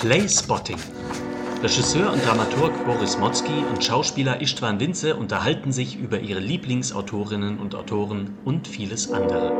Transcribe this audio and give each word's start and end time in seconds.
Playspotting. 0.00 0.78
Regisseur 1.60 2.12
und 2.12 2.24
Dramaturg 2.24 2.72
Boris 2.86 3.18
Motzki 3.18 3.64
und 3.68 3.82
Schauspieler 3.82 4.40
Istvan 4.40 4.78
Winze 4.78 5.16
unterhalten 5.16 5.72
sich 5.72 5.96
über 5.98 6.20
ihre 6.20 6.38
Lieblingsautorinnen 6.38 7.58
und 7.58 7.74
Autoren 7.74 8.38
und 8.44 8.68
vieles 8.68 9.10
andere. 9.10 9.50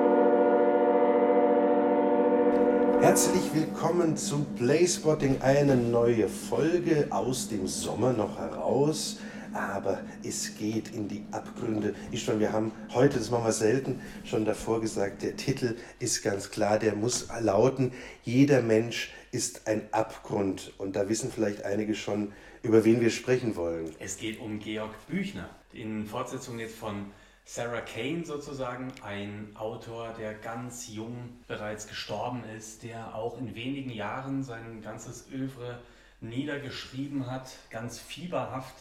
Herzlich 3.00 3.42
willkommen 3.52 4.16
zu 4.16 4.46
Playspotting, 4.56 5.42
eine 5.42 5.74
neue 5.74 6.28
Folge 6.28 7.08
aus 7.10 7.48
dem 7.48 7.66
Sommer 7.66 8.12
noch 8.12 8.38
heraus 8.38 9.18
aber 9.52 10.00
es 10.22 10.56
geht 10.56 10.94
in 10.94 11.08
die 11.08 11.24
Abgründe. 11.30 11.94
Ich 12.10 12.22
schon, 12.22 12.40
wir 12.40 12.52
haben 12.52 12.72
heute, 12.92 13.18
das 13.18 13.30
machen 13.30 13.44
wir 13.44 13.52
selten, 13.52 14.00
schon 14.24 14.44
davor 14.44 14.80
gesagt, 14.80 15.22
der 15.22 15.36
Titel 15.36 15.76
ist 15.98 16.22
ganz 16.22 16.50
klar, 16.50 16.78
der 16.78 16.94
muss 16.94 17.28
lauten, 17.40 17.92
jeder 18.24 18.62
Mensch 18.62 19.10
ist 19.30 19.66
ein 19.66 19.92
Abgrund. 19.92 20.72
Und 20.78 20.96
da 20.96 21.08
wissen 21.08 21.30
vielleicht 21.30 21.64
einige 21.64 21.94
schon, 21.94 22.32
über 22.62 22.84
wen 22.84 23.00
wir 23.00 23.10
sprechen 23.10 23.56
wollen. 23.56 23.94
Es 23.98 24.16
geht 24.16 24.40
um 24.40 24.58
Georg 24.58 24.94
Büchner, 25.06 25.48
in 25.72 26.06
Fortsetzung 26.06 26.58
jetzt 26.58 26.76
von 26.76 27.12
Sarah 27.44 27.80
Kane 27.80 28.24
sozusagen, 28.26 28.92
ein 29.02 29.52
Autor, 29.54 30.14
der 30.18 30.34
ganz 30.34 30.88
jung 30.88 31.38
bereits 31.46 31.86
gestorben 31.86 32.44
ist, 32.56 32.82
der 32.82 33.14
auch 33.14 33.38
in 33.38 33.54
wenigen 33.54 33.90
Jahren 33.90 34.42
sein 34.42 34.82
ganzes 34.82 35.30
Övre 35.32 35.80
niedergeschrieben 36.20 37.30
hat, 37.30 37.50
ganz 37.70 37.98
fieberhaft 37.98 38.74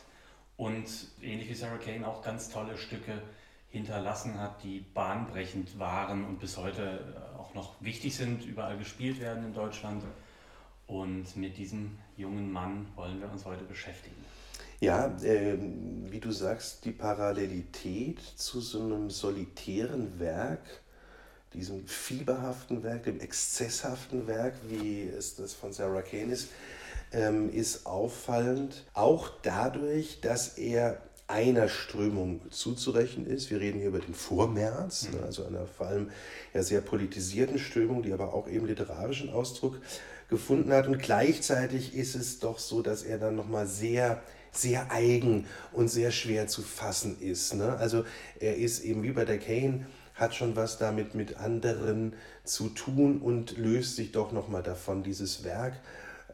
und 0.58 0.86
ähnlich 1.22 1.50
wie 1.50 1.54
Sarah 1.54 1.78
Kane 1.78 2.06
auch 2.06 2.22
ganz 2.22 2.50
tolle 2.50 2.78
Stücke 2.78 3.22
hinterlassen 3.70 4.40
hat, 4.40 4.64
die 4.64 4.80
bahnbrechend 4.94 5.80
waren 5.80 6.26
und 6.26 6.40
bis 6.40 6.58
heute 6.58 7.34
auch 7.38 7.53
noch 7.53 7.75
wichtig 7.81 8.16
sind, 8.16 8.45
überall 8.45 8.78
gespielt 8.78 9.22
werden 9.22 9.45
in 9.45 9.53
Deutschland. 9.53 10.03
Und 10.88 11.36
mit 11.36 11.58
diesem 11.58 11.98
jungen 12.16 12.52
Mann 12.52 12.88
wollen 12.96 13.20
wir 13.20 13.30
uns 13.30 13.46
heute 13.46 13.64
beschäftigen. 13.66 14.16
Ja, 14.80 15.08
äh, 15.24 15.58
wie 16.10 16.20
du 16.20 16.32
sagst, 16.32 16.86
die 16.86 16.92
Parallelität 16.92 18.20
zu 18.36 18.62
so 18.62 18.84
einem 18.84 19.10
solitären 19.10 20.20
Werk, 20.20 20.62
diesem 21.54 21.88
fieberhaften 21.88 22.84
Werk, 22.84 23.04
dem 23.04 23.20
exzesshaften 23.20 24.28
Werk, 24.28 24.54
wie 24.68 25.04
es 25.04 25.36
das 25.36 25.54
von 25.54 25.74
Sarah 25.74 26.04
Kane 26.04 26.32
ist, 26.32 26.50
ähm, 27.12 27.50
ist 27.52 27.86
auffallend, 27.86 28.84
auch 28.94 29.32
dadurch, 29.42 30.22
dass 30.22 30.58
er 30.58 31.02
einer 31.28 31.68
Strömung 31.68 32.42
zuzurechnen 32.52 33.28
ist. 33.28 33.50
Wir 33.50 33.60
reden 33.60 33.80
hier 33.80 33.90
über 33.90 34.00
den 34.00 34.14
Vormärz, 34.14 35.10
mhm. 35.12 35.24
also 35.24 35.46
einer 35.46 35.66
vor 35.66 35.88
allem 35.88 36.12
ja 36.54 36.64
sehr 36.64 36.82
politisierten 36.82 37.60
Strömung, 37.60 38.04
die 38.04 38.14
aber 38.14 38.34
auch 38.34 38.48
eben 38.48 38.66
literarischen 38.66 39.30
Ausdruck 39.32 39.82
gefunden 40.30 40.72
hat. 40.73 40.88
Und 40.88 41.00
gleichzeitig 41.00 41.95
ist 41.95 42.16
es 42.16 42.39
doch 42.39 42.59
so, 42.59 42.81
dass 42.81 43.03
er 43.03 43.17
dann 43.17 43.36
nochmal 43.36 43.67
sehr 43.67 44.22
sehr 44.52 44.92
eigen 44.92 45.45
und 45.72 45.88
sehr 45.88 46.09
schwer 46.09 46.47
zu 46.47 46.64
fassen 46.64 47.19
ist. 47.19 47.53
Ne? 47.53 47.78
Also 47.78 48.06
er 48.39 48.58
ist 48.58 48.80
eben 48.80 49.03
wie 49.03 49.11
bei 49.11 49.23
der 49.23 49.38
Kane, 49.38 49.86
hat 50.16 50.34
schon 50.34 50.56
was 50.56 50.80
damit 50.80 51.14
mit 51.14 51.38
anderen 51.38 52.14
zu 52.44 52.69
tun 52.69 53.22
und 53.22 53.56
löst 53.58 53.97
sich 53.97 54.14
doch 54.14 54.31
nochmal 54.31 54.64
davon, 54.64 55.03
dieses 55.03 55.44
Werk 55.44 55.73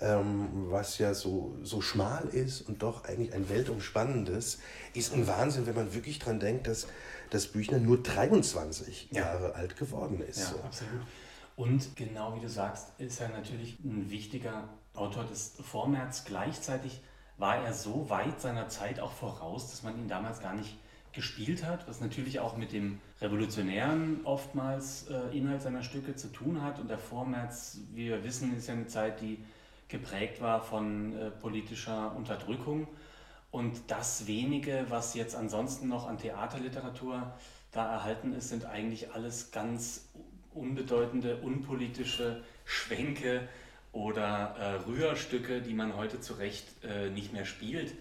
ähm, 0.03 0.65
was 0.69 0.97
ja 0.97 1.13
so, 1.13 1.55
so 1.63 1.81
schmal 1.81 2.27
ist 2.31 2.61
und 2.61 2.83
doch 2.83 3.05
eigentlich 3.05 3.33
ein 3.33 3.49
weltumspannendes, 3.49 4.59
ist 4.93 5.13
ein 5.13 5.27
Wahnsinn, 5.27 5.65
wenn 5.65 5.75
man 5.75 5.93
wirklich 5.93 6.19
daran 6.19 6.39
denkt, 6.39 6.67
dass 6.67 6.87
das 7.29 7.47
Büchner 7.47 7.79
nur 7.79 8.01
23 8.01 9.09
ja. 9.11 9.21
Jahre 9.21 9.55
alt 9.55 9.77
geworden 9.77 10.21
ist. 10.27 10.39
Ja, 10.39 10.45
so. 10.45 10.59
absolut. 10.63 11.01
Und 11.55 11.95
genau 11.95 12.35
wie 12.35 12.39
du 12.39 12.49
sagst, 12.49 12.99
ist 12.99 13.21
er 13.21 13.29
natürlich 13.29 13.79
ein 13.83 14.09
wichtiger 14.09 14.69
Autor 14.95 15.23
des 15.25 15.55
Vormärz. 15.61 16.25
Gleichzeitig 16.25 17.01
war 17.37 17.57
er 17.57 17.73
so 17.73 18.09
weit 18.09 18.41
seiner 18.41 18.69
Zeit 18.69 18.99
auch 18.99 19.11
voraus, 19.11 19.69
dass 19.69 19.83
man 19.83 19.97
ihn 19.97 20.07
damals 20.07 20.39
gar 20.39 20.53
nicht 20.53 20.77
gespielt 21.13 21.63
hat, 21.63 21.87
was 21.87 22.01
natürlich 22.01 22.39
auch 22.39 22.57
mit 22.57 22.71
dem 22.71 22.99
revolutionären 23.21 24.21
oftmals 24.23 25.07
äh, 25.09 25.37
Inhalt 25.37 25.61
seiner 25.61 25.83
Stücke 25.83 26.15
zu 26.15 26.31
tun 26.31 26.63
hat. 26.63 26.79
Und 26.79 26.89
der 26.89 26.97
Vormärz, 26.97 27.79
wie 27.93 28.07
wir 28.07 28.23
wissen, 28.23 28.55
ist 28.57 28.67
ja 28.67 28.73
eine 28.73 28.87
Zeit, 28.87 29.21
die 29.21 29.37
geprägt 29.87 30.41
war 30.41 30.61
von 30.61 31.15
äh, 31.15 31.29
politischer 31.29 32.15
Unterdrückung. 32.15 32.87
Und 33.51 33.91
das 33.91 34.25
wenige, 34.25 34.87
was 34.89 35.13
jetzt 35.13 35.35
ansonsten 35.35 35.87
noch 35.87 36.07
an 36.07 36.17
Theaterliteratur 36.17 37.33
da 37.71 37.91
erhalten 37.93 38.33
ist, 38.33 38.49
sind 38.49 38.65
eigentlich 38.65 39.13
alles 39.13 39.51
ganz 39.51 40.09
unbedeutende, 40.55 41.37
unpolitische 41.37 42.43
Schwenke 42.65 43.47
oder 43.91 44.55
äh, 44.57 44.89
Rührstücke, 44.89 45.61
die 45.61 45.73
man 45.73 45.95
heute 45.95 46.19
zu 46.19 46.33
Recht 46.33 46.65
äh, 46.83 47.09
nicht 47.09 47.33
mehr 47.33 47.45
spielt. 47.45 47.93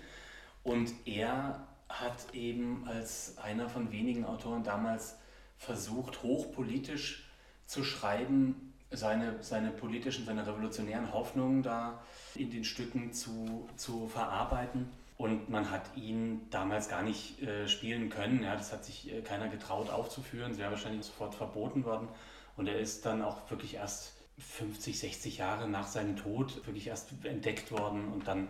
Und 0.62 0.92
er 1.04 1.66
hat 1.88 2.34
eben 2.34 2.84
als 2.86 3.36
einer 3.38 3.68
von 3.68 3.92
wenigen 3.92 4.24
Autoren 4.24 4.64
damals 4.64 5.16
versucht, 5.58 6.22
hochpolitisch 6.22 7.28
zu 7.66 7.84
schreiben, 7.84 8.72
seine, 8.90 9.42
seine 9.42 9.70
politischen, 9.70 10.24
seine 10.24 10.46
revolutionären 10.46 11.12
Hoffnungen 11.12 11.62
da 11.62 12.02
in 12.34 12.50
den 12.50 12.64
Stücken 12.64 13.12
zu, 13.12 13.68
zu 13.76 14.08
verarbeiten. 14.08 14.88
Und 15.18 15.48
man 15.50 15.70
hat 15.70 15.82
ihn 15.96 16.42
damals 16.50 16.88
gar 16.88 17.02
nicht 17.02 17.40
äh, 17.42 17.68
spielen 17.68 18.08
können. 18.08 18.42
Ja, 18.42 18.56
das 18.56 18.72
hat 18.72 18.84
sich 18.84 19.12
äh, 19.12 19.20
keiner 19.20 19.48
getraut 19.48 19.88
aufzuführen. 19.88 20.52
Sie 20.52 20.58
wäre 20.58 20.72
wahrscheinlich 20.72 21.06
sofort 21.06 21.34
verboten 21.34 21.84
worden. 21.84 22.08
Und 22.56 22.68
er 22.68 22.78
ist 22.78 23.06
dann 23.06 23.22
auch 23.22 23.50
wirklich 23.50 23.74
erst 23.74 24.12
50, 24.38 24.98
60 24.98 25.38
Jahre 25.38 25.68
nach 25.68 25.86
seinem 25.86 26.16
Tod 26.16 26.66
wirklich 26.66 26.86
erst 26.86 27.10
entdeckt 27.24 27.70
worden 27.72 28.12
und 28.12 28.26
dann 28.26 28.48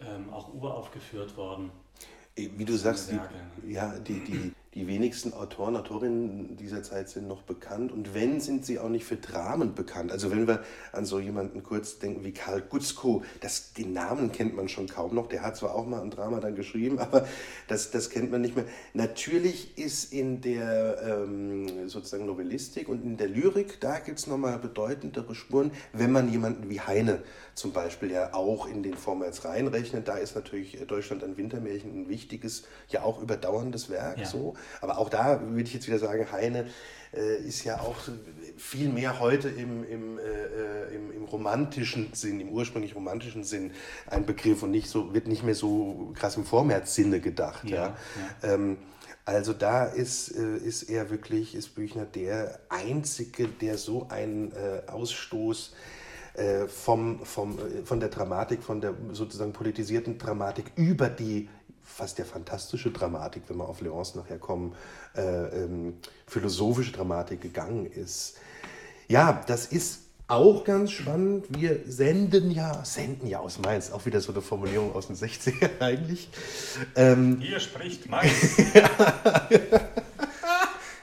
ähm, 0.00 0.30
auch 0.32 0.52
uraufgeführt 0.52 1.36
worden. 1.36 1.70
Wie 2.36 2.64
du 2.64 2.76
sagst, 2.76 3.10
die, 3.10 3.72
ja, 3.72 3.98
die, 3.98 4.24
die, 4.24 4.52
die 4.74 4.86
wenigsten 4.86 5.32
Autoren, 5.32 5.74
Autorinnen 5.74 6.56
dieser 6.56 6.84
Zeit 6.84 7.08
sind 7.08 7.26
noch 7.26 7.42
bekannt 7.42 7.90
und 7.90 8.14
wenn, 8.14 8.40
sind 8.40 8.64
sie 8.64 8.78
auch 8.78 8.88
nicht 8.88 9.04
für 9.04 9.16
Dramen 9.16 9.74
bekannt. 9.74 10.12
Also 10.12 10.30
wenn 10.30 10.46
wir 10.46 10.62
an 10.92 11.04
so 11.04 11.18
jemanden 11.18 11.64
kurz 11.64 11.98
denken 11.98 12.22
wie 12.22 12.30
Karl 12.30 12.62
Gutzkow, 12.62 13.24
das, 13.40 13.72
den 13.72 13.92
Namen 13.92 14.30
kennt 14.30 14.54
man 14.54 14.68
schon 14.68 14.86
kaum 14.86 15.16
noch, 15.16 15.26
der 15.26 15.42
hat 15.42 15.56
zwar 15.56 15.74
auch 15.74 15.86
mal 15.86 16.00
ein 16.00 16.10
Drama 16.10 16.38
dann 16.38 16.54
geschrieben, 16.54 16.98
aber 17.00 17.26
das, 17.66 17.90
das 17.90 18.10
kennt 18.10 18.30
man 18.30 18.42
nicht 18.42 18.54
mehr. 18.54 18.64
Natürlich 18.94 19.76
ist 19.76 20.12
in 20.12 20.40
der 20.40 21.02
ähm, 21.02 21.88
sozusagen 21.88 22.26
Novellistik 22.26 22.88
und 22.88 23.02
in 23.02 23.16
der 23.16 23.28
Lyrik, 23.28 23.80
da 23.80 23.98
gibt 23.98 24.20
es 24.20 24.28
nochmal 24.28 24.56
bedeutendere 24.60 25.34
Spuren, 25.34 25.72
wenn 25.92 26.12
man 26.12 26.30
jemanden 26.30 26.70
wie 26.70 26.80
Heine 26.80 27.22
zum 27.54 27.72
Beispiel 27.72 28.12
ja 28.12 28.34
auch 28.34 28.68
in 28.68 28.84
den 28.84 28.94
Vormals 28.94 29.44
reinrechnet, 29.44 30.06
da 30.06 30.16
ist 30.16 30.36
natürlich 30.36 30.78
Deutschland 30.86 31.24
ein 31.24 31.36
Wintermärchen 31.36 32.02
ein 32.02 32.08
wichtiges, 32.08 32.62
ja 32.88 33.02
auch 33.02 33.20
überdauerndes 33.20 33.90
Werk 33.90 34.18
ja. 34.18 34.26
so. 34.26 34.54
Aber 34.80 34.98
auch 34.98 35.08
da 35.08 35.40
würde 35.40 35.62
ich 35.62 35.74
jetzt 35.74 35.86
wieder 35.86 35.98
sagen, 35.98 36.30
Heine 36.32 36.66
äh, 37.12 37.36
ist 37.42 37.64
ja 37.64 37.80
auch 37.80 37.96
viel 38.56 38.88
mehr 38.88 39.20
heute 39.20 39.48
im, 39.48 39.84
im, 39.84 40.18
äh, 40.18 40.22
äh, 40.22 40.94
im, 40.94 41.10
im, 41.12 41.24
romantischen 41.24 42.10
Sinn, 42.12 42.40
im 42.40 42.50
ursprünglich 42.50 42.94
romantischen 42.94 43.44
Sinn 43.44 43.72
ein 44.06 44.26
Begriff 44.26 44.62
und 44.62 44.70
nicht 44.70 44.88
so, 44.88 45.12
wird 45.14 45.26
nicht 45.26 45.42
mehr 45.42 45.54
so 45.54 46.12
krass 46.14 46.36
im 46.36 46.44
Vormärz-Sinne 46.44 47.20
gedacht. 47.20 47.68
Ja, 47.68 47.96
ja. 48.42 48.54
Ähm, 48.54 48.78
also 49.24 49.52
da 49.52 49.84
ist, 49.84 50.30
äh, 50.36 50.56
ist 50.56 50.84
er 50.84 51.10
wirklich, 51.10 51.54
ist 51.54 51.74
Büchner 51.74 52.04
der 52.04 52.60
Einzige, 52.68 53.48
der 53.48 53.78
so 53.78 54.08
einen 54.08 54.52
äh, 54.52 54.88
Ausstoß 54.90 55.72
äh, 56.34 56.66
vom, 56.66 57.24
vom, 57.24 57.58
von 57.84 58.00
der 58.00 58.08
Dramatik, 58.08 58.62
von 58.62 58.80
der 58.80 58.94
sozusagen 59.12 59.52
politisierten 59.52 60.18
Dramatik 60.18 60.72
über 60.76 61.08
die 61.08 61.48
fast 61.82 62.18
der 62.18 62.26
fantastische 62.26 62.90
Dramatik, 62.90 63.44
wenn 63.48 63.56
wir 63.56 63.68
auf 63.68 63.80
Leonce 63.80 64.14
nachher 64.16 64.38
kommen, 64.38 64.74
äh, 65.16 65.20
ähm, 65.20 65.94
philosophische 66.26 66.92
Dramatik 66.92 67.40
gegangen 67.40 67.86
ist. 67.86 68.36
Ja, 69.08 69.42
das 69.46 69.66
ist 69.66 70.00
auch 70.28 70.64
ganz 70.64 70.92
spannend. 70.92 71.46
Wir 71.48 71.80
senden 71.86 72.50
ja, 72.52 72.84
senden 72.84 73.26
ja 73.26 73.40
aus 73.40 73.58
Mainz, 73.58 73.90
auch 73.90 74.06
wieder 74.06 74.20
so 74.20 74.32
eine 74.32 74.40
Formulierung 74.40 74.94
aus 74.94 75.08
den 75.08 75.16
60er 75.16 75.68
eigentlich. 75.80 76.28
Ähm, 76.94 77.38
Hier 77.40 77.58
spricht 77.58 78.08
Mainz. 78.08 78.56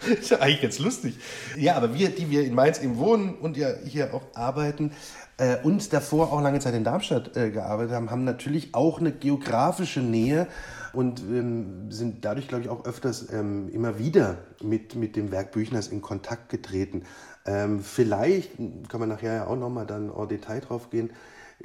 ist 0.20 0.32
ja 0.32 0.40
eigentlich 0.40 0.62
ganz 0.62 0.80
lustig. 0.80 1.16
Ja, 1.58 1.76
aber 1.76 1.94
wir, 1.94 2.10
die 2.10 2.30
wir 2.30 2.44
in 2.44 2.56
Mainz 2.56 2.80
eben 2.80 2.98
wohnen 2.98 3.36
und 3.36 3.58
ja 3.58 3.70
hier 3.86 4.14
auch 4.14 4.24
arbeiten, 4.34 4.92
äh, 5.38 5.58
und 5.64 5.94
davor 5.94 6.34
auch 6.34 6.42
lange 6.42 6.60
Zeit 6.60 6.74
in 6.74 6.84
Darmstadt 6.84 7.38
äh, 7.38 7.52
gearbeitet 7.52 7.94
haben, 7.94 8.10
haben 8.10 8.24
natürlich 8.24 8.74
auch 8.74 9.00
eine 9.00 9.12
geografische 9.12 10.00
Nähe 10.00 10.48
und 10.94 11.20
ähm, 11.20 11.92
sind 11.92 12.26
dadurch, 12.26 12.48
glaube 12.48 12.64
ich, 12.64 12.70
auch 12.70 12.86
öfters 12.86 13.32
ähm, 13.32 13.70
immer 13.72 14.00
wieder 14.00 14.40
mit, 14.64 14.96
mit 14.96 15.16
dem 15.16 15.32
Werk 15.32 15.52
Büchners 15.52 15.90
in 15.90 16.02
Kontakt 16.02 16.50
getreten. 16.50 17.04
Ähm, 17.46 17.82
vielleicht 17.82 18.52
kann 18.90 19.00
man 19.00 19.10
nachher 19.10 19.34
ja 19.34 19.48
auch 19.48 19.56
nochmal 19.56 19.86
dann 19.86 20.12
en 20.12 20.28
Detail 20.28 20.62
drauf 20.62 20.90
gehen. 20.90 21.12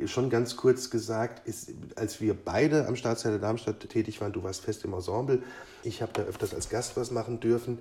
Schon 0.06 0.30
ganz 0.30 0.56
kurz 0.56 0.88
gesagt, 0.90 1.46
ist, 1.46 1.72
als 1.96 2.20
wir 2.20 2.34
beide 2.34 2.86
am 2.86 2.96
Staatstheater 2.96 3.38
Darmstadt 3.38 3.88
tätig 3.90 4.20
waren, 4.22 4.32
du 4.32 4.42
warst 4.42 4.62
fest 4.62 4.84
im 4.84 4.94
Ensemble, 4.94 5.42
ich 5.82 6.00
habe 6.00 6.12
da 6.14 6.22
öfters 6.22 6.54
als 6.54 6.70
Gast 6.70 6.96
was 6.96 7.10
machen 7.10 7.40
dürfen. 7.40 7.78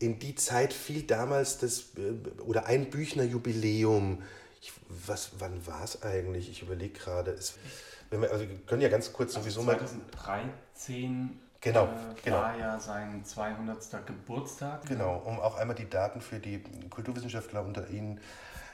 In 0.00 0.18
die 0.18 0.34
Zeit 0.34 0.72
fiel 0.72 1.02
damals 1.02 1.58
das, 1.58 1.92
äh, 1.96 2.40
oder 2.40 2.66
ein 2.66 2.90
Büchner 2.90 3.22
Jubiläum 3.22 4.22
Ich, 4.62 4.72
was, 4.88 5.32
wann 5.38 5.66
war 5.66 5.84
es 5.84 6.02
eigentlich? 6.02 6.50
Ich 6.50 6.62
überlege 6.62 6.98
gerade. 6.98 7.36
Wir, 8.10 8.32
also 8.32 8.48
wir 8.48 8.56
können 8.66 8.80
ja 8.80 8.88
ganz 8.88 9.12
kurz 9.12 9.36
also 9.36 9.48
sowieso 9.48 9.62
2013 9.62 11.38
genau, 11.60 11.84
äh, 11.84 11.88
genau. 12.24 12.36
war 12.38 12.58
ja 12.58 12.80
sein 12.80 13.22
200. 13.24 14.06
Geburtstag. 14.06 14.86
Genau, 14.86 15.18
um 15.18 15.38
auch 15.38 15.56
einmal 15.56 15.76
die 15.76 15.88
Daten 15.88 16.22
für 16.22 16.38
die 16.38 16.62
Kulturwissenschaftler 16.88 17.62
unter 17.62 17.88
Ihnen, 17.90 18.20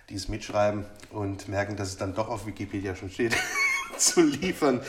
die 0.08 0.14
es 0.14 0.28
mitschreiben 0.28 0.87
und 1.11 1.49
merken, 1.49 1.76
dass 1.76 1.88
es 1.88 1.96
dann 1.96 2.14
doch 2.14 2.28
auf 2.28 2.46
Wikipedia 2.46 2.94
schon 2.94 3.11
steht, 3.11 3.37
zu 3.98 4.22
liefern. 4.22 4.81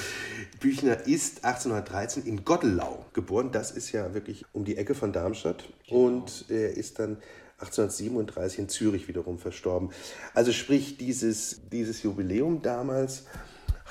Büchner 0.59 1.05
ist 1.07 1.45
1813 1.45 2.25
in 2.25 2.43
Gottelau 2.43 3.05
geboren. 3.13 3.51
Das 3.51 3.71
ist 3.71 3.91
ja 3.91 4.13
wirklich 4.13 4.45
um 4.53 4.65
die 4.65 4.77
Ecke 4.77 4.95
von 4.95 5.13
Darmstadt. 5.13 5.65
Genau. 5.87 6.07
Und 6.07 6.45
er 6.49 6.75
ist 6.75 6.99
dann 6.99 7.17
1837 7.59 8.59
in 8.59 8.69
Zürich 8.69 9.07
wiederum 9.07 9.39
verstorben. 9.39 9.89
Also 10.33 10.51
sprich, 10.51 10.97
dieses, 10.97 11.61
dieses 11.71 12.03
Jubiläum 12.03 12.61
damals 12.61 13.25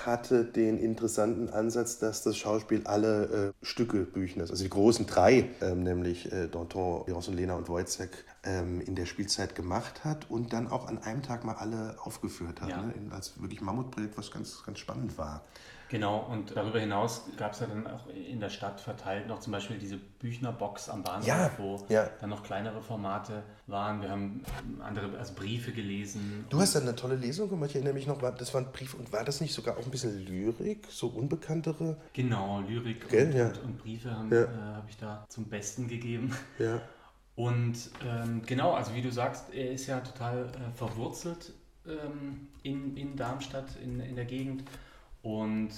hatte 0.05 0.45
den 0.45 0.79
interessanten 0.79 1.49
Ansatz, 1.49 1.99
dass 1.99 2.23
das 2.23 2.37
Schauspiel 2.37 2.83
alle 2.85 3.55
äh, 3.63 3.65
Stücke 3.65 4.05
Büchners, 4.05 4.51
also 4.51 4.63
die 4.63 4.71
großen 4.71 5.07
drei, 5.07 5.49
ähm, 5.63 5.83
nämlich 5.83 6.31
äh, 6.33 6.49
Danton, 6.49 7.05
Lena 7.29 7.55
und 7.55 7.69
Wojciech, 7.69 8.11
ähm, 8.45 8.81
in 8.81 8.95
der 8.95 9.07
Spielzeit 9.07 9.55
gemacht 9.55 10.05
hat 10.05 10.31
und 10.31 10.53
dann 10.53 10.69
auch 10.69 10.87
an 10.87 10.99
einem 10.99 11.23
Tag 11.23 11.45
mal 11.45 11.55
alle 11.55 11.97
aufgeführt 12.03 12.61
hat. 12.61 12.69
Ja. 12.69 12.83
Ne? 12.83 12.95
Als 13.11 13.41
wirklich 13.41 13.61
Mammutprojekt, 13.61 14.19
was 14.19 14.31
ganz, 14.31 14.63
ganz 14.65 14.79
spannend 14.79 15.17
war. 15.17 15.45
Genau, 15.89 16.27
und 16.31 16.57
darüber 16.57 16.81
hinaus 16.81 17.23
gab 17.37 17.53
es 17.53 17.61
ja 17.61 17.67
dann 17.67 17.87
auch 17.87 18.09
in 18.09 18.41
der 18.41 18.51
Stadt 18.51 18.81
verteilt 18.81 19.29
noch 19.29 19.39
zum 19.39 19.53
Beispiel 19.53 19.79
diese 19.79 19.97
Büchnerbox 19.97 20.89
am 20.89 21.05
Bahnhof, 21.05 21.27
ja, 21.27 21.51
wo 21.59 21.87
ja. 21.89 22.11
dann 22.21 22.31
noch 22.31 22.43
kleinere 22.43 22.83
Formate 22.83 23.45
waren. 23.69 24.03
Wir 24.03 24.11
haben 24.11 24.43
andere, 24.81 25.17
also 25.17 25.35
Briefe 25.35 25.71
gelesen. 25.71 26.45
Du 26.51 26.59
hast 26.59 26.75
dann 26.75 26.83
eine 26.83 26.97
tolle 26.97 27.15
Lesung 27.15 27.49
gemacht, 27.49 27.71
ich 27.71 27.77
erinnere 27.77 27.95
mich 27.95 28.07
noch, 28.07 28.21
das 28.21 28.53
waren 28.53 28.73
Briefe 28.73 28.97
und 28.97 29.13
war 29.13 29.25
das 29.25 29.41
nicht 29.41 29.55
sogar 29.55 29.77
auch 29.77 29.85
ein 29.85 29.91
bisschen 29.91 30.27
Lyrik, 30.27 30.87
so 30.91 31.07
unbekanntere? 31.07 31.97
Genau, 32.13 32.61
Lyrik 32.67 33.09
Gell, 33.09 33.27
und, 33.27 33.37
ja. 33.37 33.47
und, 33.47 33.65
und, 33.65 33.79
Briefe 33.79 34.11
habe 34.11 34.37
äh, 34.37 34.75
hab 34.75 34.89
ich 34.89 34.97
da 34.97 35.25
zum 35.29 35.45
Besten 35.45 35.87
gegeben. 35.87 36.35
Ja. 36.59 36.81
Und 37.37 37.91
ähm, 38.05 38.43
genau, 38.47 38.73
also 38.73 38.95
wie 38.95 39.03
du 39.03 39.13
sagst, 39.13 39.53
er 39.53 39.71
ist 39.71 39.87
ja 39.87 40.01
total 40.01 40.47
äh, 40.47 40.77
verwurzelt 40.77 41.53
ähm, 41.87 42.49
in, 42.63 42.97
in 42.97 43.15
Darmstadt, 43.15 43.77
in, 43.83 44.01
in 44.01 44.17
der 44.17 44.25
Gegend 44.25 44.65
und 45.27 45.71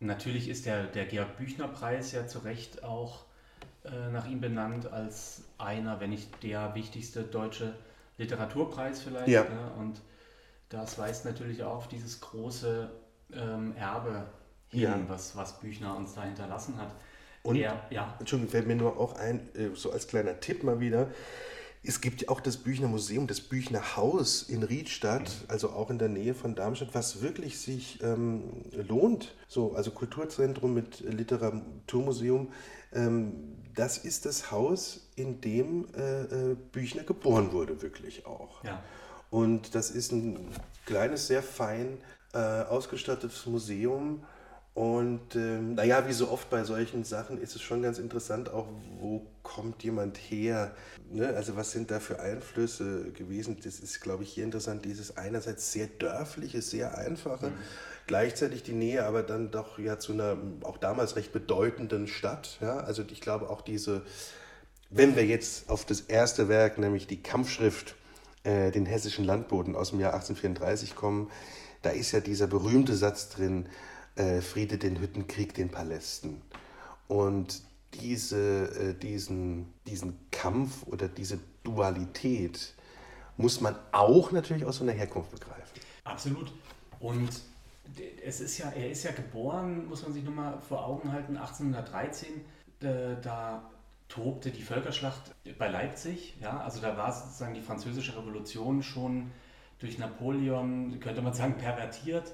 natürlich 0.00 0.48
ist 0.48 0.66
der, 0.66 0.86
der 0.86 1.06
Georg 1.06 1.36
Büchner 1.36 1.68
Preis 1.68 2.10
ja 2.10 2.26
zu 2.26 2.40
Recht 2.40 2.82
auch 2.82 3.24
äh, 3.84 4.10
nach 4.10 4.26
ihm 4.26 4.40
benannt 4.40 4.92
als 4.92 5.44
einer, 5.58 6.00
wenn 6.00 6.10
nicht 6.10 6.42
der 6.42 6.74
wichtigste 6.74 7.22
deutsche 7.22 7.76
Literaturpreis 8.18 9.00
vielleicht. 9.04 9.28
Ja. 9.28 9.44
Ne? 9.44 9.70
Und 9.78 10.00
das 10.70 10.98
weist 10.98 11.24
natürlich 11.24 11.62
auch 11.62 11.76
auf 11.76 11.88
dieses 11.88 12.20
große 12.20 12.90
ähm, 13.32 13.76
Erbe 13.76 14.26
hin, 14.70 14.80
ja. 14.80 15.00
was, 15.06 15.36
was 15.36 15.60
Büchner 15.60 15.96
uns 15.96 16.14
da 16.14 16.24
hinterlassen 16.24 16.76
hat. 16.76 16.92
Und, 17.44 17.54
er, 17.54 17.80
ja. 17.90 18.16
Entschuldigung, 18.18 18.50
fällt 18.50 18.66
mir 18.66 18.74
nur 18.74 18.98
auch 18.98 19.14
ein, 19.14 19.54
äh, 19.54 19.68
so 19.74 19.92
als 19.92 20.08
kleiner 20.08 20.40
Tipp 20.40 20.64
mal 20.64 20.80
wieder, 20.80 21.06
es 21.86 22.00
gibt 22.00 22.22
ja 22.22 22.28
auch 22.28 22.40
das 22.40 22.56
Büchner 22.56 22.88
Museum, 22.88 23.26
das 23.26 23.40
Büchner 23.40 23.96
Haus 23.96 24.42
in 24.42 24.62
Riedstadt, 24.62 25.30
also 25.48 25.70
auch 25.70 25.90
in 25.90 25.98
der 25.98 26.08
Nähe 26.08 26.34
von 26.34 26.54
Darmstadt, 26.54 26.90
was 26.94 27.22
wirklich 27.22 27.58
sich 27.58 28.02
ähm, 28.02 28.64
lohnt. 28.72 29.34
So, 29.46 29.74
also 29.74 29.92
Kulturzentrum 29.92 30.74
mit 30.74 31.00
Literaturmuseum. 31.00 32.52
Ähm, 32.92 33.56
das 33.74 33.98
ist 33.98 34.26
das 34.26 34.50
Haus, 34.50 35.08
in 35.16 35.40
dem 35.40 35.86
äh, 35.94 36.22
äh, 36.22 36.56
Büchner 36.72 37.04
geboren 37.04 37.52
wurde, 37.52 37.80
wirklich 37.82 38.26
auch. 38.26 38.64
Ja. 38.64 38.82
Und 39.30 39.74
das 39.74 39.90
ist 39.90 40.12
ein 40.12 40.48
kleines, 40.86 41.26
sehr 41.28 41.42
fein 41.42 41.98
äh, 42.32 42.38
ausgestattetes 42.38 43.46
Museum 43.46 44.22
und 44.76 45.34
ähm, 45.36 45.74
naja, 45.74 46.06
wie 46.06 46.12
so 46.12 46.28
oft 46.30 46.50
bei 46.50 46.62
solchen 46.62 47.02
Sachen 47.02 47.40
ist 47.40 47.56
es 47.56 47.62
schon 47.62 47.80
ganz 47.80 47.98
interessant, 47.98 48.50
auch 48.50 48.66
wo 49.00 49.26
kommt 49.42 49.82
jemand 49.82 50.18
her? 50.18 50.76
Ne? 51.10 51.28
Also 51.36 51.56
was 51.56 51.72
sind 51.72 51.90
da 51.90 52.00
für 52.00 52.20
Einflüsse 52.20 53.12
gewesen? 53.12 53.56
Das 53.62 53.80
ist, 53.80 54.00
glaube 54.00 54.24
ich, 54.24 54.32
hier 54.32 54.44
interessant, 54.44 54.84
dieses 54.84 55.16
einerseits 55.16 55.72
sehr 55.72 55.86
dörfliche, 55.86 56.62
sehr 56.62 56.98
einfache, 56.98 57.48
mhm. 57.48 57.54
gleichzeitig 58.06 58.62
die 58.62 58.72
Nähe 58.72 59.04
aber 59.04 59.22
dann 59.22 59.50
doch 59.50 59.78
ja 59.78 59.98
zu 59.98 60.12
einer 60.12 60.36
auch 60.62 60.78
damals 60.78 61.16
recht 61.16 61.32
bedeutenden 61.32 62.06
Stadt. 62.06 62.58
Ja? 62.60 62.78
Also 62.78 63.04
ich 63.10 63.20
glaube 63.20 63.50
auch 63.50 63.62
diese, 63.62 64.02
wenn 64.90 65.16
wir 65.16 65.24
jetzt 65.24 65.70
auf 65.70 65.84
das 65.84 66.00
erste 66.00 66.48
Werk, 66.48 66.78
nämlich 66.78 67.06
die 67.06 67.22
Kampfschrift, 67.22 67.94
äh, 68.44 68.70
den 68.70 68.86
hessischen 68.86 69.24
Landboten 69.24 69.76
aus 69.76 69.90
dem 69.90 70.00
Jahr 70.00 70.14
1834 70.14 70.94
kommen, 70.94 71.30
da 71.82 71.90
ist 71.90 72.12
ja 72.12 72.20
dieser 72.20 72.46
berühmte 72.46 72.94
Satz 72.94 73.28
drin, 73.28 73.68
äh, 74.16 74.40
Friede 74.40 74.78
den 74.78 75.00
Hüttenkrieg 75.00 75.54
den 75.54 75.68
Palästen. 75.68 76.42
Und 77.06 77.62
diese, 78.00 78.68
äh, 78.70 78.94
diesen, 78.94 79.72
diesen 79.86 80.18
Kampf 80.30 80.86
oder 80.86 81.08
diese 81.08 81.38
Dualität 81.62 82.74
muss 83.36 83.60
man 83.60 83.76
auch 83.92 84.32
natürlich 84.32 84.64
aus 84.64 84.78
so 84.78 84.84
einer 84.84 84.92
Herkunft 84.92 85.30
begreifen. 85.30 85.80
Absolut. 86.04 86.52
Und 87.00 87.28
es 88.24 88.40
ist 88.40 88.58
ja, 88.58 88.70
er 88.70 88.90
ist 88.90 89.04
ja 89.04 89.12
geboren, 89.12 89.88
muss 89.88 90.02
man 90.02 90.12
sich 90.12 90.24
nur 90.24 90.34
mal 90.34 90.58
vor 90.60 90.84
Augen 90.84 91.12
halten, 91.12 91.36
1813. 91.36 92.28
Äh, 92.80 93.16
da 93.22 93.70
tobte 94.08 94.50
die 94.50 94.62
Völkerschlacht 94.62 95.34
bei 95.58 95.68
Leipzig. 95.68 96.34
Ja, 96.40 96.60
also 96.60 96.80
da 96.80 96.96
war 96.96 97.12
sozusagen 97.12 97.54
die 97.54 97.60
französische 97.60 98.16
Revolution 98.16 98.82
schon 98.82 99.30
durch 99.78 99.98
Napoleon, 99.98 100.98
könnte 101.00 101.22
man 101.22 101.34
sagen, 101.34 101.56
pervertiert. 101.58 102.32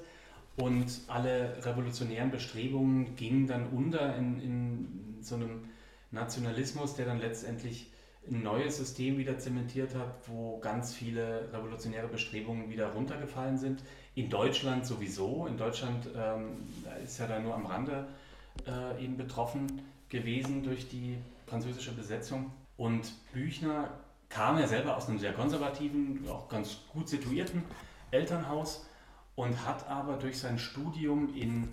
Und 0.55 1.01
alle 1.07 1.57
revolutionären 1.65 2.29
Bestrebungen 2.29 3.15
gingen 3.15 3.47
dann 3.47 3.67
unter 3.69 4.15
in, 4.15 4.39
in 4.39 5.12
so 5.25 5.35
einem 5.35 5.69
Nationalismus, 6.11 6.95
der 6.95 7.05
dann 7.05 7.19
letztendlich 7.19 7.91
ein 8.29 8.41
neues 8.41 8.77
System 8.77 9.17
wieder 9.17 9.37
zementiert 9.37 9.95
hat, 9.95 10.15
wo 10.27 10.59
ganz 10.59 10.93
viele 10.93 11.49
revolutionäre 11.51 12.07
Bestrebungen 12.07 12.69
wieder 12.69 12.93
runtergefallen 12.93 13.57
sind. 13.57 13.83
In 14.15 14.29
Deutschland 14.29 14.85
sowieso. 14.85 15.45
In 15.47 15.57
Deutschland 15.57 16.07
ähm, 16.15 16.63
ist 17.03 17.19
ja 17.19 17.27
da 17.27 17.39
nur 17.39 17.55
am 17.55 17.65
Rande 17.65 18.07
äh, 18.65 19.03
eben 19.03 19.17
betroffen 19.17 19.81
gewesen 20.07 20.63
durch 20.63 20.87
die 20.87 21.17
französische 21.47 21.91
Besetzung. 21.91 22.51
Und 22.77 23.11
Büchner 23.33 23.89
kam 24.29 24.57
ja 24.57 24.67
selber 24.67 24.95
aus 24.95 25.09
einem 25.09 25.19
sehr 25.19 25.33
konservativen, 25.33 26.27
auch 26.29 26.47
ganz 26.47 26.77
gut 26.91 27.09
situierten 27.09 27.63
Elternhaus 28.11 28.85
und 29.35 29.65
hat 29.65 29.87
aber 29.87 30.15
durch 30.15 30.39
sein 30.39 30.59
Studium 30.59 31.35
in 31.35 31.69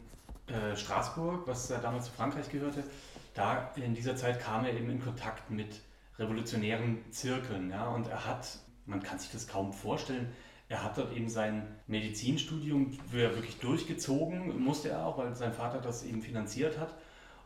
äh, 0.47 0.76
Straßburg, 0.76 1.47
was 1.47 1.69
ja 1.69 1.78
damals 1.78 2.07
zu 2.07 2.12
Frankreich 2.12 2.50
gehörte, 2.50 2.83
da 3.40 3.73
in 3.76 3.94
dieser 3.94 4.16
Zeit 4.16 4.40
kam 4.40 4.64
er 4.64 4.75
eben 4.75 4.90
in 4.90 5.00
Kontakt 5.00 5.50
mit 5.50 5.80
revolutionären 6.18 6.99
Zirkeln. 7.11 7.70
Ja, 7.70 7.88
und 7.88 8.06
er 8.06 8.26
hat, 8.26 8.59
man 8.85 9.02
kann 9.02 9.18
sich 9.18 9.30
das 9.30 9.49
kaum 9.49 9.73
vorstellen, 9.73 10.28
er 10.68 10.85
hat 10.85 10.99
dort 10.99 11.16
eben 11.16 11.28
sein 11.28 11.66
Medizinstudium 11.87 12.97
wirklich 13.11 13.59
durchgezogen, 13.59 14.62
musste 14.62 14.90
er 14.90 15.06
auch, 15.06 15.18
weil 15.18 15.35
sein 15.35 15.52
Vater 15.52 15.80
das 15.80 16.04
eben 16.04 16.23
finanziert 16.23 16.78
hat. 16.78 16.94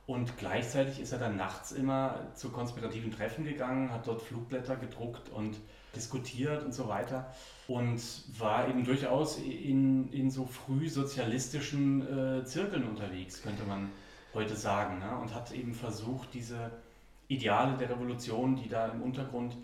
Und 0.06 0.36
gleichzeitig 0.36 1.00
ist 1.00 1.12
er 1.12 1.18
dann 1.18 1.36
nachts 1.36 1.72
immer 1.72 2.32
zu 2.34 2.50
konspirativen 2.50 3.10
Treffen 3.10 3.44
gegangen, 3.44 3.90
hat 3.90 4.06
dort 4.06 4.20
Flugblätter 4.20 4.76
gedruckt 4.76 5.30
und 5.30 5.56
diskutiert 5.96 6.62
und 6.64 6.74
so 6.74 6.88
weiter 6.88 7.32
und 7.68 8.02
war 8.38 8.68
eben 8.68 8.84
durchaus 8.84 9.38
in, 9.38 10.12
in 10.12 10.30
so 10.30 10.44
früh 10.44 10.90
sozialistischen 10.90 12.40
äh, 12.40 12.44
Zirkeln 12.44 12.84
unterwegs, 12.84 13.40
könnte 13.40 13.62
man 13.64 13.90
heute 14.34 14.56
sagen. 14.56 14.98
Ne? 14.98 15.16
Und 15.16 15.34
hat 15.34 15.52
eben 15.52 15.74
versucht, 15.74 16.34
diese 16.34 16.70
Ideale 17.28 17.76
der 17.76 17.90
Revolution, 17.90 18.56
die 18.56 18.68
da 18.68 18.86
im 18.88 19.02
Untergrund 19.02 19.56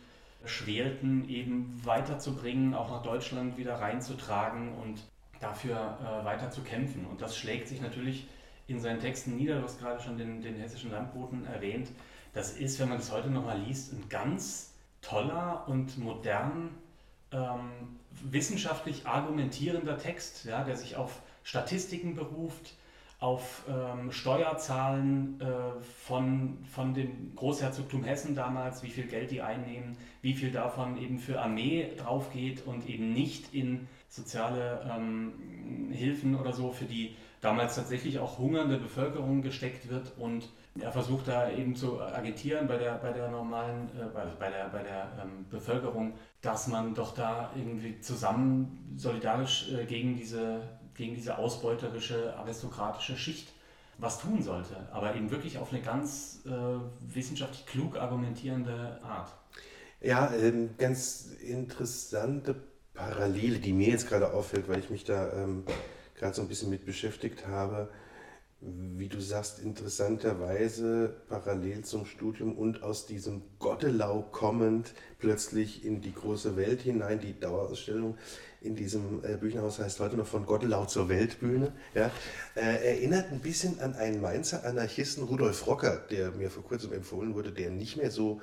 schwelten, 0.44 1.28
eben 1.28 1.80
weiterzubringen, 1.84 2.74
auch 2.74 2.90
nach 2.90 3.02
Deutschland 3.02 3.58
wieder 3.58 3.74
reinzutragen 3.74 4.74
und 4.74 5.02
dafür 5.40 5.98
äh, 6.00 6.24
weiter 6.24 6.50
zu 6.50 6.62
kämpfen. 6.62 7.06
Und 7.06 7.20
das 7.20 7.36
schlägt 7.36 7.68
sich 7.68 7.80
natürlich 7.80 8.26
in 8.66 8.80
seinen 8.80 9.00
Texten 9.00 9.36
nieder. 9.36 9.58
Du 9.58 9.64
hast 9.64 9.80
gerade 9.80 10.00
schon 10.00 10.16
den, 10.16 10.40
den 10.40 10.56
hessischen 10.56 10.90
Landboten 10.90 11.44
erwähnt. 11.46 11.90
Das 12.32 12.52
ist, 12.52 12.78
wenn 12.78 12.88
man 12.88 12.98
das 12.98 13.10
heute 13.10 13.28
nochmal 13.28 13.58
liest, 13.58 13.92
ein 13.92 14.08
ganz 14.08 14.72
toller 15.02 15.64
und 15.66 15.98
modern 15.98 16.70
ähm, 17.32 17.98
wissenschaftlich 18.10 19.06
argumentierender 19.06 19.98
Text, 19.98 20.44
ja, 20.44 20.62
der 20.64 20.76
sich 20.76 20.96
auf 20.96 21.20
Statistiken 21.42 22.14
beruft, 22.14 22.74
auf 23.20 23.64
ähm, 23.68 24.10
Steuerzahlen 24.10 25.38
äh, 25.40 25.82
von, 25.82 26.58
von 26.64 26.94
dem 26.94 27.34
Großherzogtum 27.36 28.02
Hessen 28.02 28.34
damals, 28.34 28.82
wie 28.82 28.88
viel 28.88 29.06
Geld 29.06 29.30
die 29.30 29.42
einnehmen, 29.42 29.96
wie 30.22 30.32
viel 30.32 30.50
davon 30.50 30.96
eben 30.96 31.18
für 31.18 31.40
Armee 31.40 31.92
draufgeht 31.98 32.66
und 32.66 32.88
eben 32.88 33.12
nicht 33.12 33.54
in 33.54 33.86
soziale 34.08 34.80
ähm, 34.90 35.90
Hilfen 35.92 36.34
oder 36.34 36.54
so 36.54 36.72
für 36.72 36.86
die 36.86 37.14
damals 37.42 37.76
tatsächlich 37.76 38.18
auch 38.18 38.38
hungernde 38.38 38.78
Bevölkerung 38.78 39.42
gesteckt 39.42 39.88
wird 39.88 40.12
und 40.18 40.48
Er 40.80 40.92
versucht 40.92 41.26
da 41.26 41.50
eben 41.50 41.74
zu 41.74 42.00
agitieren 42.00 42.68
bei 42.68 42.76
der, 42.76 42.94
bei 42.94 43.12
der 43.12 43.28
normalen, 43.28 43.88
äh, 43.88 44.04
bei 44.38 44.50
der, 44.50 44.68
bei 44.68 44.82
der 44.82 45.08
ähm, 45.20 45.46
Bevölkerung, 45.50 46.14
dass 46.42 46.68
man 46.68 46.94
doch 46.94 47.12
da 47.14 47.50
irgendwie 47.56 48.00
zusammen 48.00 48.94
solidarisch 48.96 49.70
äh, 49.72 49.84
gegen, 49.84 50.16
diese, 50.16 50.62
gegen 51.00 51.14
diese 51.14 51.38
ausbeuterische 51.38 52.36
aristokratische 52.36 53.16
Schicht 53.16 53.48
was 53.96 54.18
tun 54.18 54.42
sollte, 54.42 54.76
aber 54.92 55.14
eben 55.14 55.30
wirklich 55.30 55.56
auf 55.56 55.72
eine 55.72 55.80
ganz 55.80 56.40
äh, 56.46 56.50
wissenschaftlich 57.14 57.64
klug 57.66 57.96
argumentierende 57.96 58.98
Art. 59.02 59.32
Ja, 60.02 60.32
ähm, 60.34 60.70
ganz 60.76 61.28
interessante 61.42 62.54
Parallele, 62.94 63.58
die 63.58 63.72
mir 63.72 63.88
jetzt 63.88 64.08
gerade 64.08 64.32
auffällt, 64.32 64.68
weil 64.68 64.80
ich 64.80 64.90
mich 64.90 65.04
da 65.04 65.32
ähm, 65.32 65.64
gerade 66.16 66.34
so 66.34 66.42
ein 66.42 66.48
bisschen 66.48 66.68
mit 66.70 66.84
beschäftigt 66.84 67.46
habe. 67.46 67.88
Wie 68.60 69.08
du 69.08 69.20
sagst, 69.20 69.58
interessanterweise 69.60 71.14
parallel 71.30 71.82
zum 71.82 72.04
Studium 72.04 72.58
und 72.58 72.82
aus 72.82 73.06
diesem 73.06 73.42
Gottelau 73.58 74.20
kommend 74.32 74.92
plötzlich 75.18 75.82
in 75.82 76.02
die 76.02 76.12
große 76.12 76.56
Welt 76.56 76.82
hinein, 76.82 77.20
die 77.20 77.38
Dauerausstellung 77.40 78.18
in 78.60 78.76
diesem 78.76 79.24
äh, 79.24 79.36
Bücherhaus 79.36 79.78
heißt 79.78 80.00
heute 80.00 80.16
noch 80.16 80.26
von 80.26 80.44
Gottelau 80.44 80.84
zur 80.84 81.08
Weltbühne, 81.08 81.72
ja, 81.94 82.10
äh, 82.54 82.94
erinnert 82.94 83.32
ein 83.32 83.40
bisschen 83.40 83.80
an 83.80 83.94
einen 83.94 84.20
Mainzer 84.20 84.64
Anarchisten, 84.64 85.24
Rudolf 85.24 85.66
Rocker, 85.66 85.96
der 86.10 86.32
mir 86.32 86.50
vor 86.50 86.62
kurzem 86.62 86.92
empfohlen 86.92 87.34
wurde, 87.34 87.52
der 87.52 87.70
nicht 87.70 87.96
mehr 87.96 88.10
so 88.10 88.40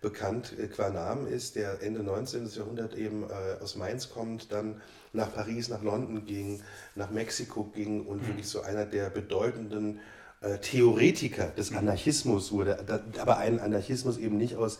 bekannt 0.00 0.54
äh, 0.58 0.66
qua 0.66 0.88
Namen 0.88 1.26
ist, 1.26 1.56
der 1.56 1.82
Ende 1.82 2.02
19. 2.02 2.48
Jahrhundert 2.48 2.94
eben 2.94 3.24
äh, 3.24 3.62
aus 3.62 3.76
Mainz 3.76 4.10
kommt, 4.10 4.50
dann 4.50 4.80
nach 5.12 5.34
Paris, 5.34 5.68
nach 5.68 5.82
London 5.82 6.24
ging, 6.24 6.62
nach 6.94 7.10
Mexiko 7.10 7.64
ging 7.64 8.06
und 8.06 8.22
mhm. 8.22 8.28
wirklich 8.28 8.48
so 8.48 8.62
einer 8.62 8.86
der 8.86 9.10
bedeutenden 9.10 10.00
äh, 10.40 10.56
Theoretiker 10.58 11.48
des 11.48 11.70
mhm. 11.70 11.78
Anarchismus 11.78 12.50
wurde, 12.50 12.78
aber 13.20 13.36
einen 13.36 13.58
Anarchismus 13.58 14.16
eben 14.16 14.38
nicht 14.38 14.56
aus 14.56 14.78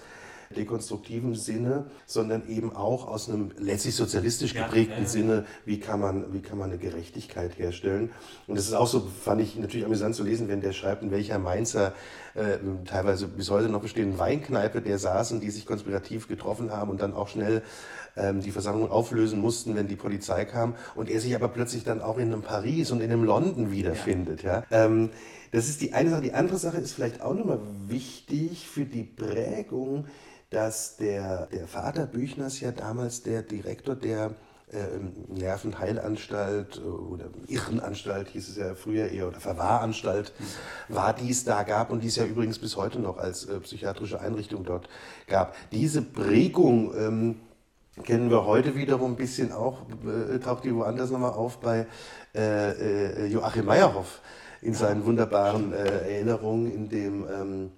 dekonstruktivem 0.56 1.36
Sinne, 1.36 1.86
sondern 2.06 2.48
eben 2.48 2.74
auch 2.74 3.06
aus 3.06 3.28
einem 3.28 3.52
letztlich 3.56 3.94
sozialistisch 3.94 4.52
geprägten 4.52 4.90
ja, 4.90 4.96
ja, 4.96 5.02
ja. 5.02 5.08
Sinne, 5.08 5.44
wie 5.64 5.78
kann, 5.78 6.00
man, 6.00 6.32
wie 6.32 6.40
kann 6.40 6.58
man 6.58 6.70
eine 6.70 6.78
Gerechtigkeit 6.78 7.56
herstellen. 7.56 8.10
Und 8.48 8.58
das 8.58 8.66
ist 8.66 8.74
auch 8.74 8.88
so, 8.88 9.00
fand 9.00 9.40
ich 9.40 9.56
natürlich 9.56 9.86
amüsant 9.86 10.16
zu 10.16 10.24
lesen, 10.24 10.48
wenn 10.48 10.60
der 10.60 10.72
schreibt, 10.72 11.04
in 11.04 11.12
welcher 11.12 11.38
Mainzer 11.38 11.92
äh, 12.34 12.58
teilweise 12.84 13.28
bis 13.28 13.48
heute 13.48 13.68
noch 13.68 13.80
bestehenden 13.80 14.18
Weinkneipe 14.18 14.82
der 14.82 14.98
saßen, 14.98 15.38
die 15.40 15.50
sich 15.50 15.66
konspirativ 15.66 16.26
getroffen 16.26 16.72
haben 16.72 16.90
und 16.90 17.00
dann 17.00 17.14
auch 17.14 17.28
schnell 17.28 17.62
ähm, 18.16 18.40
die 18.40 18.50
Versammlung 18.50 18.90
auflösen 18.90 19.40
mussten, 19.40 19.76
wenn 19.76 19.86
die 19.86 19.94
Polizei 19.94 20.44
kam. 20.46 20.74
Und 20.96 21.08
er 21.10 21.20
sich 21.20 21.36
aber 21.36 21.46
plötzlich 21.46 21.84
dann 21.84 22.02
auch 22.02 22.18
in 22.18 22.32
einem 22.32 22.42
Paris 22.42 22.90
und 22.90 23.02
in 23.02 23.12
einem 23.12 23.22
London 23.22 23.70
wiederfindet. 23.70 24.42
Ja. 24.42 24.64
Ähm, 24.72 25.10
das 25.52 25.68
ist 25.68 25.80
die 25.80 25.92
eine 25.92 26.10
Sache. 26.10 26.22
Die 26.22 26.32
andere 26.32 26.58
Sache 26.58 26.78
ist 26.78 26.92
vielleicht 26.92 27.22
auch 27.22 27.34
nochmal 27.34 27.60
wichtig 27.86 28.66
für 28.68 28.84
die 28.84 29.04
Prägung 29.04 30.06
dass 30.50 30.96
der, 30.96 31.46
der 31.46 31.66
Vater 31.66 32.06
Büchners 32.06 32.60
ja 32.60 32.72
damals 32.72 33.22
der 33.22 33.42
Direktor 33.42 33.94
der 33.94 34.34
äh, 34.72 34.76
Nervenheilanstalt 35.28 36.78
äh, 36.78 36.80
oder 36.80 37.24
Irrenanstalt 37.48 38.28
hieß 38.28 38.48
es 38.48 38.56
ja 38.56 38.74
früher 38.76 39.08
eher 39.08 39.26
oder 39.26 39.40
Verwahranstalt 39.40 40.32
war, 40.88 41.12
die 41.12 41.30
es 41.30 41.44
da 41.44 41.64
gab 41.64 41.90
und 41.90 42.02
die 42.02 42.08
es 42.08 42.16
ja 42.16 42.24
übrigens 42.24 42.58
bis 42.58 42.76
heute 42.76 43.00
noch 43.00 43.18
als 43.18 43.46
äh, 43.46 43.58
psychiatrische 43.60 44.20
Einrichtung 44.20 44.64
dort 44.64 44.88
gab. 45.26 45.56
Diese 45.72 46.02
Prägung 46.02 46.94
ähm, 46.96 47.40
kennen 48.04 48.30
wir 48.30 48.44
heute 48.44 48.76
wiederum 48.76 49.12
ein 49.12 49.16
bisschen 49.16 49.50
auch, 49.50 49.82
äh, 50.04 50.38
taucht 50.38 50.64
die 50.64 50.74
woanders 50.74 51.10
nochmal 51.10 51.32
auf 51.32 51.58
bei 51.58 51.86
äh, 52.34 53.24
äh, 53.24 53.26
Joachim 53.26 53.66
Meyerhoff 53.66 54.20
in 54.62 54.74
seinen 54.74 55.04
wunderbaren 55.04 55.72
Erinnerungen, 55.72 56.70
in 56.70 56.88
dem 56.90 57.26
ähm, 57.28 57.70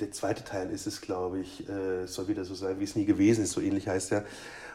der 0.00 0.12
zweite 0.12 0.44
Teil 0.44 0.70
ist 0.70 0.86
es, 0.86 1.00
glaube 1.00 1.40
ich, 1.40 1.68
äh, 1.68 2.06
soll 2.06 2.28
wieder 2.28 2.44
so 2.44 2.54
sein, 2.54 2.80
wie 2.80 2.84
es 2.84 2.96
nie 2.96 3.04
gewesen 3.04 3.44
ist, 3.44 3.52
so 3.52 3.60
ähnlich 3.60 3.88
heißt 3.88 4.12
er, 4.12 4.24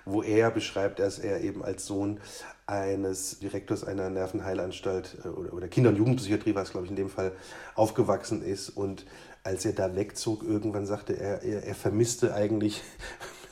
wo 0.05 0.21
er 0.21 0.51
beschreibt, 0.51 0.99
dass 0.99 1.19
er 1.19 1.41
eben 1.41 1.63
als 1.63 1.85
Sohn 1.85 2.19
eines 2.65 3.39
Direktors 3.39 3.83
einer 3.83 4.09
Nervenheilanstalt 4.09 5.17
äh, 5.23 5.27
oder, 5.29 5.53
oder 5.53 5.67
Kinder- 5.67 5.89
und 5.89 5.97
Jugendpsychiatrie 5.97 6.55
war 6.55 6.63
es, 6.63 6.71
glaube 6.71 6.85
ich, 6.85 6.91
in 6.91 6.97
dem 6.97 7.09
Fall, 7.09 7.31
aufgewachsen 7.75 8.43
ist. 8.43 8.69
Und 8.69 9.05
als 9.43 9.65
er 9.65 9.73
da 9.73 9.95
wegzog, 9.95 10.43
irgendwann 10.43 10.85
sagte 10.85 11.13
er, 11.13 11.43
er, 11.43 11.63
er 11.63 11.75
vermisste 11.75 12.33
eigentlich 12.33 12.81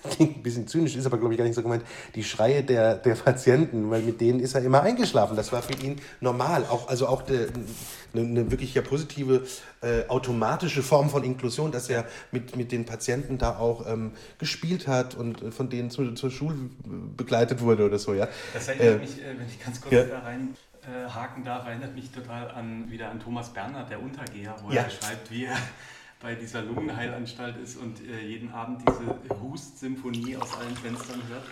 klingt 0.10 0.38
ein 0.38 0.44
bisschen 0.44 0.68
zynisch, 0.68 0.96
ist 0.96 1.06
aber 1.06 1.18
glaube 1.18 1.34
ich 1.34 1.38
gar 1.38 1.46
nicht 1.46 1.56
so 1.56 1.62
gemeint, 1.62 1.84
die 2.16 2.24
Schreie 2.24 2.64
der, 2.64 2.96
der 2.96 3.16
Patienten, 3.16 3.90
weil 3.90 4.02
mit 4.02 4.22
denen 4.22 4.40
ist 4.40 4.56
er 4.56 4.64
immer 4.64 4.82
eingeschlafen. 4.82 5.36
Das 5.36 5.52
war 5.52 5.62
für 5.62 5.74
ihn 5.74 6.02
normal. 6.20 6.66
Auch, 6.70 6.88
also 6.88 7.08
auch 7.08 7.24
eine, 7.28 7.48
eine 8.14 8.52
wirklich 8.52 8.74
ja 8.74 8.82
positive 8.82 9.46
äh, 9.82 10.08
automatische 10.08 10.84
Form 10.84 11.10
von 11.10 11.24
Inklusion, 11.24 11.72
dass 11.72 11.90
er 11.90 12.06
mit, 12.32 12.56
mit 12.56 12.72
den 12.72 12.86
Patienten 12.86 13.38
da 13.38 13.58
auch 13.58 13.88
ähm, 13.88 14.12
gespielt 14.38 14.88
hat 14.88 15.16
und 15.16 15.54
von 15.54 15.70
denen 15.70 15.90
zu, 15.90 16.12
zur 16.14 16.32
Schule 16.32 16.56
begleitet 17.18 17.62
wurde 17.62 17.86
oder 17.86 18.00
so. 18.00 18.14
Ja. 18.14 18.28
Das 18.54 18.68
erinnert 18.68 18.96
äh, 18.96 19.00
mich, 19.00 19.22
äh, 19.22 19.38
wenn 19.38 19.48
ich 19.48 19.64
ganz 19.64 19.82
kurz 19.82 19.94
ja. 19.94 20.04
da 20.04 20.20
rein 20.20 20.56
äh, 20.84 21.10
haken 21.10 21.44
darf, 21.44 21.68
erinnert 21.68 21.96
mich 21.96 22.12
total 22.12 22.50
an 22.52 22.90
wieder 22.90 23.10
an 23.10 23.20
Thomas 23.20 23.50
Bernhard, 23.50 23.90
der 23.90 24.02
Untergeher, 24.02 24.56
wo 24.64 24.72
ja. 24.72 24.84
er 24.84 24.90
schreibt, 24.90 25.30
wie 25.32 25.46
er 25.46 25.58
bei 26.22 26.36
dieser 26.36 26.62
Lungenheilanstalt 26.62 27.58
ist 27.58 27.78
und 27.78 28.00
äh, 28.08 28.26
jeden 28.26 28.52
Abend 28.52 28.82
diese 28.88 29.42
Hust-Symphonie 29.42 30.38
aus 30.38 30.58
allen 30.58 30.76
Fenstern 30.76 31.22
hört. 31.30 31.44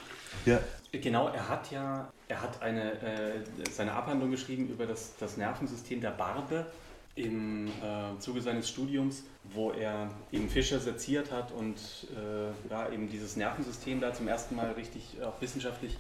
Ja. 0.46 0.60
Genau, 0.92 1.30
er 1.30 1.50
hat 1.50 1.72
ja 1.72 2.12
er 2.30 2.42
hat 2.44 2.62
eine, 2.62 2.94
äh, 3.02 3.42
seine 3.72 3.94
Abhandlung 3.94 4.32
geschrieben 4.32 4.70
über 4.70 4.86
das, 4.86 5.16
das 5.20 5.36
Nervensystem 5.36 6.00
der 6.00 6.12
Barbe 6.12 6.68
im 7.16 7.68
äh, 7.68 8.20
Zuge 8.20 8.42
seines 8.42 8.70
Studiums, 8.70 9.24
wo 9.44 9.72
er 9.72 10.12
eben 10.32 10.48
Fische 10.48 10.80
seziert 10.80 11.32
hat 11.32 11.52
und 11.52 11.78
äh, 12.16 12.70
ja, 12.70 12.90
eben 12.92 13.10
dieses 13.10 13.36
Nervensystem 13.36 14.00
da 14.00 14.14
zum 14.14 14.28
ersten 14.28 14.56
Mal 14.56 14.72
richtig 14.74 15.18
auch 15.24 15.42
wissenschaftlich 15.42 15.98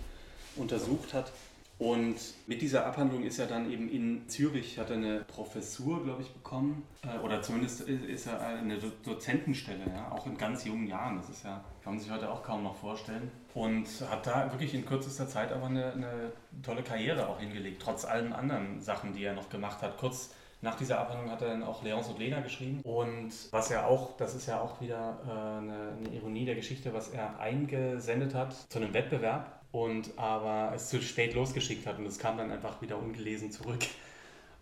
untersucht 0.55 1.13
hat. 1.15 1.31
Und 1.79 2.17
mit 2.45 2.61
dieser 2.61 2.85
Abhandlung 2.85 3.23
ist 3.23 3.39
er 3.39 3.47
dann 3.47 3.71
eben 3.71 3.89
in 3.89 4.27
Zürich, 4.27 4.77
hat 4.77 4.89
er 4.89 4.97
eine 4.97 5.21
Professur, 5.21 6.03
glaube 6.03 6.21
ich, 6.21 6.29
bekommen. 6.29 6.83
Äh, 7.03 7.17
oder 7.19 7.41
zumindest 7.41 7.81
ist 7.81 8.27
er 8.27 8.41
eine 8.41 8.77
Dozentenstelle, 9.05 9.85
ja, 9.87 10.11
auch 10.11 10.27
in 10.27 10.37
ganz 10.37 10.65
jungen 10.65 10.87
Jahren. 10.87 11.15
Das 11.15 11.29
ist 11.29 11.45
ja, 11.45 11.63
kann 11.81 11.93
man 11.93 11.99
sich 11.99 12.11
heute 12.11 12.29
auch 12.29 12.43
kaum 12.43 12.63
noch 12.63 12.75
vorstellen. 12.75 13.31
Und 13.53 13.87
hat 14.09 14.27
da 14.27 14.51
wirklich 14.51 14.73
in 14.73 14.85
kürzester 14.85 15.27
Zeit 15.29 15.53
aber 15.53 15.67
eine, 15.67 15.93
eine 15.93 16.31
tolle 16.61 16.83
Karriere 16.83 17.29
auch 17.29 17.39
hingelegt, 17.39 17.81
trotz 17.81 18.03
allen 18.03 18.33
anderen 18.33 18.81
Sachen, 18.81 19.13
die 19.13 19.23
er 19.23 19.33
noch 19.33 19.49
gemacht 19.49 19.81
hat. 19.81 19.97
Kurz 19.97 20.31
nach 20.61 20.75
dieser 20.75 20.99
Abhandlung 20.99 21.31
hat 21.31 21.41
er 21.41 21.47
dann 21.47 21.63
auch 21.63 21.81
Leons 21.81 22.09
und 22.09 22.19
Lena 22.19 22.41
geschrieben. 22.41 22.81
Und 22.83 23.31
was 23.51 23.71
er 23.71 23.87
auch, 23.87 24.17
das 24.17 24.35
ist 24.35 24.47
ja 24.47 24.59
auch 24.59 24.81
wieder 24.81 25.17
äh, 25.25 25.31
eine, 25.31 25.93
eine 25.97 26.13
Ironie 26.13 26.43
der 26.43 26.55
Geschichte, 26.55 26.93
was 26.93 27.07
er 27.07 27.39
eingesendet 27.39 28.35
hat 28.35 28.53
zu 28.69 28.79
einem 28.79 28.93
Wettbewerb 28.93 29.58
und 29.71 30.17
aber 30.17 30.73
es 30.75 30.89
zu 30.89 31.01
spät 31.01 31.35
losgeschickt 31.35 31.85
hat 31.85 31.99
und 31.99 32.05
es 32.05 32.17
kam 32.17 32.37
dann 32.37 32.51
einfach 32.51 32.81
wieder 32.81 32.97
ungelesen 32.97 33.51
zurück 33.51 33.85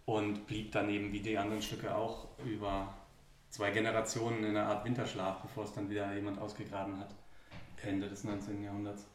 und 0.05 0.47
blieb 0.47 0.71
dann 0.71 0.89
eben 0.89 1.11
wie 1.11 1.19
die 1.19 1.37
anderen 1.37 1.61
Stücke 1.61 1.95
auch 1.95 2.27
über 2.45 2.93
zwei 3.49 3.71
Generationen 3.71 4.39
in 4.43 4.57
einer 4.57 4.67
Art 4.67 4.85
Winterschlaf, 4.85 5.41
bevor 5.41 5.63
es 5.65 5.73
dann 5.73 5.89
wieder 5.89 6.13
jemand 6.13 6.39
ausgegraben 6.39 6.99
hat. 6.99 7.09
Ende 7.83 8.09
des 8.09 8.23
19. 8.23 8.63
Jahrhunderts. 8.63 9.05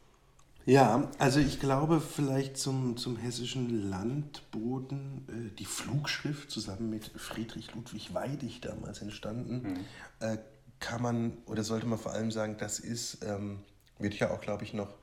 Ja, 0.65 1.09
also 1.17 1.41
ich 1.41 1.59
glaube 1.59 1.99
vielleicht 1.99 2.57
zum, 2.57 2.95
zum 2.95 3.17
hessischen 3.17 3.89
Landboden, 3.89 5.27
äh, 5.27 5.55
die 5.55 5.65
Flugschrift 5.65 6.49
zusammen 6.49 6.89
mit 6.89 7.05
Friedrich 7.17 7.75
Ludwig 7.75 8.13
Weidig 8.13 8.61
damals 8.61 9.01
entstanden, 9.01 9.61
mhm. 9.61 9.79
äh, 10.25 10.37
kann 10.79 11.01
man 11.01 11.37
oder 11.47 11.63
sollte 11.63 11.85
man 11.85 11.99
vor 11.99 12.13
allem 12.13 12.31
sagen, 12.31 12.55
das 12.57 12.79
ist, 12.79 13.23
ähm, 13.25 13.59
wird 13.99 14.13
ja 14.15 14.31
auch, 14.31 14.39
glaube 14.39 14.63
ich, 14.63 14.73
noch 14.73 14.95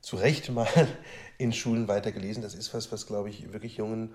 zu 0.00 0.16
Recht 0.16 0.50
mal 0.50 0.68
in 1.38 1.52
Schulen 1.52 1.88
weitergelesen. 1.88 2.42
Das 2.42 2.54
ist 2.54 2.72
was, 2.74 2.92
was, 2.92 3.06
glaube 3.06 3.30
ich, 3.30 3.52
wirklich 3.52 3.76
jungen 3.76 4.14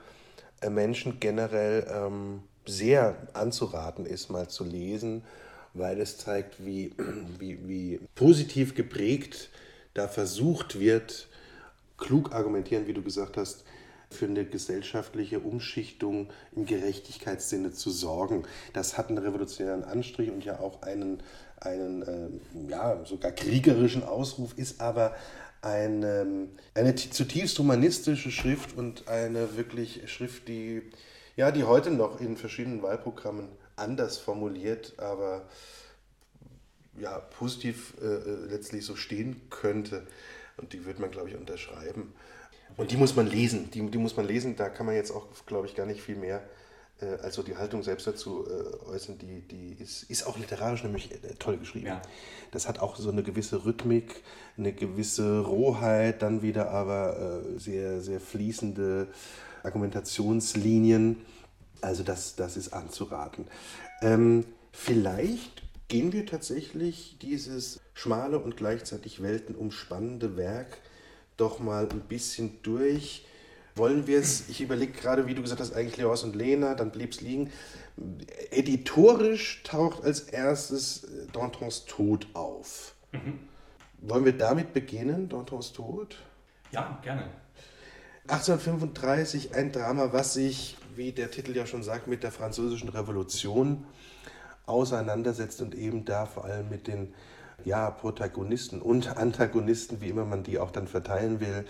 äh, 0.61 0.69
Menschen 0.69 1.19
generell 1.19 1.87
ähm, 1.89 2.43
sehr 2.65 3.15
anzuraten 3.33 4.05
ist, 4.05 4.29
mal 4.29 4.47
zu 4.47 4.63
lesen, 4.63 5.23
weil 5.73 5.99
es 5.99 6.17
zeigt, 6.17 6.65
wie, 6.65 6.93
wie, 7.39 7.67
wie 7.67 7.99
positiv 8.15 8.75
geprägt 8.75 9.49
da 9.93 10.07
versucht 10.07 10.79
wird, 10.79 11.27
klug 11.97 12.33
argumentieren, 12.33 12.87
wie 12.87 12.93
du 12.93 13.01
gesagt 13.01 13.37
hast, 13.37 13.63
für 14.09 14.25
eine 14.25 14.45
gesellschaftliche 14.45 15.39
Umschichtung 15.39 16.29
im 16.55 16.65
Gerechtigkeitssinne 16.65 17.71
zu 17.71 17.89
sorgen. 17.89 18.43
Das 18.73 18.97
hat 18.97 19.07
einen 19.07 19.17
revolutionären 19.17 19.83
Anstrich 19.83 20.29
und 20.29 20.43
ja 20.43 20.59
auch 20.59 20.81
einen, 20.81 21.23
einen 21.59 22.01
äh, 22.01 22.69
ja, 22.69 23.03
sogar 23.05 23.31
kriegerischen 23.31 24.03
Ausruf, 24.03 24.57
ist 24.57 24.81
aber 24.81 25.15
eine, 25.61 26.47
eine 26.73 26.95
zutiefst 26.95 27.57
humanistische 27.59 28.31
Schrift 28.31 28.75
und 28.77 29.07
eine 29.07 29.55
wirklich 29.55 30.11
Schrift, 30.11 30.47
die, 30.47 30.81
ja, 31.35 31.51
die 31.51 31.63
heute 31.63 31.91
noch 31.91 32.19
in 32.19 32.37
verschiedenen 32.37 32.81
Wahlprogrammen 32.81 33.47
anders 33.75 34.17
formuliert, 34.17 34.93
aber 34.97 35.47
ja, 36.99 37.19
positiv 37.19 37.93
äh, 38.01 38.05
äh 38.05 38.45
letztlich 38.49 38.85
so 38.85 38.95
stehen 38.95 39.41
könnte. 39.49 40.05
Und 40.57 40.73
die 40.73 40.85
wird 40.85 40.99
man, 40.99 41.11
glaube 41.11 41.29
ich, 41.29 41.35
unterschreiben. 41.35 42.13
Und 42.77 42.91
die 42.91 42.97
muss 42.97 43.15
man 43.15 43.27
lesen. 43.27 43.71
Die, 43.71 43.89
die 43.89 43.97
muss 43.97 44.17
man 44.17 44.27
lesen. 44.27 44.55
Da 44.55 44.69
kann 44.69 44.85
man 44.85 44.95
jetzt 44.95 45.11
auch, 45.11 45.27
glaube 45.45 45.67
ich, 45.67 45.75
gar 45.75 45.85
nicht 45.85 46.01
viel 46.01 46.15
mehr 46.15 46.43
also 47.21 47.43
die 47.43 47.57
Haltung 47.57 47.83
selbst 47.83 48.07
dazu 48.07 48.45
äh, 48.47 48.89
äußern, 48.89 49.17
die, 49.17 49.41
die 49.41 49.81
ist, 49.81 50.03
ist 50.03 50.27
auch 50.27 50.37
literarisch 50.37 50.83
nämlich 50.83 51.11
äh, 51.11 51.17
toll 51.39 51.57
geschrieben. 51.57 51.87
Ja. 51.87 52.01
Das 52.51 52.67
hat 52.67 52.79
auch 52.79 52.95
so 52.95 53.09
eine 53.09 53.23
gewisse 53.23 53.65
Rhythmik, 53.65 54.21
eine 54.57 54.73
gewisse 54.73 55.39
Rohheit, 55.39 56.21
dann 56.21 56.41
wieder 56.41 56.71
aber 56.71 57.43
äh, 57.55 57.59
sehr, 57.59 58.01
sehr 58.01 58.19
fließende 58.19 59.07
Argumentationslinien. 59.63 61.17
Also 61.81 62.03
das, 62.03 62.35
das 62.35 62.57
ist 62.57 62.73
anzuraten. 62.73 63.47
Ähm, 64.01 64.45
vielleicht 64.71 65.63
gehen 65.87 66.13
wir 66.13 66.25
tatsächlich 66.25 67.17
dieses 67.21 67.81
schmale 67.93 68.39
und 68.39 68.55
gleichzeitig 68.55 69.21
weltenumspannende 69.21 70.37
Werk 70.37 70.77
doch 71.37 71.59
mal 71.59 71.89
ein 71.89 72.01
bisschen 72.01 72.59
durch 72.61 73.25
wollen 73.75 74.07
wir 74.07 74.19
es, 74.19 74.49
ich 74.49 74.61
überlege 74.61 74.91
gerade, 74.91 75.27
wie 75.27 75.33
du 75.33 75.41
gesagt 75.41 75.61
hast, 75.61 75.73
eigentlich 75.73 75.97
Leos 75.97 76.23
und 76.23 76.35
Lena, 76.35 76.75
dann 76.75 76.91
blieb 76.91 77.11
es 77.11 77.21
liegen. 77.21 77.51
Editorisch 78.51 79.63
taucht 79.63 80.03
als 80.03 80.21
erstes 80.21 81.03
äh, 81.03 81.27
Dantons 81.31 81.85
Tod 81.85 82.27
auf. 82.33 82.95
Mhm. 83.11 83.39
Wollen 84.01 84.25
wir 84.25 84.37
damit 84.37 84.73
beginnen, 84.73 85.29
Dantons 85.29 85.73
Tod? 85.73 86.17
Ja, 86.71 86.99
gerne. 87.03 87.29
1835 88.27 89.55
ein 89.55 89.71
Drama, 89.71 90.13
was 90.13 90.33
sich, 90.33 90.77
wie 90.95 91.11
der 91.11 91.31
Titel 91.31 91.55
ja 91.55 91.65
schon 91.65 91.83
sagt, 91.83 92.07
mit 92.07 92.23
der 92.23 92.31
Französischen 92.31 92.89
Revolution 92.89 93.85
auseinandersetzt 94.65 95.61
und 95.61 95.75
eben 95.75 96.05
da 96.05 96.25
vor 96.25 96.45
allem 96.45 96.69
mit 96.69 96.87
den 96.87 97.13
ja, 97.65 97.91
Protagonisten 97.91 98.81
und 98.81 99.17
Antagonisten, 99.17 100.01
wie 100.01 100.09
immer 100.09 100.25
man 100.25 100.43
die 100.43 100.59
auch 100.59 100.71
dann 100.71 100.87
verteilen 100.87 101.39
will, 101.39 101.65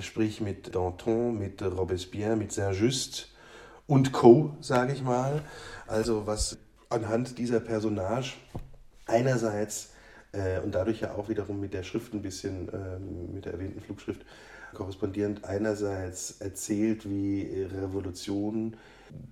sprich 0.00 0.40
mit 0.40 0.74
Danton, 0.74 1.38
mit 1.38 1.62
Robespierre, 1.62 2.36
mit 2.36 2.52
Saint-Just 2.52 3.34
und 3.86 4.12
Co., 4.12 4.56
sage 4.60 4.92
ich 4.92 5.02
mal. 5.02 5.42
Also 5.86 6.26
was 6.26 6.58
anhand 6.90 7.38
dieser 7.38 7.60
Personage 7.60 8.34
einerseits 9.06 9.90
äh, 10.32 10.60
und 10.60 10.74
dadurch 10.74 11.00
ja 11.00 11.14
auch 11.14 11.28
wiederum 11.28 11.60
mit 11.60 11.74
der 11.74 11.82
Schrift 11.82 12.12
ein 12.14 12.22
bisschen, 12.22 12.68
äh, 12.68 12.98
mit 12.98 13.44
der 13.44 13.54
erwähnten 13.54 13.80
Flugschrift 13.80 14.24
korrespondierend, 14.74 15.44
einerseits 15.44 16.40
erzählt, 16.40 17.08
wie 17.08 17.66
Revolution 17.72 18.76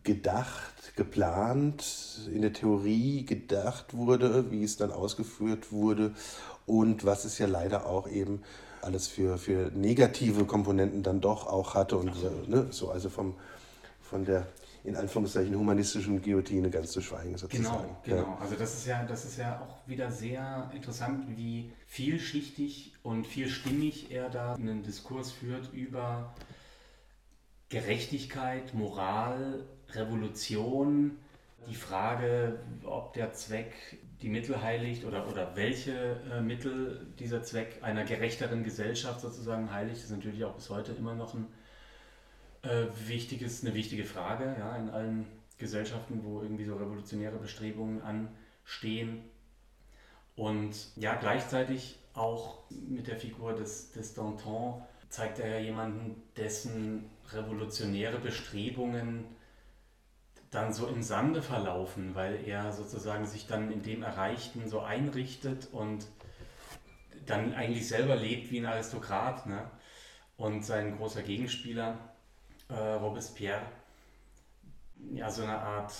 gedacht, 0.02 0.96
geplant, 0.96 2.20
in 2.32 2.40
der 2.40 2.54
Theorie 2.54 3.26
gedacht 3.26 3.94
wurde, 3.94 4.50
wie 4.50 4.64
es 4.64 4.78
dann 4.78 4.90
ausgeführt 4.90 5.70
wurde 5.72 6.14
und 6.64 7.04
was 7.04 7.26
es 7.26 7.38
ja 7.38 7.46
leider 7.46 7.86
auch 7.86 8.08
eben 8.08 8.42
alles 8.86 9.08
für, 9.08 9.36
für 9.36 9.70
negative 9.74 10.44
Komponenten 10.44 11.02
dann 11.02 11.20
doch 11.20 11.46
auch 11.46 11.74
hatte 11.74 11.98
und 11.98 12.12
ne, 12.48 12.68
so, 12.70 12.90
also 12.90 13.10
vom, 13.10 13.34
von 14.00 14.24
der 14.24 14.46
in 14.84 14.94
Anführungszeichen 14.94 15.54
humanistischen 15.56 16.22
Guillotine 16.22 16.70
ganz 16.70 16.92
zu 16.92 17.02
schweigen 17.02 17.36
sozusagen. 17.36 17.88
Genau, 18.04 18.22
genau. 18.22 18.34
Ja. 18.34 18.38
Also 18.40 18.54
das 18.54 18.74
ist 18.74 18.86
ja, 18.86 19.04
das 19.04 19.24
ist 19.24 19.36
ja 19.36 19.60
auch 19.60 19.88
wieder 19.88 20.12
sehr 20.12 20.70
interessant, 20.72 21.24
wie 21.36 21.72
vielschichtig 21.86 22.94
und 23.02 23.26
vielstimmig 23.26 24.12
er 24.12 24.30
da 24.30 24.54
einen 24.54 24.84
Diskurs 24.84 25.32
führt 25.32 25.72
über 25.72 26.32
Gerechtigkeit, 27.68 28.74
Moral, 28.74 29.64
Revolution, 29.90 31.18
die 31.68 31.74
Frage, 31.74 32.58
ob 32.84 33.12
der 33.14 33.32
Zweck 33.32 33.74
die 34.22 34.28
Mittel 34.28 34.62
heiligt 34.62 35.04
oder, 35.04 35.28
oder 35.28 35.54
welche 35.56 36.20
äh, 36.32 36.40
Mittel 36.40 37.06
dieser 37.18 37.42
Zweck 37.42 37.78
einer 37.82 38.04
gerechteren 38.04 38.64
Gesellschaft 38.64 39.20
sozusagen 39.20 39.72
heiligt, 39.72 39.98
ist 39.98 40.10
natürlich 40.10 40.44
auch 40.44 40.54
bis 40.54 40.70
heute 40.70 40.92
immer 40.92 41.14
noch 41.14 41.34
ein, 41.34 41.46
äh, 42.62 42.86
wichtiges, 43.06 43.64
eine 43.64 43.74
wichtige 43.74 44.04
Frage 44.04 44.56
ja, 44.58 44.76
in 44.76 44.90
allen 44.90 45.26
Gesellschaften, 45.58 46.20
wo 46.24 46.42
irgendwie 46.42 46.64
so 46.64 46.76
revolutionäre 46.76 47.38
Bestrebungen 47.38 48.02
anstehen. 48.02 49.22
Und 50.34 50.74
ja, 50.96 51.14
gleichzeitig 51.14 51.98
auch 52.14 52.64
mit 52.70 53.06
der 53.06 53.16
Figur 53.16 53.54
des, 53.54 53.92
des 53.92 54.14
Danton 54.14 54.82
zeigt 55.08 55.38
er 55.38 55.48
ja 55.48 55.58
jemanden, 55.58 56.22
dessen 56.36 57.10
revolutionäre 57.32 58.18
Bestrebungen 58.18 59.24
dann 60.50 60.72
so 60.72 60.86
im 60.86 61.02
Sande 61.02 61.42
verlaufen, 61.42 62.14
weil 62.14 62.46
er 62.46 62.72
sozusagen 62.72 63.26
sich 63.26 63.46
dann 63.46 63.70
in 63.70 63.82
dem 63.82 64.02
Erreichten 64.02 64.68
so 64.68 64.80
einrichtet 64.80 65.68
und 65.72 66.06
dann 67.26 67.54
eigentlich 67.54 67.88
selber 67.88 68.16
lebt 68.16 68.50
wie 68.50 68.58
ein 68.58 68.66
Aristokrat. 68.66 69.46
Ne? 69.46 69.70
Und 70.36 70.64
sein 70.64 70.96
großer 70.96 71.22
Gegenspieler, 71.22 71.98
äh, 72.68 72.74
Robespierre, 72.74 73.62
ja 75.12 75.30
so 75.30 75.42
eine 75.42 75.58
Art 75.58 75.92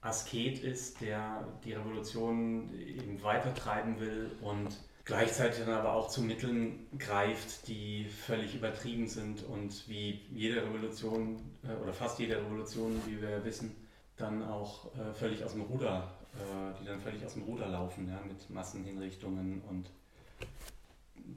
Asket 0.00 0.62
ist, 0.62 1.00
der 1.00 1.46
die 1.64 1.72
Revolution 1.72 2.74
eben 2.78 3.22
weitertreiben 3.22 4.00
will 4.00 4.32
und 4.40 4.76
gleichzeitig 5.04 5.64
dann 5.64 5.74
aber 5.74 5.92
auch 5.92 6.08
zu 6.08 6.22
Mitteln 6.22 6.86
greift, 6.98 7.68
die 7.68 8.04
völlig 8.04 8.54
übertrieben 8.54 9.06
sind 9.06 9.44
und 9.44 9.88
wie 9.88 10.20
jede 10.32 10.62
Revolution 10.62 11.40
äh, 11.64 11.80
oder 11.82 11.92
fast 11.92 12.18
jede 12.18 12.36
Revolution, 12.38 13.00
wie 13.06 13.20
wir 13.20 13.44
wissen, 13.44 13.76
dann 14.22 14.42
auch 14.42 14.86
äh, 14.94 15.12
völlig 15.12 15.44
aus 15.44 15.52
dem 15.52 15.62
Ruder, 15.62 16.10
äh, 16.34 16.80
die 16.80 16.86
dann 16.86 17.00
völlig 17.00 17.24
aus 17.24 17.34
dem 17.34 17.42
Ruder 17.42 17.68
laufen, 17.68 18.08
ja, 18.08 18.20
mit 18.26 18.48
Massenhinrichtungen 18.50 19.62
und 19.68 19.90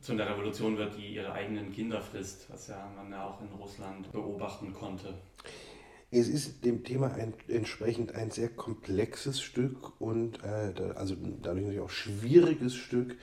zu 0.02 0.12
einer 0.12 0.30
Revolution 0.30 0.78
wird, 0.78 0.98
die 0.98 1.16
ihre 1.16 1.32
eigenen 1.32 1.72
Kinder 1.72 2.02
frisst, 2.02 2.50
was 2.50 2.68
ja 2.68 2.92
man 2.96 3.12
ja 3.12 3.28
auch 3.28 3.42
in 3.42 3.48
Russland 3.60 4.12
beobachten 4.12 4.74
konnte. 4.74 5.14
Es 6.12 6.28
ist 6.28 6.64
dem 6.64 6.84
Thema 6.84 7.14
ein, 7.14 7.34
entsprechend 7.48 8.16
ein 8.16 8.32
sehr 8.32 8.50
komplexes 8.50 9.42
Stück 9.42 10.00
und 10.00 10.44
äh, 10.44 10.74
also 10.96 11.16
dadurch 11.16 11.64
natürlich 11.64 11.80
auch 11.82 11.90
schwieriges 11.90 12.76
Stück 12.76 13.18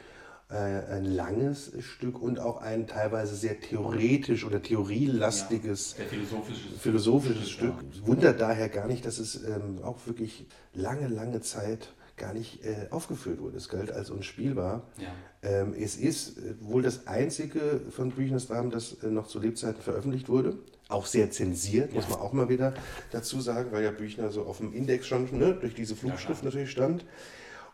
ein 0.57 1.05
langes 1.05 1.73
Stück 1.81 2.21
und 2.21 2.39
auch 2.39 2.61
ein 2.61 2.87
teilweise 2.87 3.35
sehr 3.37 3.61
theoretisch 3.61 4.45
oder 4.45 4.63
theorielastiges 4.63 5.97
ja, 5.99 6.05
philosophisches, 6.05 6.81
philosophisches 6.81 7.51
Stück. 7.51 7.75
Ja. 7.77 8.07
Wundert 8.07 8.41
daher 8.41 8.69
gar 8.69 8.87
nicht, 8.87 9.07
dass 9.07 9.19
es 9.19 9.43
ähm, 9.45 9.83
auch 9.83 10.07
wirklich 10.07 10.47
lange, 10.75 11.09
lange 11.09 11.41
Zeit 11.41 11.89
gar 12.17 12.33
nicht 12.35 12.65
äh, 12.65 12.87
aufgeführt 12.91 13.41
wurde. 13.41 13.57
Es 13.57 13.69
galt 13.69 13.91
als 13.91 14.11
unspielbar. 14.11 14.83
Ja. 14.99 15.09
Ähm, 15.43 15.75
es 15.79 15.97
ist 15.97 16.39
äh, 16.39 16.55
wohl 16.61 16.83
das 16.83 17.07
einzige 17.07 17.81
von 17.91 18.11
Büchners 18.11 18.47
Dramen, 18.47 18.71
das 18.71 19.03
äh, 19.03 19.09
noch 19.09 19.27
zu 19.27 19.41
Lebzeiten 19.41 19.83
veröffentlicht 19.83 20.29
wurde. 20.29 20.57
Auch 20.89 21.07
sehr 21.07 21.31
zensiert, 21.31 21.95
muss 21.95 22.09
man 22.09 22.21
auch 22.21 22.33
mal 22.33 22.49
wieder 22.49 22.75
dazu 23.13 23.41
sagen, 23.41 23.73
weil 23.73 23.83
ja 23.83 23.91
Büchner 23.91 24.31
so 24.31 24.43
auf 24.43 24.59
dem 24.59 24.75
Index 24.75 25.07
schon 25.07 25.37
ne, 25.37 25.55
durch 25.55 25.75
diese 25.75 25.97
Flugschrift 25.97 26.45
natürlich 26.45 26.71
stand. 26.71 27.07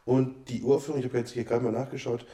Und 0.04 0.48
die 0.48 0.62
Urführung, 0.62 1.00
ich 1.00 1.06
habe 1.06 1.18
jetzt 1.18 1.32
hier 1.32 1.44
gerade 1.44 1.64
mal 1.64 1.72
nachgeschaut, 1.72 2.24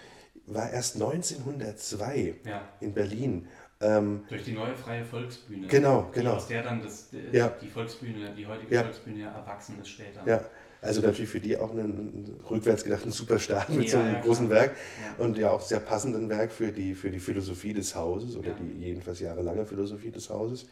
war 0.47 0.71
erst 0.71 0.97
1902 0.97 2.35
ja. 2.45 2.69
in 2.81 2.93
Berlin. 2.93 3.49
Ähm, 3.81 4.25
Durch 4.29 4.45
die 4.45 4.53
neue 4.53 4.75
freie 4.75 5.05
Volksbühne. 5.05 5.67
Genau, 5.67 6.11
genau. 6.13 6.35
Aus 6.35 6.49
der 6.49 6.63
dann 6.63 6.83
das, 6.83 7.09
ja. 7.33 7.49
die 7.61 7.69
Volksbühne, 7.69 8.33
die 8.37 8.47
heutige 8.47 8.75
ja. 8.75 8.83
Volksbühne 8.83 9.25
erwachsen 9.25 9.79
ist 9.81 9.89
später. 9.89 10.23
Ja. 10.27 10.45
Also 10.81 11.01
natürlich 11.01 11.31
für 11.31 11.41
die 11.41 11.57
auch 11.57 11.73
ein, 11.73 12.37
rückwärts 12.51 12.85
gedacht 12.85 13.07
ein 13.07 13.11
super 13.11 13.39
Start 13.39 13.71
mit 13.71 13.89
so 13.89 13.97
einem 13.97 14.21
großen 14.21 14.49
klar. 14.49 14.61
Werk 14.61 14.77
und 15.17 15.39
ja 15.39 15.51
auch 15.51 15.63
sehr 15.63 15.81
passenden 15.81 16.29
Werk 16.29 16.53
für 16.53 16.73
die, 16.73 16.95
für 16.95 17.11
die 17.11 17.21
Philosophie 17.21 17.73
des 17.73 17.95
Hauses 17.95 18.37
oder 18.37 18.51
die 18.53 18.85
jedenfalls 18.85 19.21
jahrelange 19.21 19.65
Philosophie 19.65 20.11
des 20.11 20.29
Hauses. 20.29 20.67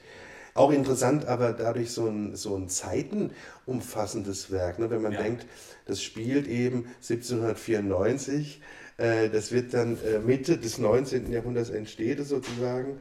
Auch 0.55 0.71
interessant, 0.71 1.25
aber 1.25 1.55
dadurch 1.55 1.93
so 1.93 2.07
ein, 2.07 2.37
so 2.37 2.55
ein 2.55 2.69
zeitenumfassendes 2.69 4.51
Werk. 4.51 4.79
Ne? 4.79 4.91
Wenn 4.91 5.01
man 5.01 5.13
denkt, 5.13 5.47
das 5.87 6.03
spielt 6.03 6.47
eben 6.47 6.85
1794 7.01 8.61
äh, 8.61 8.82
das 9.03 9.51
wird 9.51 9.75
dann 9.75 9.99
äh, 10.05 10.21
Mitte 10.21 10.59
des 10.59 10.79
19. 10.79 11.33
Jahrhunderts 11.33 11.71
entsteht 11.71 12.25
sozusagen, 12.25 13.01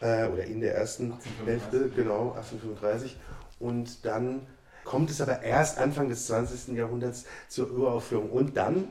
äh, 0.00 0.26
oder 0.26 0.44
in 0.44 0.60
der 0.60 0.74
ersten 0.74 1.14
Hälfte, 1.44 1.88
genau, 1.94 2.32
1835. 2.32 3.16
Und 3.60 4.04
dann 4.04 4.46
kommt 4.84 5.10
es 5.10 5.20
aber 5.20 5.42
erst 5.42 5.78
Anfang 5.78 6.08
des 6.08 6.26
20. 6.26 6.76
Jahrhunderts 6.76 7.26
zur 7.48 7.70
Uraufführung. 7.70 8.30
Und 8.30 8.56
dann, 8.56 8.88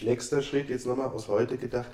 nächster 0.00 0.40
Schritt, 0.42 0.70
jetzt 0.70 0.86
nochmal 0.86 1.08
aus 1.08 1.28
heute 1.28 1.58
gedacht, 1.58 1.90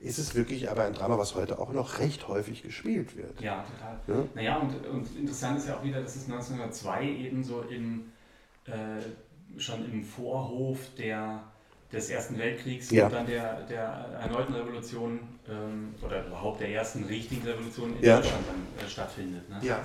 ist 0.00 0.18
es 0.18 0.34
wirklich 0.34 0.70
aber 0.70 0.84
ein 0.84 0.92
Drama, 0.92 1.18
was 1.18 1.34
heute 1.34 1.58
auch 1.58 1.72
noch 1.72 1.98
recht 1.98 2.28
häufig 2.28 2.62
gespielt 2.62 3.16
wird. 3.16 3.40
Ja, 3.40 3.64
total. 3.64 4.00
Ja? 4.06 4.28
Naja, 4.34 4.56
und, 4.58 4.86
und 4.86 5.16
interessant 5.16 5.58
ist 5.58 5.68
ja 5.68 5.76
auch 5.76 5.82
wieder, 5.82 6.02
dass 6.02 6.16
es 6.16 6.24
1902 6.24 7.04
eben 7.04 7.42
so 7.42 7.62
im, 7.62 8.12
äh, 8.66 9.58
schon 9.58 9.90
im 9.90 10.04
Vorhof 10.04 10.78
der 10.96 11.42
des 11.92 12.10
Ersten 12.10 12.38
Weltkriegs 12.38 12.90
ja. 12.90 13.06
und 13.06 13.12
dann 13.12 13.26
der, 13.26 13.62
der 13.62 13.82
erneuten 14.20 14.54
Revolution 14.54 15.20
ähm, 15.48 15.94
oder 16.02 16.26
überhaupt 16.26 16.60
der 16.60 16.70
ersten 16.70 17.04
richtigen 17.04 17.46
Revolution 17.46 17.96
in 17.96 18.04
ja. 18.04 18.16
Deutschland 18.16 18.44
dann 18.46 18.86
äh, 18.86 18.88
stattfindet. 18.88 19.48
Ne? 19.48 19.58
Ja, 19.62 19.80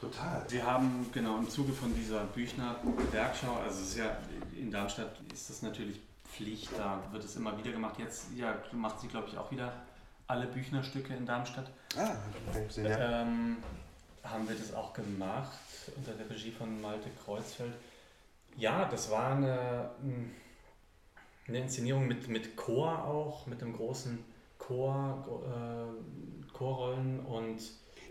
total. 0.00 0.44
Wir 0.48 0.66
haben 0.66 1.06
genau 1.12 1.38
im 1.38 1.48
Zuge 1.48 1.72
von 1.72 1.94
dieser 1.94 2.24
Büchner 2.24 2.76
Werkschau, 3.12 3.60
also 3.64 3.80
es 3.80 3.90
ist 3.90 3.98
ja 3.98 4.16
in 4.58 4.70
Darmstadt 4.70 5.12
ist 5.32 5.48
das 5.50 5.62
natürlich 5.62 6.00
Pflicht, 6.34 6.70
da 6.76 7.00
wird 7.12 7.24
es 7.24 7.36
immer 7.36 7.56
wieder 7.56 7.70
gemacht. 7.70 7.94
Jetzt 7.98 8.26
ja, 8.36 8.56
macht 8.72 9.00
sie, 9.00 9.06
glaube 9.06 9.28
ich, 9.28 9.38
auch 9.38 9.50
wieder 9.52 9.72
alle 10.26 10.46
Büchner-Stücke 10.46 11.14
in 11.14 11.26
Darmstadt. 11.26 11.70
Ah, 11.96 12.16
okay, 12.50 12.88
ja. 12.88 13.22
Ähm, 13.22 13.58
haben 14.24 14.48
wir 14.48 14.56
das 14.56 14.74
auch 14.74 14.92
gemacht 14.92 15.58
unter 15.96 16.12
der 16.12 16.28
Regie 16.28 16.50
von 16.50 16.80
Malte 16.80 17.10
Kreuzfeld. 17.24 17.74
Ja, 18.56 18.86
das 18.86 19.10
war 19.10 19.36
eine, 19.36 19.90
eine 21.46 21.58
Inszenierung 21.58 22.06
mit, 22.06 22.28
mit 22.28 22.56
Chor 22.56 23.04
auch, 23.04 23.46
mit 23.46 23.62
einem 23.62 23.74
großen 23.74 24.18
Chor, 24.58 25.42
äh, 25.46 26.52
Chorrollen 26.52 27.20
und 27.20 27.58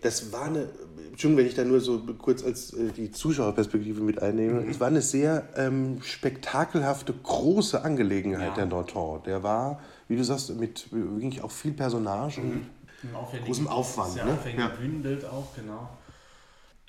das 0.04 0.34
war 0.34 0.46
eine, 0.46 0.68
Entschuldigung, 1.10 1.38
wenn 1.38 1.48
ich 1.48 1.56
da 1.56 1.64
nur 1.64 1.80
so 1.80 2.00
kurz 2.18 2.44
als 2.44 2.74
äh, 2.74 2.92
die 2.92 3.12
Zuschauerperspektive 3.12 4.02
mit 4.02 4.22
einnehme, 4.22 4.62
mhm. 4.62 4.70
es 4.70 4.80
war 4.80 4.88
eine 4.88 5.02
sehr 5.02 5.48
ähm, 5.56 6.02
spektakelhafte, 6.02 7.14
große 7.14 7.84
Angelegenheit, 7.84 8.50
ja. 8.50 8.56
der 8.56 8.66
Norton. 8.66 9.24
Der 9.24 9.44
war, 9.44 9.80
wie 10.10 10.18
du 10.18 10.24
sagst, 10.24 10.54
mit 10.60 10.92
wirklich 10.92 11.42
auch 11.42 11.52
viel 11.52 11.72
Personage 11.72 12.42
mhm. 12.42 12.66
und 13.14 13.46
großem 13.46 13.68
Aufwand. 13.68 14.14
Sehr 14.14 14.26
ne? 14.26 14.38
ja. 14.58 14.68
Bühnenbild 14.68 15.24
auch, 15.24 15.56
genau. 15.56 15.90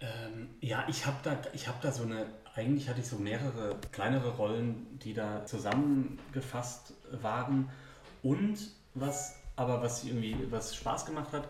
Ähm, 0.00 0.48
ja, 0.60 0.84
ich 0.88 1.06
habe 1.06 1.16
da, 1.22 1.30
hab 1.30 1.80
da 1.82 1.92
so 1.92 2.02
eine, 2.02 2.26
eigentlich 2.54 2.88
hatte 2.88 3.00
ich 3.00 3.08
so 3.08 3.16
mehrere 3.16 3.76
kleinere 3.92 4.30
Rollen, 4.36 4.98
die 5.00 5.14
da 5.14 5.44
zusammengefasst 5.44 6.94
waren. 7.10 7.68
Und 8.22 8.58
was 8.94 9.36
aber 9.56 9.82
was 9.82 10.04
irgendwie 10.04 10.36
was 10.50 10.74
Spaß 10.74 11.06
gemacht 11.06 11.32
hat, 11.32 11.48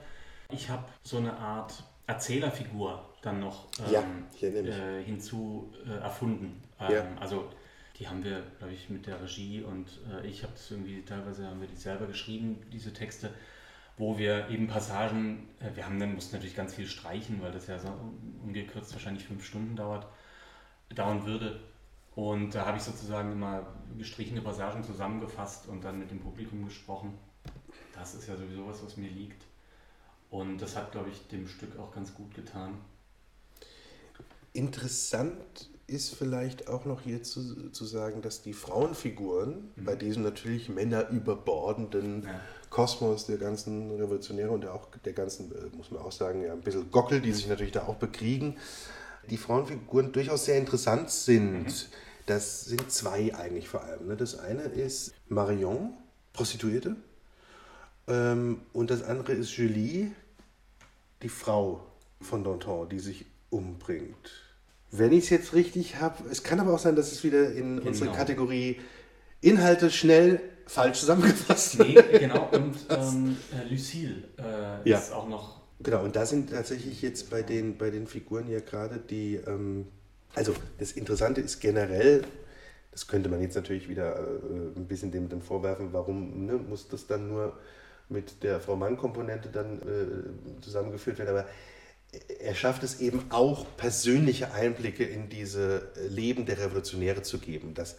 ich 0.50 0.68
habe 0.68 0.84
so 1.02 1.18
eine 1.18 1.36
Art 1.36 1.84
Erzählerfigur 2.06 3.04
dann 3.22 3.40
noch 3.40 3.68
ähm, 3.86 4.24
ja, 4.40 4.48
äh, 4.48 5.02
hinzu 5.02 5.72
äh, 5.86 6.02
erfunden. 6.02 6.62
Ähm, 6.78 6.92
ja. 6.92 7.04
Also 7.18 7.48
die 7.98 8.08
haben 8.08 8.24
wir, 8.24 8.42
glaube 8.58 8.74
ich, 8.74 8.90
mit 8.90 9.06
der 9.06 9.22
Regie 9.22 9.62
und 9.62 9.86
äh, 10.12 10.26
ich 10.26 10.42
habe 10.42 10.52
das 10.52 10.70
irgendwie, 10.70 11.02
teilweise 11.02 11.46
haben 11.46 11.60
wir 11.60 11.68
die 11.68 11.76
selber 11.76 12.06
geschrieben, 12.06 12.60
diese 12.72 12.92
Texte, 12.92 13.30
wo 13.96 14.18
wir 14.18 14.48
eben 14.50 14.66
Passagen, 14.66 15.48
äh, 15.60 15.74
wir 15.76 15.86
haben 15.86 15.98
dann, 15.98 16.14
mussten 16.14 16.34
natürlich 16.34 16.56
ganz 16.56 16.74
viel 16.74 16.86
streichen, 16.86 17.40
weil 17.40 17.52
das 17.52 17.68
ja 17.68 17.78
so 17.78 17.88
ungekürzt 18.44 18.92
wahrscheinlich 18.92 19.24
fünf 19.24 19.46
Stunden 19.46 19.76
dauert, 19.76 20.06
dauern 20.94 21.26
würde. 21.26 21.60
Und 22.14 22.54
da 22.54 22.66
habe 22.66 22.76
ich 22.76 22.82
sozusagen 22.82 23.32
immer 23.32 23.66
gestrichene 23.98 24.40
Passagen 24.40 24.84
zusammengefasst 24.84 25.68
und 25.68 25.84
dann 25.84 25.98
mit 25.98 26.10
dem 26.10 26.20
Publikum 26.20 26.64
gesprochen. 26.64 27.14
Das 27.94 28.14
ist 28.14 28.28
ja 28.28 28.36
sowieso 28.36 28.66
was, 28.66 28.84
was 28.84 28.96
mir 28.96 29.10
liegt. 29.10 29.42
Und 30.30 30.58
das 30.58 30.76
hat, 30.76 30.92
glaube 30.92 31.10
ich, 31.10 31.26
dem 31.28 31.46
Stück 31.46 31.78
auch 31.78 31.92
ganz 31.92 32.14
gut 32.14 32.34
getan. 32.34 32.78
Interessant 34.52 35.70
ist 35.86 36.14
vielleicht 36.14 36.68
auch 36.68 36.84
noch 36.86 37.02
hier 37.02 37.22
zu, 37.22 37.70
zu 37.70 37.84
sagen, 37.84 38.22
dass 38.22 38.42
die 38.42 38.52
Frauenfiguren 38.52 39.70
mhm. 39.76 39.84
bei 39.84 39.96
diesem 39.96 40.22
natürlich 40.22 40.68
männerüberbordenden 40.68 42.22
ja. 42.24 42.40
Kosmos 42.70 43.26
der 43.26 43.38
ganzen 43.38 43.90
Revolutionäre 43.90 44.50
und 44.50 44.62
der 44.62 44.74
auch 44.74 44.88
der 45.04 45.12
ganzen, 45.12 45.52
äh, 45.52 45.76
muss 45.76 45.90
man 45.90 46.02
auch 46.02 46.12
sagen, 46.12 46.42
ja, 46.42 46.52
ein 46.52 46.62
bisschen 46.62 46.90
Gockel, 46.90 47.20
die 47.20 47.32
sich 47.32 47.48
natürlich 47.48 47.72
da 47.72 47.86
auch 47.86 47.96
bekriegen, 47.96 48.56
die 49.30 49.36
Frauenfiguren 49.36 50.12
durchaus 50.12 50.44
sehr 50.44 50.58
interessant 50.58 51.10
sind. 51.10 51.64
Mhm. 51.64 51.72
Das 52.26 52.64
sind 52.64 52.90
zwei 52.90 53.34
eigentlich 53.34 53.68
vor 53.68 53.82
allem. 53.82 54.06
Ne? 54.08 54.16
Das 54.16 54.38
eine 54.38 54.62
ist 54.62 55.12
Marion, 55.28 55.92
Prostituierte, 56.32 56.96
ähm, 58.06 58.60
und 58.72 58.90
das 58.90 59.02
andere 59.02 59.32
ist 59.32 59.56
Julie, 59.56 60.12
die 61.22 61.28
Frau 61.28 61.86
von 62.20 62.44
Danton, 62.44 62.88
die 62.88 62.98
sich 62.98 63.24
umbringt. 63.50 64.30
Wenn 64.90 65.12
ich 65.12 65.24
es 65.24 65.30
jetzt 65.30 65.54
richtig 65.54 65.96
habe, 65.96 66.28
es 66.30 66.42
kann 66.42 66.60
aber 66.60 66.74
auch 66.74 66.78
sein, 66.78 66.96
dass 66.96 67.12
es 67.12 67.24
wieder 67.24 67.52
in 67.52 67.76
genau. 67.76 67.88
unsere 67.88 68.12
Kategorie 68.12 68.80
Inhalte 69.40 69.90
schnell 69.90 70.40
falsch 70.66 71.00
zusammengefasst 71.00 71.78
Nee, 71.78 71.94
genau, 72.18 72.48
und 72.52 72.76
ähm, 72.88 73.36
äh, 73.52 73.68
Lucille 73.68 74.28
äh, 74.38 74.88
ja. 74.88 74.98
ist 74.98 75.12
auch 75.12 75.28
noch. 75.28 75.63
Genau, 75.80 76.02
und 76.04 76.16
da 76.16 76.24
sind 76.24 76.50
tatsächlich 76.50 77.02
jetzt 77.02 77.30
bei 77.30 77.42
den, 77.42 77.76
bei 77.76 77.90
den 77.90 78.06
Figuren 78.06 78.48
ja 78.48 78.60
gerade 78.60 78.98
die. 78.98 79.36
Ähm, 79.36 79.86
also, 80.34 80.54
das 80.78 80.92
Interessante 80.92 81.40
ist 81.40 81.60
generell, 81.60 82.24
das 82.90 83.06
könnte 83.06 83.28
man 83.28 83.40
jetzt 83.40 83.54
natürlich 83.54 83.88
wieder 83.88 84.18
äh, 84.18 84.78
ein 84.78 84.86
bisschen 84.86 85.10
dem 85.10 85.28
dann 85.28 85.42
vorwerfen, 85.42 85.92
warum 85.92 86.46
ne, 86.46 86.54
muss 86.54 86.88
das 86.88 87.06
dann 87.06 87.28
nur 87.28 87.58
mit 88.08 88.42
der 88.42 88.60
Frau 88.60 88.76
Mann-Komponente 88.76 89.48
dann 89.50 89.80
äh, 89.82 90.62
zusammengeführt 90.62 91.18
werden. 91.18 91.30
Aber 91.30 91.46
er 92.38 92.54
schafft 92.54 92.82
es 92.84 93.00
eben 93.00 93.24
auch, 93.30 93.66
persönliche 93.76 94.52
Einblicke 94.52 95.04
in 95.04 95.28
diese 95.28 95.88
Leben 96.08 96.46
der 96.46 96.58
Revolutionäre 96.58 97.22
zu 97.22 97.38
geben. 97.38 97.74
Das, 97.74 97.96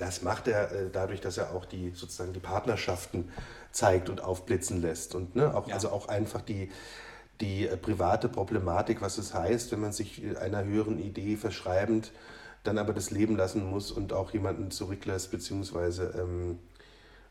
das 0.00 0.22
macht 0.22 0.48
er 0.48 0.72
äh, 0.72 0.90
dadurch, 0.92 1.20
dass 1.20 1.38
er 1.38 1.52
auch 1.52 1.64
die, 1.64 1.92
sozusagen 1.94 2.32
die 2.32 2.40
Partnerschaften 2.40 3.30
zeigt 3.70 4.08
und 4.08 4.22
aufblitzen 4.22 4.80
lässt. 4.80 5.14
Und 5.14 5.36
ne, 5.36 5.54
auch, 5.54 5.68
ja. 5.68 5.74
also 5.74 5.90
auch 5.90 6.08
einfach 6.08 6.40
die, 6.40 6.70
die 7.40 7.68
äh, 7.68 7.76
private 7.76 8.28
Problematik, 8.28 9.00
was 9.02 9.18
es 9.18 9.34
heißt, 9.34 9.72
wenn 9.72 9.80
man 9.80 9.92
sich 9.92 10.22
einer 10.40 10.64
höheren 10.64 10.98
Idee 10.98 11.36
verschreibend 11.36 12.12
dann 12.62 12.78
aber 12.78 12.92
das 12.92 13.10
Leben 13.10 13.36
lassen 13.36 13.64
muss 13.68 13.90
und 13.90 14.12
auch 14.12 14.32
jemanden 14.32 14.70
zurücklässt, 14.70 15.30
beziehungsweise 15.30 16.14
ähm, 16.18 16.58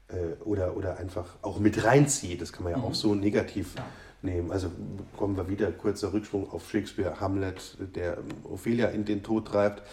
äh, 0.07 0.41
oder, 0.43 0.75
oder 0.75 0.97
einfach 0.97 1.25
auch 1.41 1.59
mit 1.59 1.83
reinzieht. 1.83 2.41
Das 2.41 2.51
kann 2.51 2.63
man 2.63 2.73
ja 2.73 2.79
mhm. 2.79 2.85
auch 2.85 2.95
so 2.95 3.13
negativ 3.13 3.75
ja. 3.75 3.85
Nehmen. 4.21 4.51
Also 4.51 4.71
kommen 5.17 5.37
wir 5.37 5.49
wieder, 5.49 5.71
kurzer 5.71 6.13
Rückschwung 6.13 6.49
auf 6.51 6.69
Shakespeare, 6.69 7.19
Hamlet, 7.19 7.77
der 7.95 8.17
Ophelia 8.43 8.87
in 8.87 9.05
den 9.05 9.23
Tod 9.23 9.47
treibt. 9.47 9.83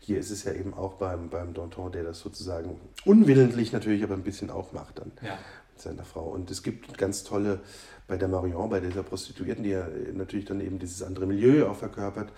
Hier 0.00 0.18
ist 0.18 0.30
es 0.30 0.44
ja 0.44 0.52
eben 0.52 0.74
auch 0.74 0.94
beim, 0.94 1.28
beim 1.28 1.54
Danton, 1.54 1.92
der 1.92 2.02
das 2.02 2.20
sozusagen 2.20 2.80
unwillentlich 3.04 3.72
natürlich, 3.72 4.02
aber 4.02 4.14
ein 4.14 4.22
bisschen 4.22 4.50
auch 4.50 4.72
macht 4.72 4.98
dann 4.98 5.12
ja. 5.22 5.38
mit 5.72 5.80
seiner 5.80 6.04
Frau. 6.04 6.28
Und 6.28 6.50
es 6.50 6.62
gibt 6.62 6.98
ganz 6.98 7.22
tolle, 7.22 7.60
bei 8.08 8.16
der 8.16 8.28
Marion, 8.28 8.68
bei 8.68 8.80
dieser 8.80 9.04
Prostituierten, 9.04 9.62
die 9.62 9.70
ja 9.70 9.86
natürlich 10.12 10.44
dann 10.44 10.60
eben 10.60 10.78
dieses 10.78 11.02
andere 11.02 11.26
Milieu 11.26 11.68
auch 11.68 11.76
verkörpert, 11.76 12.32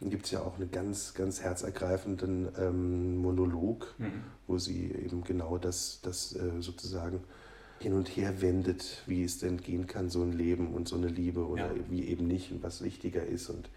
gibt 0.00 0.26
es 0.26 0.32
ja 0.32 0.40
auch 0.40 0.56
einen 0.56 0.70
ganz, 0.70 1.14
ganz 1.14 1.40
herzergreifenden 1.40 2.48
ähm, 2.58 3.16
Monolog, 3.16 3.94
mhm. 3.98 4.24
wo 4.46 4.58
sie 4.58 4.92
eben 4.92 5.24
genau 5.24 5.56
das, 5.56 6.00
das 6.02 6.36
äh, 6.36 6.60
sozusagen 6.60 7.20
hin 7.78 7.92
und 7.92 8.08
her 8.08 8.40
wendet, 8.40 9.02
wie 9.06 9.22
es 9.24 9.38
denn 9.38 9.58
gehen 9.58 9.86
kann, 9.86 10.08
so 10.10 10.22
ein 10.22 10.32
Leben 10.32 10.74
und 10.74 10.88
so 10.88 10.96
eine 10.96 11.08
Liebe 11.08 11.46
oder 11.46 11.74
ja. 11.74 11.82
wie 11.90 12.04
eben 12.04 12.26
nicht 12.26 12.50
und 12.52 12.62
was 12.62 12.82
wichtiger 12.82 13.24
ist. 13.24 13.48
Und, 13.50 13.68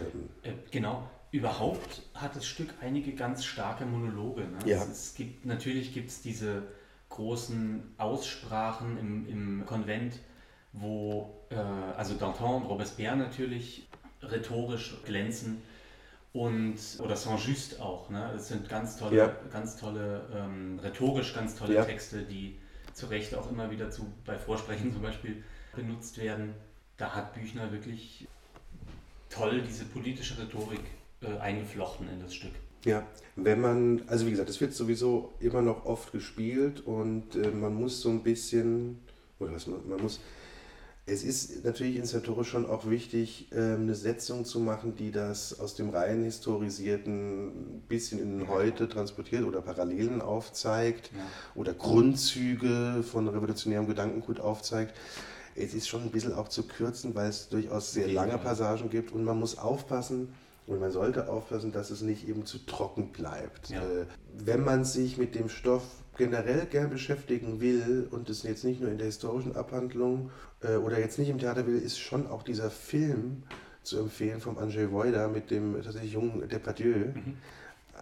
ähm, 0.00 0.28
äh, 0.42 0.52
genau. 0.70 1.08
Überhaupt 1.30 2.02
hat 2.14 2.36
das 2.36 2.46
Stück 2.46 2.68
einige 2.80 3.12
ganz 3.12 3.44
starke 3.44 3.84
Monologe. 3.84 4.42
Ne? 4.42 4.58
Ja. 4.66 4.82
Es, 4.82 4.88
es, 4.88 5.14
gibt, 5.14 5.44
natürlich 5.44 5.92
gibt 5.92 6.10
es 6.10 6.22
diese 6.22 6.62
großen 7.08 7.94
Aussprachen 7.98 8.98
im, 8.98 9.28
im 9.28 9.66
Konvent, 9.66 10.20
wo 10.72 11.46
äh, 11.50 11.56
also 11.56 12.14
Danton 12.14 12.62
und 12.62 12.68
Robespierre 12.68 13.16
natürlich 13.16 13.88
rhetorisch 14.22 14.96
glänzen 15.04 15.62
und 16.32 16.76
oder 16.98 17.16
Saint-Just 17.16 17.80
auch. 17.80 18.10
Ne? 18.10 18.32
Es 18.36 18.48
sind 18.48 18.68
ganz 18.68 18.96
tolle, 18.96 19.16
ja. 19.16 19.36
ganz 19.52 19.76
tolle 19.76 20.28
ähm, 20.34 20.80
rhetorisch 20.80 21.34
ganz 21.34 21.54
tolle 21.54 21.74
ja. 21.74 21.84
Texte, 21.84 22.22
die 22.22 22.58
zu 22.94 23.06
Recht 23.06 23.34
auch 23.34 23.50
immer 23.50 23.70
wieder 23.70 23.90
zu, 23.90 24.06
bei 24.24 24.38
Vorsprechen 24.38 24.92
zum 24.92 25.02
Beispiel 25.02 25.42
benutzt 25.74 26.18
werden. 26.18 26.54
Da 26.96 27.14
hat 27.14 27.34
Büchner 27.34 27.72
wirklich 27.72 28.26
toll 29.28 29.62
diese 29.62 29.84
politische 29.84 30.38
Rhetorik 30.38 30.80
äh, 31.20 31.36
eingeflochten 31.38 32.08
in 32.08 32.20
das 32.20 32.34
Stück. 32.34 32.52
Ja, 32.84 33.06
wenn 33.34 33.60
man, 33.60 34.02
also 34.06 34.26
wie 34.26 34.30
gesagt, 34.30 34.50
es 34.50 34.60
wird 34.60 34.74
sowieso 34.74 35.32
immer 35.40 35.62
noch 35.62 35.86
oft 35.86 36.12
gespielt 36.12 36.80
und 36.86 37.34
äh, 37.34 37.50
man 37.50 37.74
muss 37.74 38.00
so 38.00 38.10
ein 38.10 38.22
bisschen, 38.22 39.00
oder 39.38 39.52
was 39.52 39.66
man, 39.66 39.88
man 39.88 40.02
muss 40.02 40.20
es 41.06 41.22
ist 41.22 41.64
natürlich 41.64 41.96
inszenatorisch 41.96 42.48
schon 42.48 42.64
auch 42.64 42.88
wichtig, 42.88 43.48
ähm, 43.52 43.82
eine 43.82 43.94
Setzung 43.94 44.46
zu 44.46 44.58
machen, 44.58 44.96
die 44.96 45.10
das 45.10 45.60
aus 45.60 45.74
dem 45.74 45.90
rein 45.90 46.24
historisierten 46.24 47.82
bisschen 47.88 48.20
in 48.20 48.48
heute 48.48 48.88
transportiert 48.88 49.44
oder 49.44 49.60
Parallelen 49.60 50.22
aufzeigt 50.22 51.10
ja. 51.14 51.20
oder 51.54 51.74
Grundzüge 51.74 53.02
von 53.02 53.28
revolutionärem 53.28 53.86
Gedankengut 53.86 54.40
aufzeigt. 54.40 54.94
Es 55.54 55.74
ist 55.74 55.88
schon 55.88 56.02
ein 56.02 56.10
bisschen 56.10 56.32
auch 56.32 56.48
zu 56.48 56.62
kürzen, 56.66 57.14
weil 57.14 57.28
es 57.28 57.48
durchaus 57.48 57.92
sehr 57.92 58.08
lange 58.08 58.38
Passagen 58.38 58.88
gibt 58.88 59.12
und 59.12 59.24
man 59.24 59.38
muss 59.38 59.58
aufpassen, 59.58 60.32
und 60.66 60.80
man 60.80 60.90
sollte 60.90 61.28
aufpassen, 61.28 61.72
dass 61.72 61.90
es 61.90 62.02
nicht 62.02 62.28
eben 62.28 62.46
zu 62.46 62.58
trocken 62.58 63.12
bleibt. 63.12 63.70
Ja. 63.70 63.82
Äh, 63.82 64.06
wenn 64.32 64.64
man 64.64 64.84
sich 64.84 65.18
mit 65.18 65.34
dem 65.34 65.48
Stoff 65.48 65.84
generell 66.16 66.66
gern 66.66 66.90
beschäftigen 66.90 67.60
will 67.60 68.08
und 68.10 68.30
es 68.30 68.42
jetzt 68.44 68.64
nicht 68.64 68.80
nur 68.80 68.90
in 68.90 68.98
der 68.98 69.06
historischen 69.06 69.56
Abhandlung 69.56 70.30
äh, 70.62 70.76
oder 70.76 70.98
jetzt 70.98 71.18
nicht 71.18 71.28
im 71.28 71.38
Theater 71.38 71.66
will, 71.66 71.78
ist 71.78 71.98
schon 71.98 72.26
auch 72.26 72.42
dieser 72.42 72.70
Film 72.70 73.42
zu 73.82 73.98
empfehlen 73.98 74.40
vom 74.40 74.58
Andrzej 74.58 74.90
Wojda 74.90 75.28
mit 75.28 75.50
dem 75.50 75.82
tatsächlich 75.82 76.12
jungen 76.12 76.48
Depardieu. 76.48 76.94
Mhm. 77.14 77.36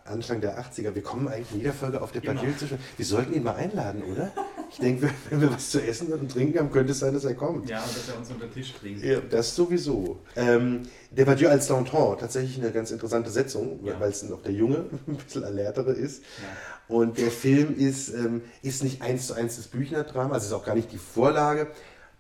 Anfang 0.05 0.41
der 0.41 0.59
80er. 0.59 0.95
Wir 0.95 1.03
kommen 1.03 1.29
eigentlich 1.29 1.53
in 1.53 1.59
jeder 1.59 1.73
Folge 1.73 2.01
auf 2.01 2.13
Depardieu 2.13 2.53
zu 2.53 2.67
sprechen. 2.67 2.83
Wir 2.97 3.07
sollten 3.07 3.35
ihn 3.35 3.43
mal 3.43 3.55
einladen, 3.55 4.03
oder? 4.03 4.33
Ich 4.73 4.79
denke, 4.79 5.11
wenn 5.31 5.41
wir 5.43 5.53
was 5.53 5.71
zu 5.71 5.83
essen 5.83 6.13
und 6.13 6.31
trinken 6.33 6.59
haben, 6.59 6.71
könnte 6.71 6.93
es 6.93 6.99
sein, 6.99 7.13
dass 7.13 7.25
er 7.25 7.35
kommt. 7.35 7.69
Ja, 7.69 7.83
und 7.83 7.95
dass 7.95 8.09
er 8.09 8.19
uns 8.19 8.31
unter 8.31 8.47
den 8.47 8.55
Tisch 8.55 8.73
trinkt. 8.73 9.05
Ja, 9.05 9.21
das 9.21 9.55
sowieso. 9.55 10.21
Ähm, 10.35 10.83
Depardieu 11.11 11.49
als 11.49 11.67
Danton, 11.67 12.19
tatsächlich 12.19 12.59
eine 12.59 12.73
ganz 12.73 12.91
interessante 12.91 13.31
Setzung, 13.31 13.81
ja. 13.85 14.01
weil 14.01 14.11
es 14.11 14.23
noch 14.23 14.43
der 14.43 14.53
Junge, 14.53 14.87
ein 15.07 15.17
bisschen 15.17 15.45
alertere 15.45 15.93
ist. 15.93 16.23
Ja. 16.23 16.97
Und 16.97 17.19
der 17.19 17.31
Film 17.31 17.77
ist, 17.77 18.15
ähm, 18.15 18.43
ist 18.63 18.83
nicht 18.83 19.03
eins 19.03 19.27
zu 19.27 19.35
eins 19.35 19.57
das 19.57 19.69
Büchner-Drama, 19.69 20.35
also 20.35 20.47
ist 20.47 20.53
auch 20.53 20.65
gar 20.65 20.75
nicht 20.75 20.91
die 20.91 20.99
Vorlage, 20.99 21.69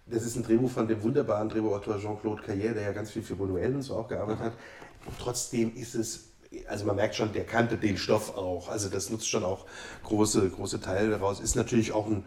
Das 0.06 0.24
ist 0.24 0.36
ein 0.36 0.42
Drehbuch 0.42 0.70
von 0.70 0.88
dem 0.88 1.02
wunderbaren 1.02 1.48
Drehbuchautor 1.48 1.98
Jean-Claude 1.98 2.42
Carrière, 2.42 2.74
der 2.74 2.82
ja 2.82 2.92
ganz 2.92 3.10
viel 3.10 3.22
für 3.22 3.36
Bonuel 3.36 3.74
und 3.74 3.82
so 3.82 3.96
auch 3.96 4.08
gearbeitet 4.08 4.44
hat. 4.44 4.52
Und 5.06 5.18
trotzdem 5.18 5.74
ist 5.74 5.94
es, 5.94 6.32
also 6.68 6.84
man 6.84 6.96
merkt 6.96 7.14
schon, 7.14 7.32
der 7.32 7.44
kannte 7.44 7.76
den 7.76 7.96
Stoff 7.96 8.36
auch. 8.36 8.68
Also 8.68 8.88
das 8.88 9.10
nutzt 9.10 9.28
schon 9.28 9.44
auch 9.44 9.66
große, 10.04 10.50
große 10.50 10.80
Teile 10.80 11.10
daraus. 11.10 11.40
Ist 11.40 11.56
natürlich 11.56 11.92
auch 11.92 12.06
ein, 12.06 12.24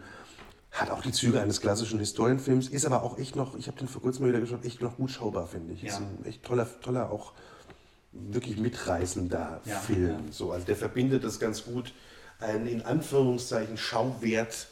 hat 0.76 0.90
auch 0.90 1.02
die 1.02 1.12
Züge 1.12 1.40
eines 1.40 1.60
klassischen 1.60 1.98
Historienfilms, 1.98 2.68
ist 2.68 2.84
aber 2.84 3.02
auch 3.02 3.18
echt 3.18 3.34
noch, 3.34 3.56
ich 3.56 3.66
habe 3.66 3.78
den 3.78 3.88
vor 3.88 4.02
kurzem 4.02 4.24
mal 4.24 4.28
wieder 4.28 4.40
geschaut, 4.40 4.64
echt 4.64 4.82
noch 4.82 4.96
gut 4.96 5.10
schaubar, 5.10 5.46
finde 5.46 5.72
ich. 5.72 5.82
Ja. 5.82 5.88
Ist 5.88 6.00
ein 6.00 6.24
echt 6.24 6.42
toller, 6.42 6.68
toller, 6.82 7.10
auch 7.10 7.32
wirklich 8.12 8.58
mitreißender 8.58 9.60
ja, 9.64 9.78
Film. 9.78 10.26
Ja. 10.26 10.32
So, 10.32 10.52
also 10.52 10.66
der 10.66 10.76
verbindet 10.76 11.24
das 11.24 11.40
ganz 11.40 11.64
gut, 11.64 11.92
einen 12.38 12.66
in 12.66 12.82
Anführungszeichen 12.82 13.76
Schauwert 13.76 14.68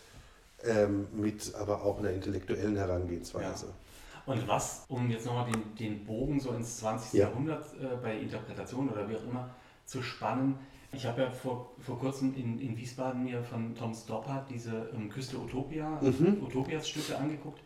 ähm, 0.64 1.07
mit 1.12 1.55
aber 1.55 1.83
auch 1.83 1.99
einer 1.99 2.11
intellektuellen 2.11 2.77
Herangehensweise. 2.77 3.67
Ja. 3.67 3.73
Und 4.27 4.49
was, 4.49 4.85
um 4.88 5.11
jetzt 5.11 5.27
nochmal 5.27 5.51
den, 5.51 5.75
den 5.77 6.05
Bogen 6.07 6.40
so 6.40 6.51
ins 6.53 6.79
20. 6.79 7.12
Ja. 7.12 7.29
Jahrhundert 7.29 7.64
äh, 7.75 7.97
bei 8.03 8.17
Interpretation 8.17 8.88
oder 8.88 9.09
wie 9.09 9.17
auch 9.17 9.25
immer 9.25 9.51
zu 9.85 10.03
spannen, 10.03 10.59
ich 10.94 11.07
habe 11.07 11.22
ja 11.22 11.30
vor, 11.30 11.74
vor 11.78 11.98
kurzem 11.98 12.35
in, 12.35 12.59
in 12.61 12.76
Wiesbaden 12.76 13.24
mir 13.24 13.42
von 13.42 13.74
Tom 13.74 13.94
Stoppard 13.94 14.50
diese 14.50 14.90
ähm, 14.94 15.09
Küste 15.09 15.38
Utopia, 15.38 16.00
mhm. 16.00 16.42
Utopias 16.42 16.88
Stücke 16.88 17.16
angeguckt. 17.18 17.61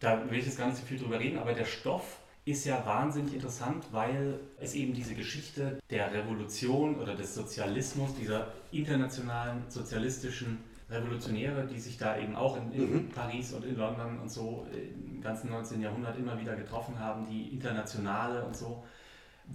Da 0.00 0.28
will 0.30 0.38
ich 0.38 0.46
jetzt 0.46 0.58
gar 0.58 0.66
nicht 0.66 0.78
so 0.78 0.84
viel 0.84 0.98
drüber 0.98 1.18
reden, 1.18 1.38
aber 1.38 1.52
der 1.52 1.64
Stoff 1.64 2.18
ist 2.44 2.64
ja 2.64 2.84
wahnsinnig 2.84 3.34
interessant, 3.34 3.84
weil 3.92 4.40
es 4.58 4.74
eben 4.74 4.94
diese 4.94 5.14
Geschichte 5.14 5.78
der 5.90 6.12
Revolution 6.12 6.96
oder 6.96 7.14
des 7.14 7.34
Sozialismus, 7.34 8.14
dieser 8.16 8.48
internationalen 8.72 9.62
sozialistischen 9.68 10.58
Revolutionäre, 10.90 11.66
die 11.66 11.78
sich 11.78 11.98
da 11.98 12.18
eben 12.18 12.34
auch 12.34 12.56
in, 12.56 12.72
in 12.72 12.92
mhm. 12.92 13.08
Paris 13.10 13.52
und 13.52 13.64
in 13.64 13.76
London 13.76 14.18
und 14.18 14.30
so 14.30 14.66
im 14.72 15.20
ganzen 15.20 15.50
19. 15.50 15.80
Jahrhundert 15.80 16.18
immer 16.18 16.38
wieder 16.38 16.56
getroffen 16.56 16.98
haben, 16.98 17.26
die 17.30 17.54
Internationale 17.54 18.44
und 18.44 18.56
so, 18.56 18.82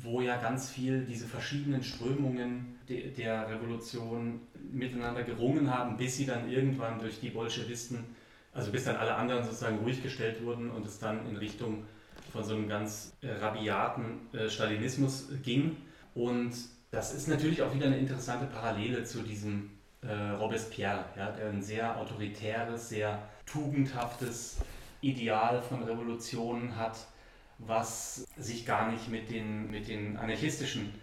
wo 0.01 0.21
ja 0.21 0.37
ganz 0.37 0.69
viel 0.69 1.05
diese 1.05 1.27
verschiedenen 1.27 1.83
Strömungen 1.83 2.77
de, 2.87 3.11
der 3.11 3.49
Revolution 3.49 4.41
miteinander 4.71 5.23
gerungen 5.23 5.73
haben, 5.73 5.97
bis 5.97 6.17
sie 6.17 6.25
dann 6.25 6.49
irgendwann 6.49 6.99
durch 6.99 7.19
die 7.19 7.29
Bolschewisten, 7.29 8.05
also 8.53 8.71
bis 8.71 8.85
dann 8.85 8.95
alle 8.95 9.15
anderen 9.15 9.43
sozusagen 9.43 9.79
ruhig 9.79 10.03
gestellt 10.03 10.43
wurden 10.43 10.69
und 10.69 10.85
es 10.85 10.99
dann 10.99 11.27
in 11.27 11.37
Richtung 11.37 11.85
von 12.31 12.43
so 12.43 12.55
einem 12.55 12.67
ganz 12.67 13.13
äh, 13.21 13.31
rabiaten 13.31 14.33
äh, 14.33 14.49
Stalinismus 14.49 15.29
ging. 15.43 15.77
Und 16.13 16.53
das 16.91 17.13
ist 17.13 17.27
natürlich 17.27 17.61
auch 17.61 17.73
wieder 17.73 17.87
eine 17.87 17.97
interessante 17.97 18.45
Parallele 18.45 19.03
zu 19.03 19.21
diesem 19.21 19.71
äh, 20.01 20.13
Robespierre, 20.13 21.05
ja, 21.15 21.31
der 21.31 21.49
ein 21.49 21.61
sehr 21.61 21.97
autoritäres, 21.97 22.89
sehr 22.89 23.21
tugendhaftes 23.45 24.57
Ideal 25.01 25.61
von 25.61 25.83
Revolutionen 25.83 26.75
hat, 26.75 26.97
was 27.59 28.27
sich 28.37 28.65
gar 28.65 28.91
nicht 28.91 29.09
mit 29.09 29.29
den, 29.29 29.71
mit 29.71 29.87
den 29.87 30.17
anarchistischen 30.17 30.93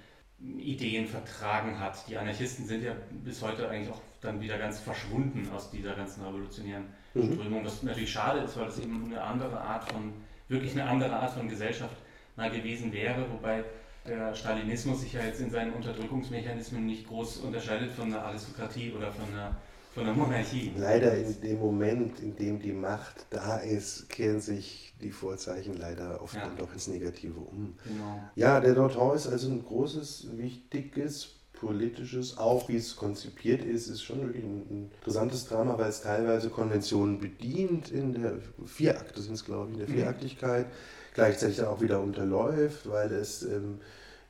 Ideen 0.58 1.06
vertragen 1.06 1.78
hat. 1.78 2.08
Die 2.08 2.16
Anarchisten 2.16 2.66
sind 2.66 2.84
ja 2.84 2.92
bis 3.10 3.42
heute 3.42 3.68
eigentlich 3.68 3.90
auch 3.90 4.00
dann 4.20 4.40
wieder 4.40 4.58
ganz 4.58 4.80
verschwunden 4.80 5.48
aus 5.54 5.70
dieser 5.70 5.94
ganzen 5.94 6.24
revolutionären 6.24 6.86
mhm. 7.14 7.32
Strömung, 7.32 7.64
was 7.64 7.82
natürlich 7.82 8.12
schade 8.12 8.40
ist, 8.40 8.56
weil 8.56 8.66
das 8.66 8.78
eben 8.78 9.06
eine 9.06 9.22
andere 9.22 9.60
Art 9.60 9.90
von, 9.90 10.12
wirklich 10.48 10.72
eine 10.72 10.88
andere 10.88 11.16
Art 11.16 11.32
von 11.32 11.48
Gesellschaft 11.48 11.96
mal 12.36 12.50
gewesen 12.50 12.92
wäre, 12.92 13.26
wobei 13.30 13.64
der 14.06 14.34
Stalinismus 14.34 15.00
sich 15.00 15.14
ja 15.14 15.24
jetzt 15.24 15.40
in 15.40 15.50
seinen 15.50 15.72
Unterdrückungsmechanismen 15.72 16.84
nicht 16.84 17.06
groß 17.06 17.38
unterscheidet 17.38 17.90
von 17.92 18.10
der 18.10 18.22
Aristokratie 18.24 18.92
oder 18.92 19.10
von 19.10 19.26
der, 19.32 19.56
von 19.94 20.04
der 20.04 20.14
Monarchie. 20.14 20.72
Leider 20.76 21.16
in 21.16 21.40
dem 21.40 21.60
Moment, 21.60 22.20
in 22.20 22.36
dem 22.36 22.60
die 22.60 22.72
Macht 22.72 23.26
da 23.30 23.58
ist, 23.58 24.08
kehren 24.08 24.40
sich 24.40 24.94
die 25.00 25.10
Vorzeichen 25.10 25.76
leider 25.76 26.22
oft 26.22 26.34
ja. 26.34 26.46
dann 26.46 26.56
doch 26.56 26.72
ins 26.72 26.88
Negative 26.88 27.38
um. 27.38 27.76
Genau. 27.84 28.22
Ja, 28.34 28.60
der 28.60 28.74
Daughter 28.74 29.14
ist 29.14 29.26
also 29.26 29.48
ein 29.48 29.64
großes, 29.64 30.28
wichtiges 30.36 31.36
politisches, 31.52 32.36
auch 32.36 32.68
wie 32.68 32.76
es 32.76 32.96
konzipiert 32.96 33.64
ist, 33.64 33.88
ist 33.88 34.02
schon 34.02 34.20
wirklich 34.20 34.44
ein, 34.44 34.90
interessantes 34.98 35.46
Drama, 35.46 35.78
weil 35.78 35.88
es 35.88 36.02
teilweise 36.02 36.50
Konventionen 36.50 37.18
bedient 37.18 37.90
in 37.90 38.20
der 38.20 38.38
vier 38.66 38.98
Akte 38.98 39.22
sind 39.22 39.34
es, 39.34 39.44
glaube 39.44 39.68
ich, 39.68 39.74
in 39.74 39.86
der. 39.86 39.88
Vieraktigkeit. 39.88 40.66
Mhm 40.66 40.72
gleichzeitig 41.14 41.62
auch 41.62 41.80
wieder 41.80 42.00
unterläuft, 42.00 42.90
weil 42.90 43.10
es 43.12 43.42
ähm, 43.44 43.80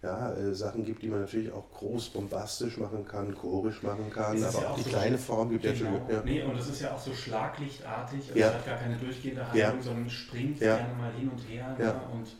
ja, 0.05 0.33
äh, 0.35 0.55
Sachen 0.55 0.85
gibt, 0.85 1.03
die 1.03 1.09
man 1.09 1.21
natürlich 1.21 1.51
auch 1.51 1.71
groß 1.73 2.11
bombastisch 2.11 2.77
machen 2.77 3.07
kann, 3.07 3.35
chorisch 3.35 3.83
machen 3.83 4.11
kann, 4.11 4.43
aber 4.43 4.61
ja 4.61 4.69
auch, 4.69 4.77
die 4.77 4.83
so 4.83 4.91
kleine 4.91 5.17
Form 5.17 5.51
gibt 5.51 5.63
genau. 5.63 6.07
ja. 6.11 6.23
Nee, 6.25 6.43
und 6.43 6.57
es 6.59 6.69
ist 6.69 6.83
ja 6.83 6.93
auch 6.93 6.99
so 6.99 7.15
schlaglichtartig, 7.15 8.29
also 8.29 8.39
ja. 8.39 8.49
es 8.49 8.55
hat 8.55 8.67
gar 8.67 8.77
keine 8.77 8.97
durchgehende 8.97 9.47
Handlung, 9.51 9.83
sondern 9.83 10.11
springt 10.11 10.61
ja. 10.61 10.77
gerne 10.77 10.95
mal 10.95 11.13
hin 11.13 11.31
und 11.31 11.39
her. 11.49 11.75
Ne? 11.79 11.95
Und 12.13 12.37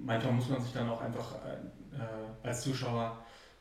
manchmal 0.00 0.32
muss 0.32 0.48
man 0.48 0.62
sich 0.62 0.72
dann 0.72 0.88
auch 0.88 1.02
einfach 1.02 1.34
äh, 1.34 2.46
als 2.46 2.62
Zuschauer 2.62 3.18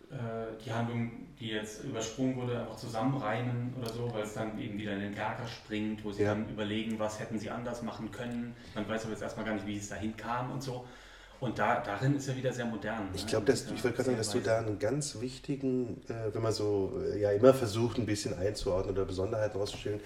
äh, 0.09 0.15
die 0.63 0.71
Handlung, 0.71 1.11
die 1.37 1.49
jetzt 1.49 1.83
übersprungen 1.83 2.37
wurde, 2.37 2.61
einfach 2.61 2.77
zusammenreimen 2.77 3.73
oder 3.77 3.91
so, 3.91 4.09
weil 4.13 4.23
es 4.23 4.33
dann 4.33 4.57
eben 4.57 4.79
wieder 4.79 4.93
in 4.93 5.01
den 5.01 5.15
Kerker 5.15 5.45
springt, 5.47 6.05
wo 6.05 6.13
sie 6.13 6.23
dann 6.23 6.47
überlegen, 6.47 6.97
was 6.97 7.19
hätten 7.19 7.37
sie 7.37 7.49
anders 7.49 7.81
machen 7.81 8.09
können. 8.09 8.55
Man 8.73 8.87
weiß 8.87 9.03
aber 9.03 9.11
jetzt 9.11 9.21
erstmal 9.21 9.45
gar 9.45 9.55
nicht, 9.55 9.67
wie 9.67 9.77
es 9.77 9.89
dahin 9.89 10.15
kam 10.15 10.51
und 10.51 10.63
so. 10.63 10.85
Und 11.39 11.59
da, 11.59 11.81
darin 11.81 12.15
ist 12.15 12.27
er 12.27 12.35
wieder 12.35 12.51
sehr 12.51 12.65
modern. 12.65 13.09
Ich 13.13 13.23
ne? 13.25 13.29
glaube, 13.29 13.51
ich 13.51 13.83
wollte 13.83 13.91
gerade 13.91 14.03
sagen, 14.03 14.17
dass 14.17 14.31
du 14.31 14.39
da 14.39 14.57
einen 14.57 14.79
ganz 14.79 15.19
wichtigen, 15.21 16.01
äh, 16.07 16.33
wenn 16.33 16.41
man 16.41 16.53
so 16.53 16.99
äh, 17.13 17.19
ja 17.19 17.31
immer 17.31 17.53
versucht, 17.53 17.97
ein 17.99 18.05
bisschen 18.05 18.37
einzuordnen 18.37 18.95
oder 18.95 19.05
Besonderheiten 19.05 19.57
rauszustellen, 19.57 19.99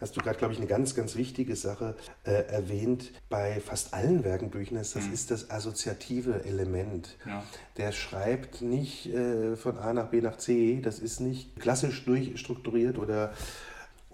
hast 0.00 0.16
du 0.16 0.20
gerade, 0.20 0.36
glaube 0.36 0.52
ich, 0.52 0.58
eine 0.58 0.68
ganz, 0.68 0.94
ganz 0.94 1.16
wichtige 1.16 1.56
Sache 1.56 1.96
äh, 2.24 2.32
erwähnt. 2.32 3.12
Bei 3.30 3.60
fast 3.60 3.94
allen 3.94 4.24
Werken 4.24 4.50
Büchners, 4.50 4.92
das 4.92 5.06
mhm. 5.06 5.14
ist 5.14 5.30
das 5.30 5.50
assoziative 5.50 6.44
Element. 6.44 7.16
Ja. 7.26 7.42
Der 7.78 7.92
schreibt 7.92 8.60
nicht 8.60 9.06
äh, 9.06 9.56
von 9.56 9.78
A 9.78 9.92
nach 9.94 10.08
B 10.08 10.20
nach 10.20 10.36
C, 10.36 10.80
das 10.82 10.98
ist 10.98 11.20
nicht 11.20 11.58
klassisch 11.58 12.04
durchstrukturiert 12.04 12.98
oder 12.98 13.32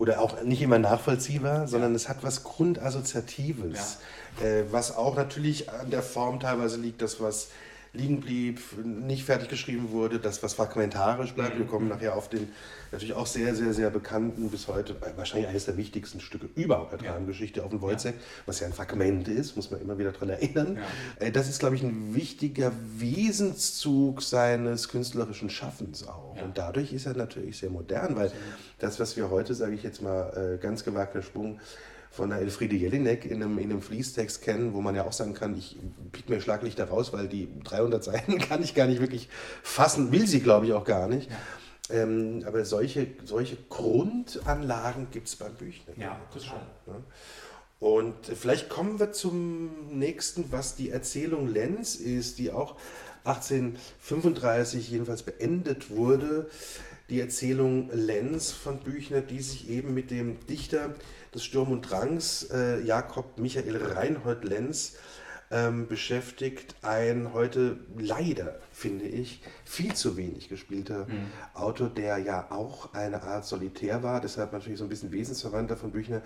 oder 0.01 0.23
auch 0.23 0.43
nicht 0.43 0.63
immer 0.63 0.79
nachvollziehbar, 0.79 1.69
sondern 1.69 1.95
es 1.95 2.09
hat 2.09 2.23
was 2.23 2.43
Grundassoziatives, 2.43 3.99
äh, 4.43 4.63
was 4.71 4.97
auch 4.97 5.15
natürlich 5.15 5.71
an 5.71 5.91
der 5.91 6.03
Form 6.03 6.41
teilweise 6.41 6.79
liegt, 6.79 7.03
das 7.03 7.21
was 7.21 7.49
liegen 7.93 8.21
blieb, 8.21 8.61
nicht 8.85 9.25
fertig 9.25 9.49
geschrieben 9.49 9.91
wurde, 9.91 10.21
das 10.21 10.43
was 10.43 10.55
fragmentarisch 10.55 11.33
bleibt. 11.33 11.59
Wir 11.59 11.67
kommen 11.67 11.89
nachher 11.89 12.15
auf 12.15 12.29
den 12.29 12.49
natürlich 12.93 13.15
auch 13.15 13.27
sehr, 13.27 13.55
sehr, 13.55 13.73
sehr 13.73 13.91
bekannten, 13.91 14.49
bis 14.51 14.69
heute 14.69 14.97
wahrscheinlich 15.17 15.49
eines 15.49 15.65
der 15.65 15.77
wichtigsten 15.77 16.21
Stücke 16.21 16.49
überhaupt 16.55 16.93
der 16.93 16.99
Dramengeschichte 16.99 17.65
auf 17.65 17.71
dem 17.71 17.81
Wojciech, 17.81 18.15
ja. 18.15 18.21
was 18.47 18.61
ja 18.61 18.67
ein 18.67 18.73
Fragment 18.73 19.29
ist, 19.29 19.57
muss 19.57 19.71
man 19.71 19.81
immer 19.81 19.99
wieder 19.99 20.13
daran 20.13 20.31
erinnern. 20.31 20.77
Ja. 20.77 21.27
Äh, 21.27 21.33
das 21.33 21.49
ist, 21.49 21.61
glaube 21.61 21.77
ich, 21.77 21.83
ein 21.83 22.15
wichtiger 22.15 22.73
Wesenszug 22.97 24.23
seines 24.23 24.89
künstlerischen 24.89 25.51
Schaffens 25.51 26.07
auch. 26.07 26.37
Ja. 26.37 26.45
Und 26.45 26.59
dadurch 26.59 26.93
ist 26.93 27.07
er 27.07 27.15
natürlich 27.15 27.59
sehr 27.59 27.71
modern, 27.71 28.17
weil 28.17 28.31
das, 28.79 29.01
was 29.01 29.17
wir 29.17 29.31
heute, 29.31 29.55
sage 29.55 29.75
ich 29.75 29.83
jetzt 29.83 30.03
mal, 30.03 30.57
äh, 30.57 30.63
ganz 30.63 30.85
gewagter 30.85 31.23
Sprung, 31.23 31.61
von 32.11 32.31
der 32.31 32.41
Elfriede 32.41 32.75
Jelinek 32.75 33.25
in 33.25 33.43
einem, 33.43 33.59
in 33.59 33.71
einem 33.71 33.83
Fließtext 33.83 34.43
kennen, 34.43 34.75
wo 34.75 34.81
man 34.81 34.97
ja 34.97 35.05
auch 35.05 35.13
sagen 35.13 35.33
kann, 35.33 35.57
ich 35.57 35.79
pick 36.11 36.29
mir 36.29 36.41
Schlaglichter 36.41 36.89
raus, 36.89 37.13
weil 37.13 37.29
die 37.29 37.49
300 37.65 38.03
Seiten 38.03 38.39
kann 38.49 38.63
ich 38.63 38.75
gar 38.75 38.87
nicht 38.87 39.01
wirklich 39.01 39.29
fassen, 39.63 40.11
will 40.11 40.27
sie 40.27 40.41
glaube 40.41 40.67
ich 40.67 40.73
auch 40.73 40.85
gar 40.85 41.09
nicht. 41.09 41.31
Ja. 41.31 41.37
Ähm, 42.03 42.45
aber 42.47 42.65
solche, 42.65 43.07
solche 43.25 43.57
Grundanlagen 43.69 45.09
gibt 45.11 45.29
es 45.29 45.37
beim 45.37 45.55
Büchner. 45.55 45.93
Ja, 45.97 46.21
total. 46.33 46.67
Ja. 46.87 46.95
Und 47.81 48.15
vielleicht 48.27 48.69
kommen 48.69 49.01
wir 49.01 49.13
zum 49.13 49.99
nächsten, 49.99 50.53
was 50.53 50.77
die 50.77 50.91
Erzählung 50.91 51.49
Lenz 51.49 51.95
ist, 51.95 52.39
die 52.39 52.53
auch 52.53 52.77
1835 53.25 54.91
jedenfalls 54.91 55.23
beendet 55.23 55.91
wurde. 55.91 56.51
Die 57.09 57.21
Erzählung 57.21 57.91
Lenz 57.93 58.53
von 58.53 58.79
Büchner, 58.81 59.21
die 59.21 59.41
sich 59.41 59.69
eben 59.71 59.95
mit 59.95 60.11
dem 60.11 60.45
Dichter 60.47 60.95
des 61.35 61.45
Sturm 61.45 61.73
und 61.73 61.91
Drangs, 61.91 62.45
äh, 62.51 62.81
Jakob 62.83 63.39
Michael 63.39 63.77
Reinhold 63.77 64.45
Lenz, 64.45 64.97
ähm, 65.51 65.89
beschäftigt. 65.89 66.77
Ein 66.83 67.33
heute 67.33 67.79
leider, 67.99 68.61
finde 68.73 69.05
ich, 69.05 69.43
viel 69.65 69.95
zu 69.95 70.17
wenig 70.17 70.49
gespielter 70.49 71.07
mhm. 71.07 71.27
Autor, 71.55 71.89
der 71.89 72.19
ja 72.19 72.51
auch 72.51 72.95
eine 72.95 73.23
Art 73.23 73.45
Solitär 73.45 74.03
war, 74.03 74.21
deshalb 74.21 74.53
natürlich 74.53 74.79
so 74.79 74.85
ein 74.85 74.89
bisschen 74.89 75.13
Wesensverwandter 75.13 75.77
von 75.77 75.91
Büchner, 75.91 76.23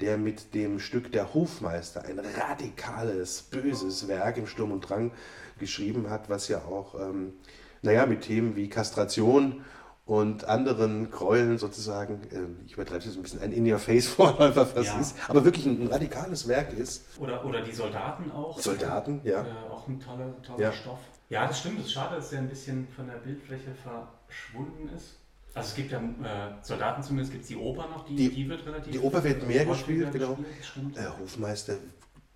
der 0.00 0.16
mit 0.16 0.54
dem 0.54 0.80
Stück 0.80 1.12
Der 1.12 1.34
Hofmeister 1.34 2.04
ein 2.04 2.18
radikales, 2.18 3.42
böses 3.42 4.08
Werk 4.08 4.38
im 4.38 4.46
Sturm 4.46 4.72
und 4.72 4.88
Drang 4.88 5.12
geschrieben 5.58 6.08
hat, 6.08 6.28
was 6.30 6.48
ja 6.48 6.58
auch, 6.58 6.98
ähm, 6.98 7.34
naja, 7.82 8.06
mit 8.06 8.22
Themen 8.22 8.56
wie 8.56 8.68
Kastration 8.68 9.64
und 10.04 10.44
anderen 10.44 11.10
Gräueln 11.10 11.58
sozusagen, 11.58 12.22
äh, 12.30 12.66
ich 12.66 12.74
übertreibe 12.74 13.06
es 13.06 13.16
ein 13.16 13.22
bisschen, 13.22 13.40
ein 13.40 13.52
In-Your-Face-Vorläufer 13.52 14.82
ja. 14.82 14.98
ist, 14.98 15.16
aber 15.28 15.44
wirklich 15.44 15.66
ein, 15.66 15.82
ein, 15.82 15.86
radikales 15.88 16.48
Werk 16.48 16.72
ist. 16.72 17.04
Oder, 17.20 17.44
oder 17.44 17.62
die 17.62 17.72
Soldaten 17.72 18.30
auch. 18.32 18.58
Soldaten, 18.58 19.20
ja. 19.24 19.42
Äh, 19.42 19.70
auch 19.70 19.86
ein 19.86 20.00
toller, 20.00 20.42
toller 20.42 20.60
ja. 20.60 20.72
Stoff. 20.72 20.98
Ja, 21.28 21.46
das 21.46 21.60
stimmt. 21.60 21.78
Das 21.78 21.86
ist 21.86 21.92
schade, 21.92 22.16
dass 22.16 22.30
der 22.30 22.40
ein 22.40 22.48
bisschen 22.48 22.88
von 22.88 23.06
der 23.06 23.14
Bildfläche 23.14 23.70
verschwunden 23.74 24.90
ist. 24.94 25.18
Also 25.54 25.68
es 25.68 25.74
gibt 25.74 25.92
ja 25.92 25.98
äh, 25.98 26.54
Soldaten 26.62 27.02
zumindest, 27.02 27.32
gibt 27.32 27.42
es 27.42 27.48
die 27.48 27.56
Oper 27.56 27.88
noch, 27.88 28.06
die, 28.06 28.16
die, 28.16 28.30
die 28.30 28.48
wird 28.48 28.66
relativ 28.66 28.90
Die 28.92 28.98
Oper 28.98 29.22
wird 29.22 29.46
mehr 29.46 29.66
gespielt, 29.66 30.10
genau. 30.12 30.38
Gespielt, 30.58 30.96
äh, 30.96 31.08
Hofmeister 31.20 31.74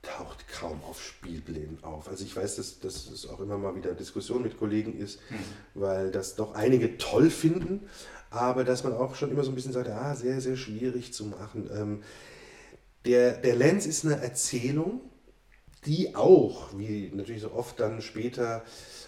taucht 0.06 0.46
kaum 0.48 0.80
auf 0.84 1.02
Spielplänen 1.02 1.82
auf. 1.82 2.08
Also 2.08 2.24
ich 2.24 2.34
weiß, 2.34 2.56
dass, 2.56 2.80
dass 2.80 3.08
es 3.10 3.28
auch 3.28 3.40
immer 3.40 3.58
mal 3.58 3.74
wieder 3.74 3.94
Diskussion 3.94 4.42
mit 4.42 4.58
Kollegen 4.58 4.98
ist, 4.98 5.20
mhm. 5.30 5.36
weil 5.74 6.10
das 6.10 6.36
doch 6.36 6.54
einige 6.54 6.98
toll 6.98 7.30
finden, 7.30 7.88
aber 8.30 8.64
dass 8.64 8.84
man 8.84 8.92
auch 8.94 9.14
schon 9.14 9.30
immer 9.30 9.44
so 9.44 9.50
ein 9.50 9.54
bisschen 9.54 9.72
sagt, 9.72 9.88
ah, 9.88 10.14
sehr, 10.14 10.40
sehr 10.40 10.56
schwierig 10.56 11.12
zu 11.12 11.26
machen. 11.26 11.68
Ähm, 11.72 12.02
der, 13.04 13.36
der 13.36 13.56
Lenz 13.56 13.86
ist 13.86 14.04
eine 14.04 14.20
Erzählung, 14.20 15.00
die 15.84 16.16
auch, 16.16 16.76
wie 16.76 17.10
natürlich 17.14 17.42
so 17.42 17.52
oft 17.52 17.78
dann 17.78 18.02
später 18.02 18.64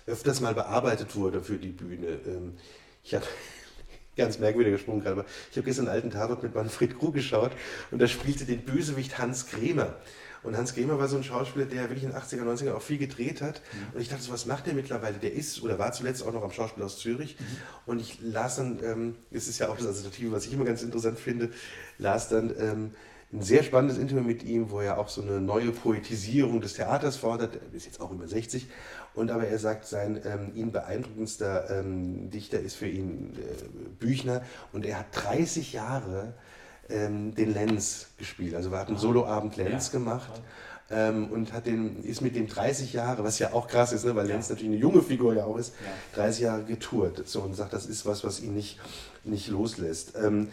öfters 0.06 0.40
mal 0.40 0.54
bearbeitet 0.54 1.16
wurde 1.16 1.42
für 1.42 1.56
die 1.56 1.68
Bühne. 1.68 2.20
Ähm, 2.26 2.54
ich 3.02 3.14
habe 3.14 3.26
ganz 4.16 4.38
merkwürdiger 4.38 4.78
Sprung 4.78 5.00
gerade, 5.00 5.20
aber 5.20 5.24
ich 5.50 5.56
habe 5.56 5.64
gestern 5.66 5.86
einen 5.86 5.94
alten 5.94 6.10
Tatort 6.10 6.42
mit 6.42 6.54
Manfred 6.54 6.98
Krug 6.98 7.14
geschaut 7.14 7.52
und 7.90 8.00
da 8.00 8.08
spielte 8.08 8.44
den 8.44 8.64
Bösewicht 8.64 9.18
Hans 9.18 9.46
Kremer. 9.46 9.96
Und 10.48 10.56
Hans 10.56 10.74
Kremer 10.74 10.98
war 10.98 11.08
so 11.08 11.18
ein 11.18 11.24
Schauspieler, 11.24 11.66
der 11.66 11.82
wirklich 11.82 12.04
in 12.04 12.10
den 12.10 12.18
80er, 12.18 12.42
90er 12.42 12.72
auch 12.72 12.80
viel 12.80 12.96
gedreht 12.96 13.42
hat. 13.42 13.60
Mhm. 13.60 13.94
Und 13.96 14.00
ich 14.00 14.08
dachte, 14.08 14.22
so, 14.22 14.32
was 14.32 14.46
macht 14.46 14.66
der 14.66 14.72
mittlerweile? 14.72 15.18
Der 15.18 15.34
ist 15.34 15.62
oder 15.62 15.78
war 15.78 15.92
zuletzt 15.92 16.26
auch 16.26 16.32
noch 16.32 16.42
am 16.42 16.52
Schauspiel 16.52 16.82
aus 16.82 16.98
Zürich. 16.98 17.36
Mhm. 17.38 17.44
Und 17.84 18.00
ich 18.00 18.18
las 18.22 18.56
dann, 18.56 18.78
ähm, 18.82 19.14
das 19.30 19.46
ist 19.46 19.58
ja 19.58 19.68
auch 19.68 19.76
das 19.76 19.86
Assoziative, 19.86 20.32
was 20.32 20.46
ich 20.46 20.54
immer 20.54 20.64
ganz 20.64 20.82
interessant 20.82 21.18
finde, 21.18 21.50
las 21.98 22.30
dann 22.30 22.54
ähm, 22.58 22.94
ein 23.30 23.42
sehr 23.42 23.62
spannendes 23.62 23.98
Interview 23.98 24.22
mit 24.22 24.42
ihm, 24.42 24.70
wo 24.70 24.80
er 24.80 24.96
auch 24.96 25.10
so 25.10 25.20
eine 25.20 25.38
neue 25.38 25.70
Poetisierung 25.70 26.62
des 26.62 26.72
Theaters 26.72 27.16
fordert. 27.16 27.56
Er 27.56 27.76
ist 27.76 27.84
jetzt 27.84 28.00
auch 28.00 28.10
über 28.10 28.26
60. 28.26 28.68
Und 29.12 29.30
aber 29.30 29.48
er 29.48 29.58
sagt, 29.58 29.84
sein 29.84 30.18
ähm, 30.24 30.52
ihn 30.54 30.72
beeindruckendster 30.72 31.78
ähm, 31.78 32.30
Dichter 32.30 32.58
ist 32.58 32.76
für 32.76 32.88
ihn 32.88 33.34
äh, 33.36 34.00
Büchner. 34.02 34.40
Und 34.72 34.86
er 34.86 35.00
hat 35.00 35.08
30 35.12 35.74
Jahre 35.74 36.32
ähm, 36.90 37.34
den 37.34 37.52
Lenz 37.52 38.08
gespielt. 38.16 38.54
Also 38.54 38.70
wir 38.70 38.78
hatten 38.78 38.96
ah. 38.96 38.98
Soloabend 38.98 39.56
Lenz 39.56 39.86
ja. 39.86 39.98
gemacht. 39.98 40.30
Ähm, 40.90 41.30
und 41.30 41.52
hat 41.52 41.66
den, 41.66 42.02
ist 42.02 42.22
mit 42.22 42.34
dem 42.34 42.46
30 42.48 42.94
Jahre, 42.94 43.22
was 43.22 43.38
ja 43.38 43.52
auch 43.52 43.68
krass 43.68 43.92
ist, 43.92 44.06
ne, 44.06 44.16
weil 44.16 44.26
ja. 44.26 44.32
Lenz 44.32 44.48
natürlich 44.48 44.72
eine 44.72 44.80
junge 44.80 45.02
Figur 45.02 45.34
ja 45.34 45.44
auch 45.44 45.58
ist, 45.58 45.74
ja. 46.14 46.22
30 46.22 46.40
Jahre 46.40 46.64
getourt. 46.64 47.28
So, 47.28 47.42
und 47.42 47.54
sagt, 47.54 47.74
das 47.74 47.84
ist 47.84 48.06
was, 48.06 48.24
was 48.24 48.40
ihn 48.40 48.54
nicht, 48.54 48.78
nicht 49.22 49.48
loslässt. 49.48 50.14
Ähm, 50.16 50.48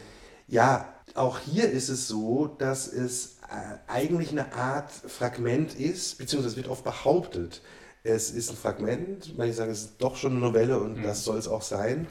ja, 0.50 0.93
auch 1.13 1.39
hier 1.39 1.71
ist 1.71 1.88
es 1.88 2.10
so, 2.10 2.48
dass 2.48 2.91
es 2.91 3.38
äh, 3.50 3.78
eigentlich 3.88 4.32
eine 4.32 4.54
Art 4.54 4.91
Fragment 4.91 5.80
ist, 5.80 6.17
beziehungsweise 6.17 6.58
wird 6.58 6.67
oft 6.67 6.84
behauptet, 6.84 7.62
es 8.06 8.30
ist 8.30 8.52
ein 8.52 8.56
Fragment, 8.56 9.36
manche 9.36 9.54
sagen, 9.54 9.71
es 9.71 9.82
ist 9.82 9.93
doch 9.98 10.15
schon 10.15 10.34
eine 10.34 10.41
Novelle 10.41 10.80
und 10.80 11.00
mhm. 11.00 11.04
das 11.04 11.24
soll 11.24 11.39
es 11.39 11.48
auch 11.48 11.63
sein. 11.63 12.08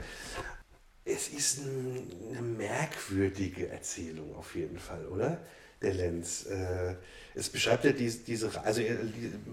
Es 1.04 1.28
ist 1.28 1.60
eine 1.60 2.40
merkwürdige 2.40 3.68
Erzählung 3.68 4.34
auf 4.36 4.54
jeden 4.54 4.78
Fall, 4.78 5.06
oder? 5.06 5.38
Der 5.82 5.92
Lenz. 5.92 6.46
Äh, 6.46 6.94
es 7.34 7.50
beschreibt 7.50 7.84
ja 7.84 7.92
diese, 7.92 8.50
also 8.62 8.80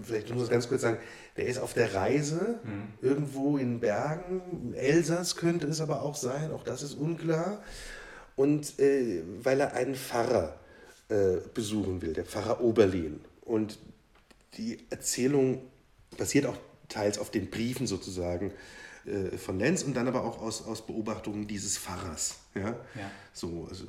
vielleicht 0.02 0.30
muss 0.30 0.38
ich 0.38 0.44
es 0.44 0.50
ganz 0.50 0.68
kurz 0.68 0.82
sagen, 0.82 0.98
der 1.36 1.46
ist 1.46 1.58
auf 1.58 1.74
der 1.74 1.94
Reise 1.94 2.60
mhm. 2.64 3.06
irgendwo 3.06 3.58
in 3.58 3.80
Bergen, 3.80 4.72
Elsass 4.74 5.36
könnte 5.36 5.66
es 5.66 5.80
aber 5.80 6.02
auch 6.02 6.14
sein, 6.14 6.52
auch 6.52 6.64
das 6.64 6.82
ist 6.82 6.94
unklar. 6.94 7.62
Und 8.34 8.78
äh, 8.78 9.22
weil 9.42 9.60
er 9.60 9.74
einen 9.74 9.94
Pfarrer 9.94 10.58
äh, 11.08 11.36
besuchen 11.52 12.00
will, 12.00 12.14
der 12.14 12.24
Pfarrer 12.24 12.62
Oberlin. 12.62 13.20
Und 13.42 13.78
die 14.56 14.78
Erzählung 14.88 15.60
basiert 16.16 16.46
auch 16.46 16.56
teils 16.88 17.18
auf 17.18 17.30
den 17.30 17.50
Briefen 17.50 17.86
sozusagen 17.86 18.52
äh, 19.06 19.36
von 19.36 19.58
Lenz 19.58 19.82
und 19.82 19.94
dann 19.94 20.08
aber 20.08 20.24
auch 20.24 20.40
aus, 20.40 20.64
aus 20.64 20.86
Beobachtungen 20.86 21.46
dieses 21.46 21.78
Pfarrers. 21.78 22.40
Ja? 22.54 22.68
ja. 22.94 23.10
So 23.32 23.66
also 23.68 23.84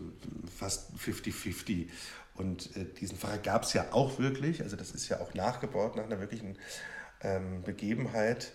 fast 0.58 0.92
50-50. 0.98 1.88
Und 2.36 2.76
äh, 2.76 2.86
diesen 2.86 3.18
Pfarrer 3.18 3.38
gab 3.38 3.64
es 3.64 3.74
ja 3.74 3.86
auch 3.92 4.18
wirklich, 4.20 4.62
also 4.62 4.76
das 4.76 4.92
ist 4.92 5.10
ja 5.10 5.20
auch 5.20 5.34
nachgebaut 5.34 5.96
nach 5.96 6.06
einer 6.06 6.20
wirklichen 6.20 6.58
ähm, 7.22 7.62
Begebenheit, 7.62 8.54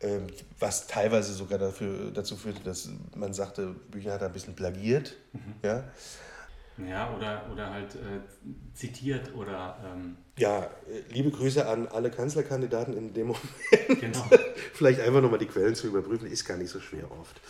ähm, 0.00 0.26
was 0.58 0.88
teilweise 0.88 1.32
sogar 1.32 1.58
dafür, 1.58 2.10
dazu 2.10 2.36
führte, 2.36 2.62
dass 2.64 2.88
man 3.14 3.32
sagte, 3.32 3.68
Bücher 3.68 4.14
hat 4.14 4.22
ein 4.22 4.32
bisschen 4.32 4.54
plagiert. 4.54 5.16
Mhm. 5.32 5.54
Ja? 5.62 5.84
Ja, 6.88 7.14
oder, 7.14 7.48
oder 7.52 7.70
halt 7.70 7.94
äh, 7.94 8.20
zitiert 8.74 9.34
oder. 9.34 9.78
Ähm 9.84 10.16
ja, 10.38 10.62
äh, 10.62 10.68
liebe 11.12 11.30
Grüße 11.30 11.66
an 11.66 11.86
alle 11.88 12.10
Kanzlerkandidaten 12.10 12.96
in 12.96 13.12
dem 13.12 13.28
Moment. 13.28 14.00
Genau. 14.00 14.24
Vielleicht 14.72 15.00
einfach 15.00 15.20
nochmal 15.20 15.38
die 15.38 15.46
Quellen 15.46 15.74
zu 15.74 15.86
überprüfen, 15.86 16.26
ist 16.26 16.44
gar 16.44 16.56
nicht 16.56 16.70
so 16.70 16.80
schwer 16.80 17.10
oft. 17.10 17.40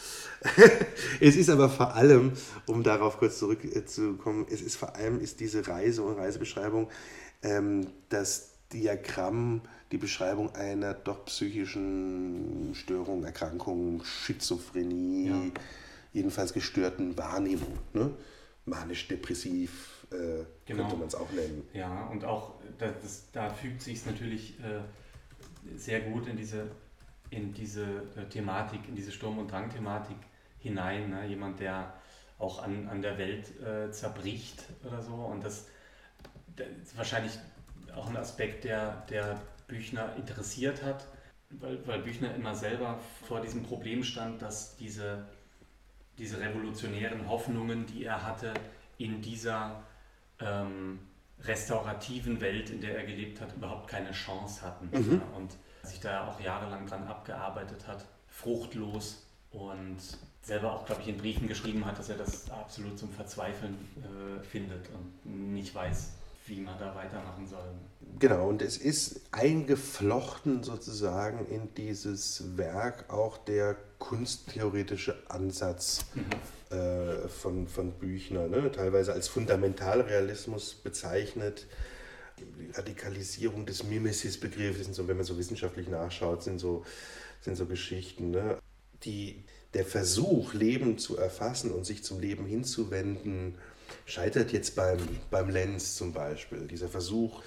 es 1.21 1.37
ist 1.37 1.49
aber 1.49 1.69
vor 1.69 1.95
allem, 1.95 2.33
um 2.67 2.83
darauf 2.83 3.19
kurz 3.19 3.39
zurückzukommen, 3.39 4.47
es 4.51 4.61
ist 4.61 4.77
vor 4.77 4.97
allem 4.97 5.21
ist 5.21 5.41
diese 5.41 5.67
Reise 5.67 6.03
und 6.03 6.19
Reisebeschreibung 6.19 6.89
ähm, 7.43 7.87
das 8.09 8.51
Diagramm, 8.73 9.63
die 9.93 9.99
Beschreibung 9.99 10.55
einer 10.55 10.95
doch 10.95 11.27
psychischen 11.27 12.75
Störung, 12.75 13.25
Erkrankung, 13.25 14.03
Schizophrenie, 14.05 15.29
ja. 15.29 15.43
jedenfalls 16.13 16.53
gestörten 16.53 17.17
Wahrnehmung. 17.17 17.79
Ne? 17.93 18.11
manisch-depressiv 18.65 19.92
äh, 20.13 20.45
genau. 20.65 20.83
könnte 20.83 20.97
man 20.97 21.09
es 21.09 21.15
auch 21.15 21.31
nennen. 21.33 21.69
Ja, 21.73 22.07
und 22.07 22.25
auch 22.25 22.55
das, 22.79 23.31
da 23.33 23.51
fügt 23.51 23.83
sich 23.83 23.99
es 23.99 24.07
natürlich 24.07 24.59
äh, 24.61 24.81
sehr 25.77 26.01
gut 26.01 26.27
in 26.27 26.37
diese, 26.37 26.71
in 27.31 27.53
diese 27.53 27.85
äh, 28.17 28.25
Thematik, 28.29 28.81
in 28.89 28.95
diese 28.95 29.13
Sturm- 29.13 29.39
und 29.39 29.51
Drang-Thematik 29.51 30.17
hinein. 30.59 31.11
Ne? 31.11 31.27
Jemand, 31.27 31.61
der 31.61 31.93
auch 32.39 32.63
an, 32.63 32.89
an 32.89 33.03
der 33.03 33.19
Welt 33.19 33.61
äh, 33.61 33.91
zerbricht 33.91 34.65
oder 34.85 35.03
so. 35.03 35.15
Und 35.15 35.45
das, 35.45 35.67
das, 36.57 36.67
ist 36.83 36.97
wahrscheinlich 36.97 37.39
auch 37.95 38.09
ein 38.09 38.17
Aspekt, 38.17 38.65
der, 38.65 39.07
der 39.11 39.41
Büchner 39.69 40.17
interessiert 40.17 40.83
hat, 40.83 41.07
weil, 41.51 41.87
weil 41.87 42.01
Büchner 42.01 42.35
immer 42.35 42.55
selber 42.55 42.99
vor 43.27 43.41
diesem 43.41 43.63
Problem 43.63 44.03
stand, 44.03 44.43
dass 44.43 44.77
diese 44.77 45.27
diese 46.19 46.41
revolutionären 46.41 47.29
Hoffnungen, 47.29 47.87
die 47.87 48.05
er 48.05 48.23
hatte, 48.23 48.53
in 48.99 49.23
dieser 49.23 49.83
ähm, 50.45 50.99
restaurativen 51.41 52.41
Welt, 52.41 52.71
in 52.71 52.81
der 52.81 52.97
er 52.97 53.05
gelebt 53.05 53.41
hat, 53.41 53.55
überhaupt 53.57 53.89
keine 53.89 54.13
Chance 54.13 54.63
hatten. 54.63 54.89
Mhm. 54.93 55.23
Und 55.37 55.53
sich 55.83 56.01
da 56.01 56.29
auch 56.29 56.41
jahrelang 56.41 56.87
dran 56.87 57.05
abgearbeitet 57.05 57.87
hat, 57.87 58.05
fruchtlos 58.29 59.27
und 59.51 59.99
selber 60.41 60.73
auch, 60.73 60.87
glaube 60.87 61.03
ich, 61.03 61.09
in 61.09 61.19
Briefen 61.19 61.49
geschrieben 61.49 61.85
hat, 61.85 61.99
dass 61.99 62.09
er 62.09 62.17
das 62.17 62.51
absolut 62.51 62.99
zum 62.99 63.11
Verzweifeln 63.11 63.77
äh, 63.97 64.43
findet 64.45 64.89
und 64.91 65.53
nicht 65.53 65.75
weiß, 65.75 66.13
wie 66.47 66.61
man 66.61 66.79
da 66.79 66.95
weitermachen 66.95 67.47
soll. 67.47 67.73
Genau, 68.19 68.49
und 68.49 68.63
es 68.63 68.77
ist 68.77 69.21
eingeflochten 69.31 70.63
sozusagen 70.63 71.47
in 71.47 71.75
dieses 71.75 72.57
Werk 72.57 73.11
auch 73.11 73.39
der 73.39 73.77
kunsttheoretische 73.99 75.17
Ansatz 75.29 76.07
mhm. 76.15 76.77
äh, 76.77 77.29
von, 77.29 77.67
von 77.69 77.93
Büchner, 77.93 78.49
ne? 78.49 78.71
teilweise 78.73 79.13
als 79.13 79.29
Fundamentalrealismus 79.29 80.75
bezeichnet. 80.75 81.67
Die 82.39 82.73
Radikalisierung 82.73 83.67
des 83.67 83.85
Mimesis-Begriffs, 83.85 84.95
so, 84.95 85.07
wenn 85.07 85.17
man 85.17 85.25
so 85.25 85.39
wissenschaftlich 85.39 85.89
nachschaut, 85.89 86.43
sind 86.43 86.59
so, 86.59 86.85
sind 87.41 87.57
so 87.57 87.67
Geschichten. 87.67 88.31
Ne? 88.31 88.59
Die, 89.05 89.45
der 89.75 89.85
Versuch, 89.85 90.53
Leben 90.55 90.99
zu 90.99 91.17
erfassen 91.17 91.71
und 91.71 91.87
sich 91.87 92.03
zum 92.03 92.21
Leben 92.21 92.47
hinzuwenden, 92.47 93.57
scheitert 94.07 94.53
jetzt 94.53 94.77
beim, 94.77 94.99
beim 95.31 95.49
Lenz 95.49 95.97
zum 95.97 96.13
Beispiel. 96.13 96.67
Dieser 96.67 96.89
Versuch, 96.89 97.43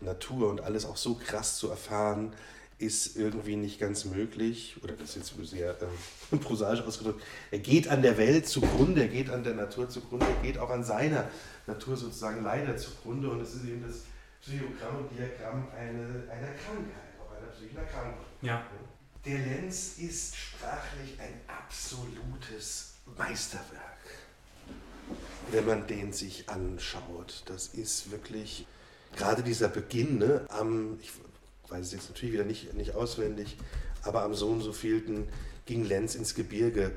Natur 0.00 0.50
und 0.50 0.60
alles 0.60 0.84
auch 0.84 0.96
so 0.96 1.14
krass 1.14 1.56
zu 1.58 1.68
erfahren, 1.68 2.32
ist 2.78 3.16
irgendwie 3.16 3.56
nicht 3.56 3.80
ganz 3.80 4.04
möglich. 4.04 4.76
Oder 4.82 4.94
das 4.94 5.16
ist 5.16 5.32
jetzt 5.38 5.50
sehr 5.50 5.70
äh, 5.70 6.36
prosaisch 6.36 6.82
ausgedrückt. 6.82 7.22
Er 7.50 7.58
geht 7.58 7.88
an 7.88 8.02
der 8.02 8.18
Welt 8.18 8.46
zugrunde, 8.46 9.02
er 9.02 9.08
geht 9.08 9.30
an 9.30 9.44
der 9.44 9.54
Natur 9.54 9.88
zugrunde, 9.88 10.26
er 10.26 10.42
geht 10.42 10.58
auch 10.58 10.70
an 10.70 10.84
seiner 10.84 11.28
Natur 11.66 11.96
sozusagen 11.96 12.42
leider 12.42 12.76
zugrunde. 12.76 13.30
Und 13.30 13.40
es 13.40 13.54
ist 13.54 13.64
eben 13.64 13.82
das 13.86 14.02
Psychogramm 14.42 14.98
und 14.98 15.10
Diagramm 15.10 15.68
eine, 15.76 16.30
einer 16.30 16.52
Krankheit, 16.52 17.16
auch 17.18 17.34
einer 17.36 17.48
psychischen 17.48 17.78
Erkrankung. 17.78 18.24
Ja. 18.42 18.64
Der 19.24 19.38
Lenz 19.38 19.98
ist 19.98 20.36
sprachlich 20.36 21.18
ein 21.18 21.40
absolutes 21.48 22.94
Meisterwerk 23.16 23.95
wenn 25.50 25.66
man 25.66 25.86
den 25.86 26.12
sich 26.12 26.48
anschaut. 26.48 27.42
Das 27.46 27.68
ist 27.68 28.10
wirklich 28.10 28.66
gerade 29.16 29.42
dieser 29.42 29.68
Beginn, 29.68 30.18
ne, 30.18 30.44
am, 30.48 30.98
ich 31.00 31.10
weiß 31.68 31.86
es 31.86 31.92
jetzt 31.92 32.08
natürlich 32.08 32.34
wieder 32.34 32.44
nicht, 32.44 32.74
nicht 32.74 32.94
auswendig, 32.94 33.56
aber 34.02 34.22
am 34.22 34.34
so 34.34 34.48
und 34.48 34.60
so 34.60 34.72
vielten 34.72 35.28
ging 35.64 35.84
Lenz 35.84 36.14
ins 36.14 36.34
Gebirge. 36.34 36.92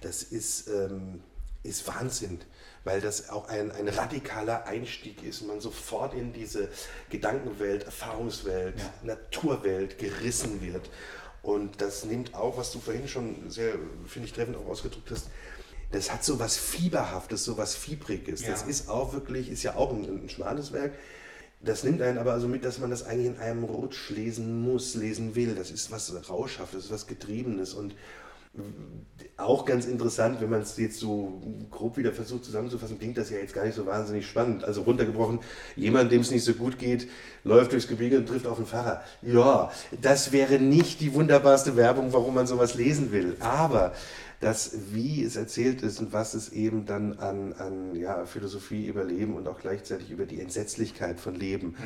Das 0.00 0.22
ist, 0.22 0.68
ähm, 0.68 1.20
ist 1.62 1.86
Wahnsinn, 1.86 2.40
weil 2.84 3.00
das 3.00 3.30
auch 3.30 3.48
ein, 3.48 3.70
ein 3.72 3.88
radikaler 3.88 4.66
Einstieg 4.66 5.22
ist 5.22 5.42
und 5.42 5.48
man 5.48 5.60
sofort 5.60 6.14
in 6.14 6.32
diese 6.32 6.68
Gedankenwelt, 7.10 7.84
Erfahrungswelt, 7.84 8.78
ja. 8.78 8.92
Naturwelt 9.02 9.98
gerissen 9.98 10.60
wird. 10.60 10.88
Und 11.42 11.80
das 11.80 12.04
nimmt 12.04 12.34
auch, 12.34 12.56
was 12.56 12.70
du 12.70 12.78
vorhin 12.78 13.08
schon 13.08 13.50
sehr, 13.50 13.74
finde 14.06 14.28
ich, 14.28 14.32
treffend 14.32 14.56
auch 14.56 14.66
ausgedrückt 14.66 15.10
hast, 15.10 15.28
das 15.92 16.12
hat 16.12 16.24
so 16.24 16.40
was 16.40 16.56
Fieberhaftes, 16.56 17.44
so 17.44 17.56
was 17.56 17.74
Fiebriges. 17.74 18.42
Ja. 18.42 18.50
Das 18.50 18.62
ist 18.62 18.88
auch 18.88 19.12
wirklich, 19.12 19.50
ist 19.50 19.62
ja 19.62 19.76
auch 19.76 19.92
ein, 19.92 20.24
ein 20.24 20.28
schmales 20.28 20.72
Werk. 20.72 20.92
Das 21.60 21.84
nimmt 21.84 22.02
einen 22.02 22.18
aber 22.18 22.32
also 22.32 22.48
mit, 22.48 22.64
dass 22.64 22.80
man 22.80 22.90
das 22.90 23.04
eigentlich 23.04 23.26
in 23.26 23.38
einem 23.38 23.62
Rutsch 23.62 24.10
lesen 24.10 24.62
muss, 24.62 24.94
lesen 24.94 25.36
will. 25.36 25.54
Das 25.54 25.70
ist 25.70 25.92
was 25.92 26.12
Rauschhaftes, 26.28 26.90
was 26.90 27.06
Getriebenes 27.06 27.74
und 27.74 27.94
auch 29.38 29.64
ganz 29.64 29.86
interessant, 29.86 30.40
wenn 30.42 30.50
man 30.50 30.60
es 30.60 30.76
jetzt 30.76 30.98
so 30.98 31.40
grob 31.70 31.96
wieder 31.96 32.12
versucht 32.12 32.44
zusammenzufassen, 32.44 32.98
klingt 32.98 33.16
das 33.16 33.30
ja 33.30 33.38
jetzt 33.38 33.54
gar 33.54 33.64
nicht 33.64 33.74
so 33.74 33.86
wahnsinnig 33.86 34.26
spannend. 34.26 34.62
Also 34.62 34.82
runtergebrochen, 34.82 35.40
jemand, 35.74 36.12
dem 36.12 36.20
es 36.20 36.30
nicht 36.30 36.44
so 36.44 36.52
gut 36.52 36.78
geht, 36.78 37.08
läuft 37.44 37.72
durchs 37.72 37.88
Gebirge 37.88 38.18
und 38.18 38.26
trifft 38.26 38.46
auf 38.46 38.58
einen 38.58 38.66
Pfarrer. 38.66 39.02
Ja, 39.22 39.72
das 40.02 40.32
wäre 40.32 40.58
nicht 40.58 41.00
die 41.00 41.14
wunderbarste 41.14 41.76
Werbung, 41.76 42.12
warum 42.12 42.34
man 42.34 42.46
sowas 42.46 42.74
lesen 42.74 43.10
will. 43.10 43.36
Aber 43.40 43.94
das, 44.42 44.72
wie 44.90 45.22
es 45.22 45.36
erzählt 45.36 45.82
ist 45.82 46.00
und 46.00 46.12
was 46.12 46.34
es 46.34 46.48
eben 46.48 46.84
dann 46.84 47.18
an, 47.20 47.52
an 47.52 47.94
ja, 47.94 48.26
Philosophie 48.26 48.86
über 48.86 49.04
Leben 49.04 49.36
und 49.36 49.46
auch 49.46 49.60
gleichzeitig 49.60 50.10
über 50.10 50.26
die 50.26 50.40
Entsetzlichkeit 50.40 51.20
von 51.20 51.36
Leben 51.36 51.68
mhm. 51.68 51.76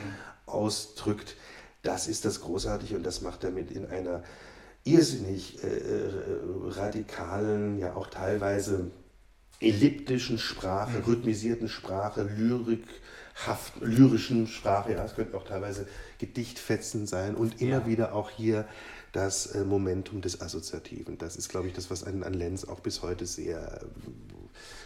ausdrückt, 0.46 1.36
das 1.82 2.08
ist 2.08 2.24
das 2.24 2.40
Großartige 2.40 2.96
und 2.96 3.04
das 3.04 3.20
macht 3.20 3.44
er 3.44 3.50
mit 3.50 3.70
in 3.70 3.84
einer 3.84 4.22
irrsinnig 4.84 5.62
äh, 5.62 5.66
äh, 5.66 6.10
radikalen, 6.68 7.78
ja 7.78 7.94
auch 7.94 8.06
teilweise 8.06 8.90
elliptischen 9.60 10.38
Sprache, 10.38 10.98
mhm. 10.98 11.04
rhythmisierten 11.04 11.68
Sprache, 11.68 12.22
lyrikhaft, 12.22 13.74
lyrischen 13.82 14.46
Sprache, 14.46 14.92
ja, 14.92 15.04
es 15.04 15.14
könnten 15.14 15.36
auch 15.36 15.44
teilweise 15.44 15.86
Gedichtfetzen 16.18 17.06
sein 17.06 17.34
und 17.34 17.60
immer 17.60 17.80
ja. 17.80 17.86
wieder 17.86 18.14
auch 18.14 18.30
hier 18.30 18.66
das 19.12 19.46
äh, 19.46 19.64
Momentum 19.64 20.20
des 20.20 20.40
Assoziativen. 20.40 21.18
Das 21.18 21.36
ist, 21.36 21.48
glaube 21.48 21.68
ich, 21.68 21.74
das, 21.74 21.90
was 21.90 22.04
einen 22.04 22.22
an 22.22 22.34
Lenz 22.34 22.64
auch 22.64 22.80
bis 22.80 23.02
heute 23.02 23.26
sehr 23.26 23.82
äh, 23.82 23.86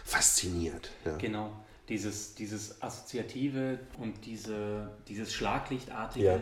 fasziniert. 0.05 0.91
Ja. 1.05 1.17
Genau, 1.17 1.51
dieses, 1.89 2.35
dieses 2.35 2.81
Assoziative 2.81 3.79
und 3.97 4.25
diese, 4.25 4.89
dieses 5.07 5.33
Schlaglichtartige 5.33 6.25
ja. 6.25 6.39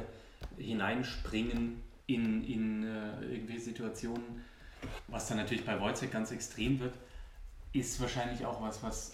Hineinspringen 0.57 1.81
in, 2.07 2.43
in 2.43 2.83
äh, 2.83 3.25
irgendwelche 3.25 3.61
Situationen, 3.61 4.45
was 5.07 5.27
dann 5.27 5.37
natürlich 5.37 5.65
bei 5.65 5.79
Wojciech 5.79 6.11
ganz 6.11 6.31
extrem 6.31 6.79
wird, 6.79 6.93
ist 7.73 7.99
wahrscheinlich 7.99 8.45
auch 8.45 8.61
was, 8.61 8.81
was 8.81 9.13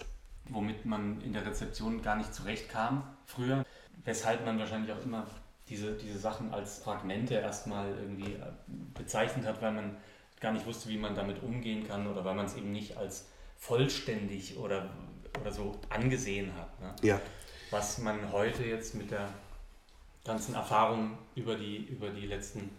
womit 0.49 0.85
man 0.85 1.21
in 1.21 1.33
der 1.33 1.45
Rezeption 1.45 2.01
gar 2.01 2.15
nicht 2.15 2.33
zurechtkam 2.33 3.03
früher, 3.25 3.65
weshalb 4.03 4.45
man 4.45 4.59
wahrscheinlich 4.59 4.91
auch 4.91 5.03
immer 5.03 5.25
diese, 5.69 5.93
diese 5.93 6.19
Sachen 6.19 6.53
als 6.53 6.79
Fragmente 6.79 7.35
erstmal 7.35 7.89
irgendwie 7.97 8.33
äh, 8.33 8.51
bezeichnet 8.93 9.45
hat, 9.45 9.61
weil 9.61 9.71
man 9.71 9.97
gar 10.39 10.51
nicht 10.51 10.65
wusste, 10.65 10.89
wie 10.89 10.97
man 10.97 11.15
damit 11.15 11.41
umgehen 11.41 11.87
kann 11.87 12.07
oder 12.07 12.23
weil 12.23 12.35
man 12.35 12.45
es 12.45 12.55
eben 12.55 12.71
nicht 12.71 12.97
als 12.97 13.25
vollständig 13.57 14.57
oder, 14.57 14.89
oder 15.41 15.51
so 15.51 15.79
angesehen 15.89 16.51
hat. 16.55 16.79
Ne? 16.79 16.95
Ja. 17.01 17.21
Was 17.71 17.97
man 17.97 18.31
heute 18.31 18.63
jetzt 18.63 18.93
mit 18.95 19.11
der 19.11 19.29
ganzen 20.23 20.55
Erfahrung 20.55 21.17
über 21.35 21.55
die, 21.55 21.77
über 21.85 22.09
die 22.09 22.27
letzten 22.27 22.69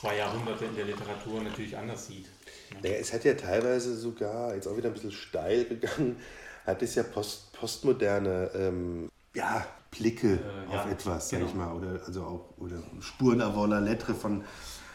zwei 0.00 0.16
Jahrhunderte 0.16 0.64
in 0.64 0.76
der 0.76 0.84
Literatur 0.84 1.42
natürlich 1.42 1.76
anders 1.76 2.06
sieht. 2.06 2.26
Naja, 2.82 2.96
es 2.96 3.12
hat 3.12 3.24
ja 3.24 3.34
teilweise 3.34 3.96
sogar, 3.96 4.54
jetzt 4.54 4.66
auch 4.66 4.76
wieder 4.76 4.88
ein 4.88 4.94
bisschen 4.94 5.12
steil 5.12 5.64
gegangen, 5.64 6.16
hat 6.66 6.82
es 6.82 6.94
ja 6.94 7.02
post, 7.02 7.52
postmoderne 7.52 8.50
ähm, 8.54 9.10
ja, 9.34 9.66
Blicke 9.98 10.34
äh, 10.34 10.68
auf 10.68 10.86
ja, 10.86 10.90
etwas, 10.90 11.28
genau. 11.28 11.42
sag 11.42 11.50
ich 11.50 11.56
mal, 11.56 11.72
oder, 11.72 12.00
also 12.06 12.22
auch, 12.22 12.62
oder 12.62 12.76
Spuren 13.00 13.40
avant 13.40 13.70
la 13.70 13.78
lettre 13.78 14.14
von, 14.14 14.44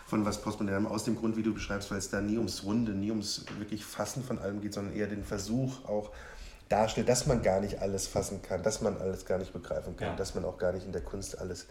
von 0.06 0.26
was 0.26 0.42
Postmodernem, 0.42 0.88
aus 0.88 1.04
dem 1.04 1.16
Grund, 1.16 1.38
wie 1.38 1.44
du 1.44 1.54
beschreibst, 1.54 1.92
weil 1.92 1.98
es 1.98 2.10
da 2.10 2.22
nie 2.22 2.38
ums 2.38 2.64
Runde, 2.64 2.94
nie 2.94 3.12
ums 3.12 3.46
wirklich 3.58 3.86
Fassen 3.86 4.24
von 4.24 4.40
allem 4.40 4.62
geht, 4.62 4.74
sondern 4.74 4.96
eher 4.96 5.08
den 5.08 5.24
Versuch 5.24 5.86
auch 5.86 6.12
darstellt, 6.70 7.10
dass 7.10 7.28
man 7.28 7.42
gar 7.42 7.60
nicht 7.60 7.82
alles 7.82 8.08
fassen 8.08 8.42
kann, 8.42 8.64
dass 8.64 8.82
man 8.82 8.98
alles 8.98 9.26
gar 9.26 9.38
nicht 9.38 9.54
begreifen 9.54 9.96
kann, 9.96 10.10
ja. 10.10 10.16
dass 10.16 10.34
man 10.36 10.46
auch 10.46 10.58
gar 10.58 10.72
nicht 10.72 10.86
in 10.86 10.92
der 10.92 11.02
Kunst 11.02 11.40
alles 11.40 11.68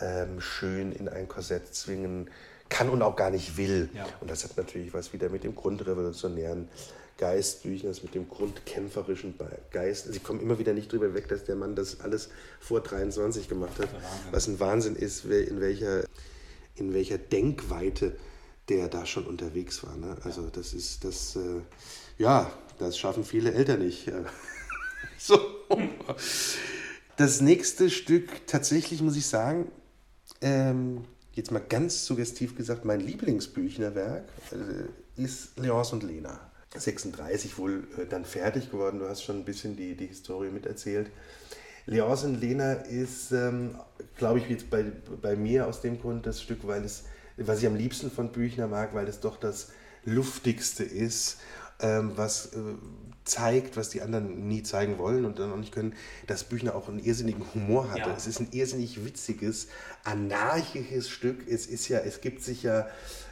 ähm, 0.00 0.40
schön 0.40 0.92
in 0.92 1.08
ein 1.08 1.28
Korsett 1.28 1.74
zwingen 1.74 2.30
kann 2.68 2.88
und 2.88 3.02
auch 3.02 3.16
gar 3.16 3.30
nicht 3.30 3.56
will. 3.56 3.90
Ja. 3.92 4.06
Und 4.20 4.30
das 4.30 4.44
hat 4.44 4.56
natürlich 4.56 4.94
was 4.94 5.12
wieder 5.12 5.28
mit 5.28 5.44
dem 5.44 5.54
grundrevolutionären 5.54 6.68
Geist 7.18 7.64
Büchners, 7.64 8.02
mit 8.02 8.14
dem 8.14 8.28
grundkämpferischen 8.28 9.34
Geist. 9.70 10.10
Sie 10.10 10.20
kommen 10.20 10.40
immer 10.40 10.58
wieder 10.58 10.72
nicht 10.72 10.90
drüber 10.90 11.12
weg, 11.12 11.28
dass 11.28 11.44
der 11.44 11.54
Mann 11.54 11.74
das 11.74 12.00
alles 12.00 12.30
vor 12.60 12.80
23 12.80 13.46
gemacht 13.46 13.78
hat. 13.78 13.90
Was 14.30 14.46
ein 14.48 14.58
Wahnsinn 14.58 14.96
ist, 14.96 15.26
in 15.26 15.60
welcher, 15.60 16.04
in 16.76 16.94
welcher 16.94 17.18
Denkweite 17.18 18.16
der 18.70 18.88
da 18.88 19.04
schon 19.04 19.26
unterwegs 19.26 19.84
war. 19.84 19.96
Ne? 19.96 20.16
Also 20.22 20.48
das 20.48 20.72
ist 20.72 21.04
das, 21.04 21.36
äh, 21.36 21.60
ja, 22.16 22.50
das 22.78 22.96
schaffen 22.96 23.24
viele 23.24 23.52
Eltern 23.52 23.80
nicht. 23.80 24.10
so. 25.18 25.38
Das 27.18 27.42
nächste 27.42 27.90
Stück, 27.90 28.46
tatsächlich 28.46 29.02
muss 29.02 29.16
ich 29.16 29.26
sagen, 29.26 29.70
ähm, 30.40 31.04
jetzt 31.32 31.50
mal 31.50 31.62
ganz 31.66 32.04
suggestiv 32.04 32.56
gesagt, 32.56 32.84
mein 32.84 33.00
Lieblingsbüchnerwerk 33.00 34.24
äh, 34.52 35.22
ist 35.22 35.58
Leonce 35.58 35.92
und 35.94 36.02
Lena. 36.02 36.40
36 36.74 37.58
wohl 37.58 37.88
äh, 37.98 38.06
dann 38.06 38.24
fertig 38.24 38.70
geworden. 38.70 39.00
Du 39.00 39.08
hast 39.08 39.22
schon 39.22 39.36
ein 39.36 39.44
bisschen 39.44 39.76
die, 39.76 39.96
die 39.96 40.06
Historie 40.06 40.50
miterzählt. 40.50 41.10
Leonce 41.86 42.24
und 42.24 42.40
Lena 42.40 42.72
ist, 42.72 43.32
ähm, 43.32 43.74
glaube 44.16 44.38
ich, 44.38 44.48
jetzt 44.48 44.70
bei, 44.70 44.84
bei 45.20 45.34
mir 45.34 45.66
aus 45.66 45.80
dem 45.80 46.00
Grund 46.00 46.26
das 46.26 46.40
Stück, 46.40 46.66
weil 46.66 46.84
es, 46.84 47.04
was 47.36 47.60
ich 47.60 47.66
am 47.66 47.74
liebsten 47.74 48.10
von 48.10 48.30
Büchner 48.32 48.68
mag, 48.68 48.94
weil 48.94 49.08
es 49.08 49.20
doch 49.20 49.36
das 49.38 49.72
luftigste 50.04 50.84
ist, 50.84 51.38
ähm, 51.80 52.12
was 52.16 52.52
äh, 52.54 52.58
zeigt, 53.24 53.76
was 53.76 53.90
die 53.90 54.02
anderen 54.02 54.48
nie 54.48 54.62
zeigen 54.62 54.98
wollen 54.98 55.24
und 55.24 55.38
dann 55.38 55.52
auch 55.52 55.56
nicht 55.56 55.72
können, 55.72 55.94
dass 56.26 56.44
Büchner 56.44 56.74
auch 56.74 56.88
einen 56.88 57.00
irrsinnigen 57.00 57.44
Humor 57.54 57.90
hatte. 57.90 58.10
Ja. 58.10 58.14
Es 58.16 58.26
ist 58.26 58.40
ein 58.40 58.48
irrsinnig 58.52 59.04
witziges, 59.04 59.68
anarchisches 60.04 61.08
Stück. 61.08 61.46
Es 61.48 61.66
ist 61.66 61.88
ja, 61.88 61.98
es 61.98 62.20
gibt 62.20 62.42
sich 62.42 62.62
ja 62.62 62.88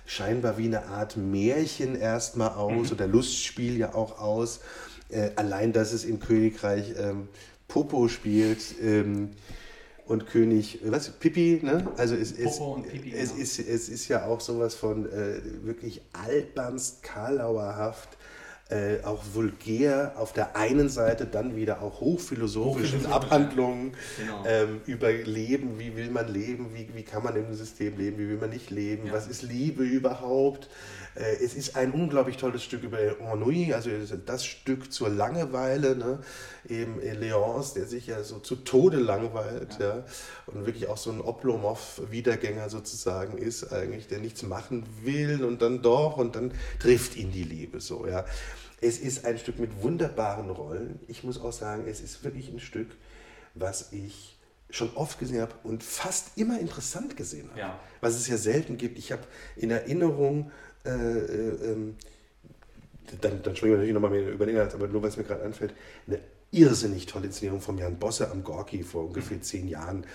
scheinbar 0.07 0.59
wie 0.59 0.66
eine 0.66 0.86
Art 0.86 1.16
Märchen 1.16 1.95
erstmal 1.95 2.51
aus 2.51 2.89
mhm. 2.89 2.93
oder 2.93 3.07
Lustspiel 3.07 3.76
ja 3.76 3.95
auch 3.95 4.18
aus. 4.18 4.61
Äh, 5.11 5.30
allein, 5.36 5.72
dass 5.72 5.93
es 5.93 6.05
im 6.05 6.20
Königreich 6.20 6.95
ähm, 6.99 7.28
Popo 7.66 8.09
spielt. 8.09 8.62
Ähm, 8.82 9.30
und 10.07 10.26
König, 10.26 10.78
was, 10.84 11.11
Pippi, 11.11 11.61
ne? 11.62 11.86
Also 11.99 12.14
es, 12.14 12.32
es, 12.32 12.59
Pipi, 12.91 13.12
es, 13.12 13.32
ja. 13.32 13.43
ist, 13.43 13.59
es 13.59 13.89
ist 13.91 14.09
ja 14.09 14.24
auch 14.24 14.41
sowas 14.41 14.74
von 14.74 15.05
äh, 15.05 15.43
wirklich 15.64 16.01
albernst, 16.14 17.03
karlauerhaft 17.03 18.18
äh, 18.71 19.03
auch 19.03 19.23
vulgär 19.33 20.12
auf 20.16 20.35
der 20.35 20.55
einen 20.55 20.91
Seite, 20.91 21.25
dann 21.25 21.57
wieder 21.57 21.81
auch 21.81 22.01
hochphilosophisch 22.01 22.93
in 22.93 23.07
Abhandlungen 23.07 23.95
genau. 24.19 24.45
ähm, 24.47 24.81
über 24.85 25.11
Leben, 25.11 25.79
wie 25.79 25.97
will 25.97 26.11
man 26.11 26.29
leben, 26.29 26.75
wie, 26.75 26.89
wie 26.95 27.03
kann 27.03 27.23
man 27.23 27.35
im 27.37 27.55
System 27.55 27.97
leben, 27.97 28.19
wie 28.19 28.29
will 28.29 28.37
man 28.37 28.51
nicht 28.51 28.71
leben, 28.71 29.07
ja. 29.07 29.12
was 29.14 29.27
ist 29.27 29.43
Liebe 29.43 29.85
überhaupt. 29.85 30.69
Äh, 31.19 31.45
es 31.45 31.55
ist 31.55 31.77
ein 31.77 31.93
unglaublich 31.93 32.37
tolles 32.37 32.62
Stück 32.62 32.83
über 32.83 32.99
Ennui, 33.21 33.73
also 33.75 33.91
das 34.25 34.45
Stück 34.45 34.93
zur 34.93 35.09
Langeweile, 35.09 35.97
ne? 35.97 36.21
eben 36.69 37.01
Leonce, 37.01 37.75
der 37.75 37.87
sich 37.87 38.07
ja 38.07 38.23
so 38.23 38.39
zu 38.39 38.57
Tode 38.57 38.99
langweilt 38.99 39.79
ja. 39.81 39.97
ja? 39.97 40.05
und 40.47 40.66
wirklich 40.66 40.89
auch 40.89 40.97
so 40.97 41.11
ein 41.11 41.21
Oblomov-Wiedergänger 41.21 42.71
sozusagen 42.71 43.39
ist 43.39 43.73
eigentlich, 43.73 44.07
der 44.07 44.21
nichts 44.21 44.43
machen 44.43 44.85
will 45.03 45.45
und 45.45 45.62
dann 45.62 45.83
doch 45.83 46.16
und 46.16 46.37
dann 46.37 46.53
trifft 46.79 47.16
ihn 47.16 47.33
die 47.33 47.45
Liebe 47.45 47.81
so, 47.81 48.07
ja. 48.07 48.25
Es 48.81 48.99
ist 49.01 49.25
ein 49.25 49.39
Stück 49.39 49.59
mit 49.59 49.83
wunderbaren 49.83 50.51
Rollen. 50.51 51.01
Ich 51.09 51.25
muss 51.25 51.41
auch 51.41 51.53
sagen, 51.53 51.89
es 51.89 52.01
ist 52.01 52.23
wirklich 52.23 52.49
ein 52.49 52.61
Stück, 52.61 52.87
was 53.55 53.91
ich 53.91 54.39
schon 54.71 54.95
oft 54.95 55.19
gesehen 55.19 55.41
habe 55.41 55.55
und 55.64 55.83
fast 55.83 56.39
immer 56.39 56.61
interessant 56.61 57.16
gesehen 57.16 57.51
habe. 57.51 57.59
Ja. 57.59 57.81
Was 58.01 58.14
es 58.14 58.29
ja 58.29 58.37
selten 58.37 58.77
gibt. 58.77 58.97
Ich 58.97 59.11
habe 59.11 59.23
in 59.57 59.73
Erinnerung, 59.73 60.53
äh, 60.89 61.18
äh, 61.18 61.72
ähm, 61.72 61.97
dann, 63.20 63.43
dann 63.43 63.57
springen 63.57 63.72
wir 63.72 63.78
natürlich 63.78 63.95
nochmal 63.95 64.11
mehr 64.11 64.30
über 64.30 64.47
den 64.47 64.57
Inhalt, 64.57 64.74
aber 64.74 64.89
nur 64.89 65.03
weil 65.03 65.09
es 65.09 65.16
mir 65.16 65.24
gerade 65.24 65.45
anfällt, 65.45 65.74
eine 66.07 66.20
irrsinnig 66.51 67.07
tolle 67.07 67.26
Inszenierung 67.26 67.61
von 67.61 67.78
Jan 67.78 67.99
Bosse 67.99 68.30
am 68.30 68.43
Gorki 68.43 68.82
vor 68.82 69.05
ungefähr 69.05 69.41
zehn 69.41 69.68
Jahren 69.68 70.07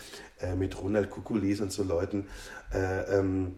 äh, 0.42 0.56
mit 0.56 0.80
Ronald 0.82 1.10
Kukulis 1.10 1.62
und 1.62 1.72
so 1.72 1.84
Leuten, 1.84 2.28
äh, 2.74 3.20
ähm, 3.20 3.56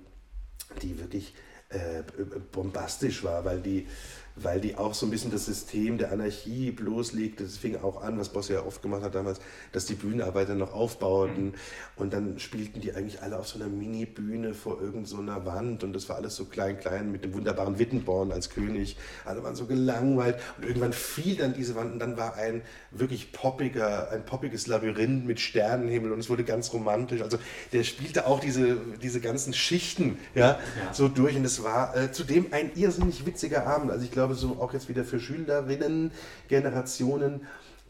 die 0.81 0.99
wirklich 0.99 1.33
äh, 1.69 2.03
bombastisch 2.51 3.23
war, 3.23 3.45
weil 3.45 3.61
die 3.61 3.87
weil 4.35 4.59
die 4.59 4.77
auch 4.77 4.93
so 4.93 5.05
ein 5.05 5.09
bisschen 5.09 5.31
das 5.31 5.45
System 5.45 5.97
der 5.97 6.11
Anarchie 6.11 6.71
bloßlegte. 6.71 7.43
Das 7.43 7.57
fing 7.57 7.77
auch 7.77 8.01
an, 8.01 8.19
was 8.19 8.29
Boss 8.29 8.49
ja 8.49 8.63
oft 8.63 8.81
gemacht 8.81 9.03
hat 9.03 9.15
damals, 9.15 9.39
dass 9.71 9.85
die 9.85 9.93
Bühnenarbeiter 9.93 10.55
noch 10.55 10.73
aufbauten 10.73 11.45
mhm. 11.45 11.53
und 11.95 12.13
dann 12.13 12.39
spielten 12.39 12.81
die 12.81 12.93
eigentlich 12.93 13.21
alle 13.21 13.39
auf 13.39 13.47
so 13.47 13.59
einer 13.59 13.69
Mini-Bühne 13.69 14.53
vor 14.53 14.81
irgendeiner 14.81 15.39
so 15.39 15.45
Wand 15.45 15.83
und 15.83 15.93
das 15.93 16.09
war 16.09 16.17
alles 16.17 16.35
so 16.35 16.45
klein, 16.45 16.79
klein 16.79 17.11
mit 17.11 17.23
dem 17.23 17.33
wunderbaren 17.33 17.79
Wittenborn 17.79 18.31
als 18.31 18.49
König. 18.49 18.97
Alle 19.23 19.43
waren 19.43 19.55
so 19.55 19.65
gelangweilt 19.65 20.37
und 20.57 20.65
irgendwann 20.65 20.93
fiel 20.93 21.37
dann 21.37 21.53
diese 21.53 21.75
Wand 21.75 21.93
und 21.93 21.99
dann 21.99 22.17
war 22.17 22.35
ein 22.35 22.61
wirklich 22.91 23.31
poppiger, 23.31 24.11
ein 24.11 24.25
poppiges 24.25 24.67
Labyrinth 24.67 25.25
mit 25.25 25.39
Sternenhimmel 25.39 26.11
und 26.11 26.19
es 26.19 26.29
wurde 26.29 26.43
ganz 26.43 26.73
romantisch. 26.73 27.21
Also 27.21 27.37
der 27.71 27.83
spielte 27.83 28.27
auch 28.27 28.39
diese, 28.39 28.77
diese 29.01 29.21
ganzen 29.21 29.53
Schichten 29.53 30.17
ja, 30.33 30.41
ja. 30.51 30.59
so 30.93 31.07
durch 31.07 31.35
und 31.35 31.45
es 31.45 31.63
war 31.63 31.95
äh, 31.95 32.11
zudem 32.11 32.47
ein 32.51 32.71
irrsinnig 32.75 33.25
witziger 33.25 33.65
Abend. 33.67 33.91
Also 33.91 34.03
ich 34.03 34.11
glaube, 34.11 34.24
glaube, 34.25 34.35
so 34.35 34.61
auch 34.61 34.73
jetzt 34.73 34.89
wieder 34.89 35.03
für 35.03 35.19
Schülerinnen, 35.19 36.11
Generationen, 36.47 37.45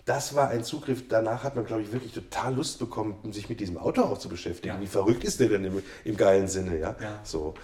das 0.05 0.35
war 0.35 0.49
ein 0.49 0.63
Zugriff. 0.63 1.07
Danach 1.07 1.43
hat 1.43 1.55
man, 1.55 1.65
glaube 1.65 1.81
ich, 1.81 1.91
wirklich 1.91 2.13
total 2.13 2.55
Lust 2.55 2.77
bekommen, 2.77 3.31
sich 3.31 3.49
mit 3.49 3.59
diesem 3.59 3.77
Auto 3.77 4.03
auch 4.03 4.19
zu 4.19 4.29
beschäftigen. 4.29 4.75
Ja. 4.75 4.81
Wie 4.81 4.87
verrückt 4.87 5.23
ist 5.23 5.39
der 5.39 5.49
denn 5.49 5.65
im, 5.65 5.81
im 6.03 6.17
geilen 6.17 6.47
Sinne, 6.47 6.77
ja? 6.77 6.95
ja? 7.01 7.19
So. 7.23 7.55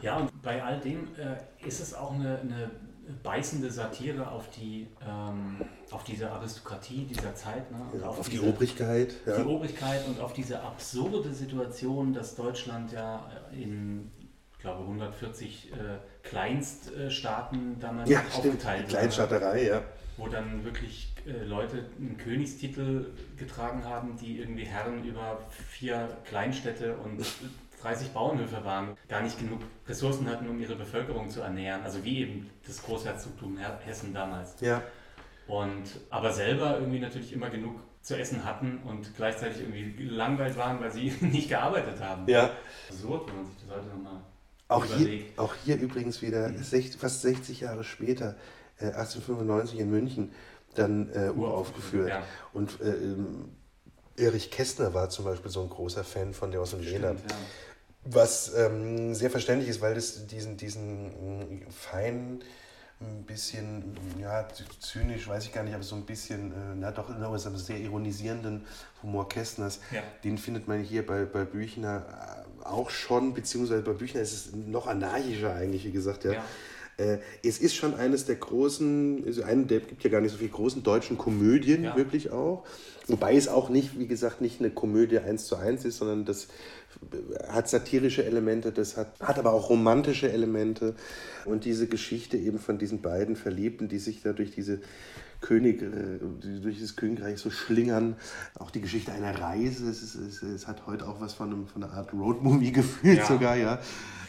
Ja, 0.00 0.18
und 0.18 0.42
bei 0.42 0.62
all 0.62 0.78
dem 0.80 1.08
äh, 1.16 1.66
ist 1.66 1.80
es 1.80 1.94
auch 1.94 2.14
eine, 2.14 2.38
eine 2.38 2.70
beißende 3.24 3.70
Satire 3.70 4.30
auf 4.30 4.48
die 4.50 4.86
ähm, 5.04 5.56
auf 5.90 6.04
diese 6.04 6.30
Aristokratie 6.30 7.06
dieser 7.06 7.34
Zeit. 7.34 7.70
Ne? 7.72 7.78
Ja, 8.00 8.06
auf, 8.06 8.20
auf 8.20 8.28
diese, 8.28 8.42
die 8.42 8.48
Obrigkeit. 8.48 9.14
Die 9.26 9.42
Obrigkeit 9.42 10.06
und 10.06 10.20
auf 10.20 10.32
diese 10.32 10.62
absurde 10.62 11.32
Situation, 11.32 12.14
dass 12.14 12.36
Deutschland 12.36 12.92
ja 12.92 13.28
in, 13.52 14.12
ich 14.60 14.62
glaube, 14.62 14.82
140 14.82 15.72
äh, 15.72 15.76
Kleinststaaten 16.22 17.80
damals 17.80 18.10
ja, 18.10 18.20
aufgeteilt 18.20 18.82
wurde. 18.82 18.92
Kleinstaaterei, 18.92 19.66
ja. 19.68 19.82
Wo 20.18 20.28
dann 20.28 20.62
wirklich 20.66 21.14
äh, 21.26 21.44
Leute 21.44 21.86
einen 21.98 22.18
Königstitel 22.18 23.06
getragen 23.38 23.86
haben, 23.86 24.18
die 24.18 24.38
irgendwie 24.38 24.64
Herren 24.64 25.02
über 25.02 25.38
vier 25.70 26.14
Kleinstädte 26.26 26.94
und 26.94 27.24
30 27.80 28.10
Bauernhöfe 28.10 28.62
waren, 28.62 28.98
gar 29.08 29.22
nicht 29.22 29.38
genug 29.38 29.60
Ressourcen 29.88 30.28
hatten, 30.28 30.46
um 30.46 30.60
ihre 30.60 30.76
Bevölkerung 30.76 31.30
zu 31.30 31.40
ernähren. 31.40 31.82
Also 31.82 32.04
wie 32.04 32.18
eben 32.18 32.50
das 32.66 32.82
Großherzogtum 32.82 33.56
Hessen 33.56 34.12
damals. 34.12 34.60
Ja. 34.60 34.82
Und 35.46 35.84
aber 36.10 36.34
selber 36.34 36.76
irgendwie 36.80 37.00
natürlich 37.00 37.32
immer 37.32 37.48
genug 37.48 37.80
zu 38.02 38.14
essen 38.14 38.44
hatten 38.44 38.82
und 38.84 39.16
gleichzeitig 39.16 39.62
irgendwie 39.62 39.94
gelangweilt 39.94 40.58
waren, 40.58 40.82
weil 40.82 40.90
sie 40.90 41.14
nicht 41.20 41.48
gearbeitet 41.48 41.98
haben. 42.02 42.28
Ja. 42.28 42.50
Absurd, 42.90 43.26
wenn 43.26 43.36
man 43.36 43.46
sich 43.46 43.56
das 43.66 43.74
heute 43.74 43.86
nochmal 43.86 44.20
auch. 44.70 44.84
Hier, 44.84 45.24
auch 45.36 45.54
hier 45.64 45.78
übrigens 45.78 46.22
wieder 46.22 46.48
mhm. 46.48 46.62
fast 46.98 47.22
60 47.22 47.60
Jahre 47.60 47.84
später, 47.84 48.36
äh, 48.78 48.86
1895 48.86 49.78
in 49.78 49.90
München, 49.90 50.32
dann 50.74 51.10
äh, 51.12 51.30
uraufgeführt. 51.30 52.08
Ja. 52.08 52.22
Und 52.52 52.80
äh, 52.80 52.90
ähm, 52.90 53.50
Erich 54.16 54.50
Kästner 54.50 54.94
war 54.94 55.08
zum 55.10 55.24
Beispiel 55.24 55.50
so 55.50 55.62
ein 55.62 55.68
großer 55.68 56.04
Fan 56.04 56.34
von 56.34 56.50
dem 56.50 56.62
Lehner. 56.80 57.12
Ja. 57.12 57.18
Was 58.04 58.54
ähm, 58.54 59.14
sehr 59.14 59.30
verständlich 59.30 59.68
ist, 59.68 59.80
weil 59.80 59.94
das 59.94 60.26
diesen, 60.26 60.56
diesen 60.56 61.64
mm, 61.64 61.70
feinen, 61.70 62.42
ein 63.00 63.24
bisschen, 63.24 63.96
ja, 64.20 64.46
zynisch, 64.78 65.26
weiß 65.26 65.44
ich 65.44 65.52
gar 65.52 65.62
nicht, 65.62 65.74
aber 65.74 65.82
so 65.82 65.96
ein 65.96 66.04
bisschen, 66.04 66.52
äh, 66.52 66.74
na 66.76 66.90
doch, 66.90 67.08
aber 67.08 67.38
sehr 67.38 67.78
ironisierenden 67.78 68.66
Humor 69.02 69.28
Kästners, 69.28 69.80
ja. 69.90 70.02
den 70.22 70.36
findet 70.36 70.68
man 70.68 70.82
hier 70.82 71.06
bei, 71.06 71.24
bei 71.24 71.44
Büchner 71.44 72.44
äh, 72.60 72.64
auch 72.64 72.90
schon, 72.90 73.32
beziehungsweise 73.32 73.82
bei 73.82 73.92
Büchner 73.92 74.20
ist 74.20 74.32
es 74.32 74.52
noch 74.54 74.86
anarchischer 74.86 75.54
eigentlich, 75.54 75.86
wie 75.86 75.92
gesagt, 75.92 76.24
ja. 76.24 76.32
ja. 76.32 76.44
Äh, 76.98 77.20
es 77.42 77.58
ist 77.58 77.74
schon 77.74 77.94
eines 77.94 78.26
der 78.26 78.36
großen, 78.36 79.24
also 79.26 79.42
einen, 79.44 79.66
der 79.66 79.80
gibt 79.80 80.04
ja 80.04 80.10
gar 80.10 80.20
nicht 80.20 80.32
so 80.32 80.38
viele 80.38 80.50
großen 80.50 80.82
deutschen 80.82 81.16
Komödien, 81.16 81.84
ja. 81.84 81.96
wirklich 81.96 82.30
auch. 82.30 82.66
Wobei 83.06 83.34
es 83.34 83.48
auch 83.48 83.70
nicht, 83.70 83.98
wie 83.98 84.06
gesagt, 84.06 84.42
nicht 84.42 84.60
eine 84.60 84.70
Komödie 84.70 85.18
eins 85.18 85.46
zu 85.46 85.56
eins 85.56 85.86
ist, 85.86 85.96
sondern 85.96 86.26
das 86.26 86.48
hat 87.48 87.68
satirische 87.68 88.24
Elemente, 88.24 88.72
das 88.72 88.96
hat, 88.96 89.18
hat 89.20 89.38
aber 89.38 89.52
auch 89.52 89.70
romantische 89.70 90.30
Elemente. 90.30 90.94
Und 91.44 91.64
diese 91.64 91.86
Geschichte 91.86 92.36
eben 92.36 92.58
von 92.58 92.78
diesen 92.78 93.00
beiden 93.00 93.36
Verliebten, 93.36 93.88
die 93.88 93.98
sich 93.98 94.22
da 94.22 94.32
durch 94.32 94.50
diese 94.50 94.80
König, 95.40 95.82
äh, 95.82 96.18
durch 96.60 96.80
das 96.80 96.96
Königreich 96.96 97.38
so 97.38 97.50
schlingern. 97.50 98.16
Auch 98.58 98.70
die 98.70 98.80
Geschichte 98.80 99.12
einer 99.12 99.40
Reise, 99.40 99.88
es, 99.88 100.02
ist, 100.02 100.14
es, 100.14 100.42
es 100.42 100.66
hat 100.66 100.86
heute 100.86 101.08
auch 101.08 101.20
was 101.20 101.32
von, 101.32 101.50
einem, 101.50 101.66
von 101.66 101.82
einer 101.82 101.92
Art 101.92 102.12
Roadmovie 102.12 102.72
gefühlt 102.72 103.18
ja. 103.18 103.26
sogar, 103.26 103.56
ja. 103.56 103.78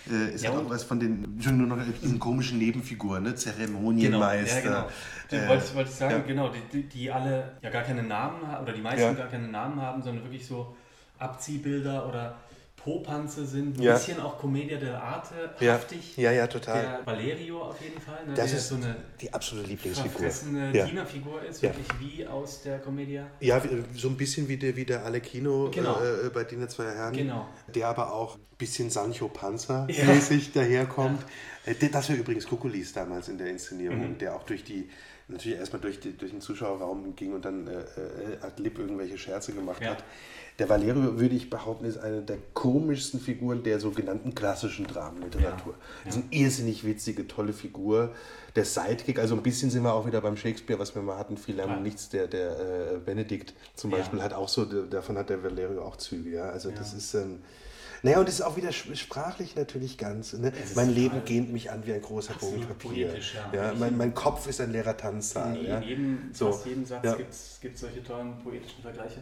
Äh, 0.10 0.34
es 0.34 0.42
ja, 0.42 0.52
hat 0.52 0.58
auch 0.58 0.70
was 0.70 0.84
von 0.84 1.00
den, 1.00 1.40
schon 1.42 1.58
nur 1.58 1.68
noch 1.68 1.78
diesen 2.02 2.18
komischen 2.18 2.58
Nebenfiguren, 2.58 3.24
ne? 3.24 3.36
Zeremonienmeister. 3.36 4.62
Genau, 4.62 4.76
ja, 4.76 4.88
genau. 5.30 5.44
Äh, 5.44 5.50
wollte, 5.50 5.76
wollte 5.76 5.90
ich 5.90 5.96
sagen, 5.96 6.14
ja. 6.14 6.20
genau, 6.20 6.52
die, 6.72 6.84
die 6.84 7.12
alle 7.12 7.52
ja 7.62 7.70
gar 7.70 7.84
keine 7.84 8.04
Namen 8.04 8.48
haben, 8.48 8.64
oder 8.64 8.74
die 8.74 8.82
meisten 8.82 9.16
gar 9.16 9.28
keine 9.28 9.48
Namen 9.48 9.80
haben, 9.82 10.02
sondern 10.02 10.24
wirklich 10.24 10.46
so 10.46 10.76
Abziehbilder 11.20 12.08
oder 12.08 12.36
Popanze 12.84 13.46
sind, 13.46 13.78
ein 13.78 13.82
ja. 13.82 13.94
bisschen 13.94 14.20
auch 14.20 14.40
Commedia 14.40 14.78
dell'arte 14.78 15.72
haftig. 15.72 16.18
Ja. 16.18 16.32
ja, 16.32 16.38
ja, 16.38 16.48
total. 16.48 16.82
Der 16.82 17.06
Valerio 17.06 17.62
auf 17.62 17.80
jeden 17.82 18.02
Fall. 18.02 18.26
Ne, 18.26 18.34
das 18.34 18.54
ist 18.54 18.70
so 18.70 18.76
eine 18.76 18.96
die 19.20 19.32
absolute 19.32 19.68
Lieblingsfigur. 19.68 20.30
Eine 20.48 20.76
ja. 20.76 20.86
Dienerfigur 20.86 21.44
ist, 21.44 21.62
wirklich 21.62 21.88
wie 22.00 22.26
aus 22.26 22.64
der 22.64 22.80
Commedia. 22.80 23.28
Ja, 23.40 23.62
so 23.94 24.08
ein 24.08 24.18
bisschen 24.18 24.48
wie 24.48 24.58
der, 24.58 24.76
wie 24.76 24.86
der 24.86 25.06
Alekino 25.06 25.70
genau. 25.72 26.02
äh, 26.02 26.30
bei 26.34 26.44
Diener 26.44 26.68
zwei 26.70 26.86
Herren. 26.86 27.14
Genau. 27.14 27.48
Der 27.68 27.88
aber 27.88 28.14
auch 28.14 28.36
ein 28.36 28.58
bisschen 28.58 28.90
Sancho 28.90 29.28
Panzer 29.28 29.86
mäßig 29.86 30.52
daherkommt. 30.52 31.24
Äh, 31.66 31.76
das 31.92 32.10
war 32.10 32.16
übrigens 32.16 32.48
Kukulis 32.48 32.94
damals 32.94 33.30
in 33.30 33.38
der 33.38 33.48
Inszenierung, 33.48 34.12
mhm. 34.12 34.18
der 34.18 34.36
auch 34.36 34.44
durch 34.44 34.64
die 34.64 34.90
natürlich 35.32 35.58
erstmal 35.58 35.82
durch, 35.82 36.00
die, 36.00 36.18
durch 36.18 36.32
den 36.32 36.42
Zuschauerraum 36.42 37.16
ging 37.16 37.34
und 37.34 37.46
dann 37.46 37.68
äh, 37.68 37.80
äh, 37.80 38.38
ad 38.42 38.62
lib 38.62 38.78
irgendwelche 38.78 39.18
Scherze 39.18 39.54
gemacht 39.54 39.86
hat. 39.86 40.04
Der 40.62 40.70
Valerio, 40.70 41.20
würde 41.20 41.34
ich 41.34 41.50
behaupten, 41.50 41.86
ist 41.86 41.98
eine 41.98 42.22
der 42.22 42.38
komischsten 42.54 43.20
Figuren 43.20 43.64
der 43.64 43.80
sogenannten 43.80 44.36
klassischen 44.36 44.86
Dramenliteratur. 44.86 45.74
Ja, 45.74 46.04
ja. 46.04 46.10
ist 46.10 46.16
eine 46.18 46.26
irrsinnig 46.30 46.86
witzige, 46.86 47.28
tolle 47.28 47.52
Figur. 47.52 48.12
Der 48.56 48.64
Sidekick, 48.64 49.18
also 49.18 49.34
ein 49.34 49.42
bisschen 49.42 49.72
sind 49.72 49.82
wir 49.82 49.92
auch 49.92 50.06
wieder 50.06 50.22
beim 50.22 50.38
Shakespeare, 50.38 50.78
was 50.78 50.94
wir 50.94 51.02
mal 51.02 51.18
hatten, 51.18 51.36
viel 51.36 51.58
ja. 51.58 51.80
nichts. 51.80 52.10
Der, 52.10 52.28
der 52.28 52.60
äh, 52.60 52.98
Benedikt 53.04 53.56
zum 53.74 53.90
Beispiel 53.90 54.22
hat 54.22 54.34
auch 54.34 54.50
so, 54.50 54.66
davon 54.66 55.18
hat 55.18 55.32
der 55.32 55.44
Valerio 55.44 55.82
auch 55.82 55.98
Züge. 55.98 56.30
Ja? 56.30 56.52
Also 56.52 56.70
das 56.70 56.94
ist. 56.94 57.16
Ähm, 57.16 57.40
naja, 58.04 58.20
und 58.20 58.30
es 58.30 58.36
ist 58.36 58.42
auch 58.42 58.56
wieder 58.56 58.72
sprachlich 58.72 59.56
natürlich 59.56 59.98
ganz. 59.98 60.34
Ne? 60.34 60.54
Mein 60.76 60.94
Leben 60.94 61.26
gähnt 61.26 61.52
mich 61.52 61.72
an 61.72 61.88
wie 61.88 61.94
ein 61.94 62.04
großer 62.04 62.36
Bogen 62.36 62.68
Papier. 62.68 63.16
Ja. 63.52 63.52
ja 63.52 63.74
mein, 63.80 63.98
mein 63.98 64.14
Kopf 64.14 64.48
ist 64.48 64.62
ein 64.62 64.72
leerer 64.72 64.96
Tanzsaal. 64.96 65.58
In, 65.58 65.66
ja. 65.66 65.78
in 65.80 65.84
jedem, 65.88 66.20
so. 66.34 66.52
fast 66.52 66.68
jedem 66.68 66.86
Satz 66.86 67.04
ja. 67.04 67.16
gibt 67.16 67.32
es 67.32 67.82
solche 67.82 68.04
tollen 68.04 68.38
poetischen 68.44 68.84
Vergleiche. 68.84 69.22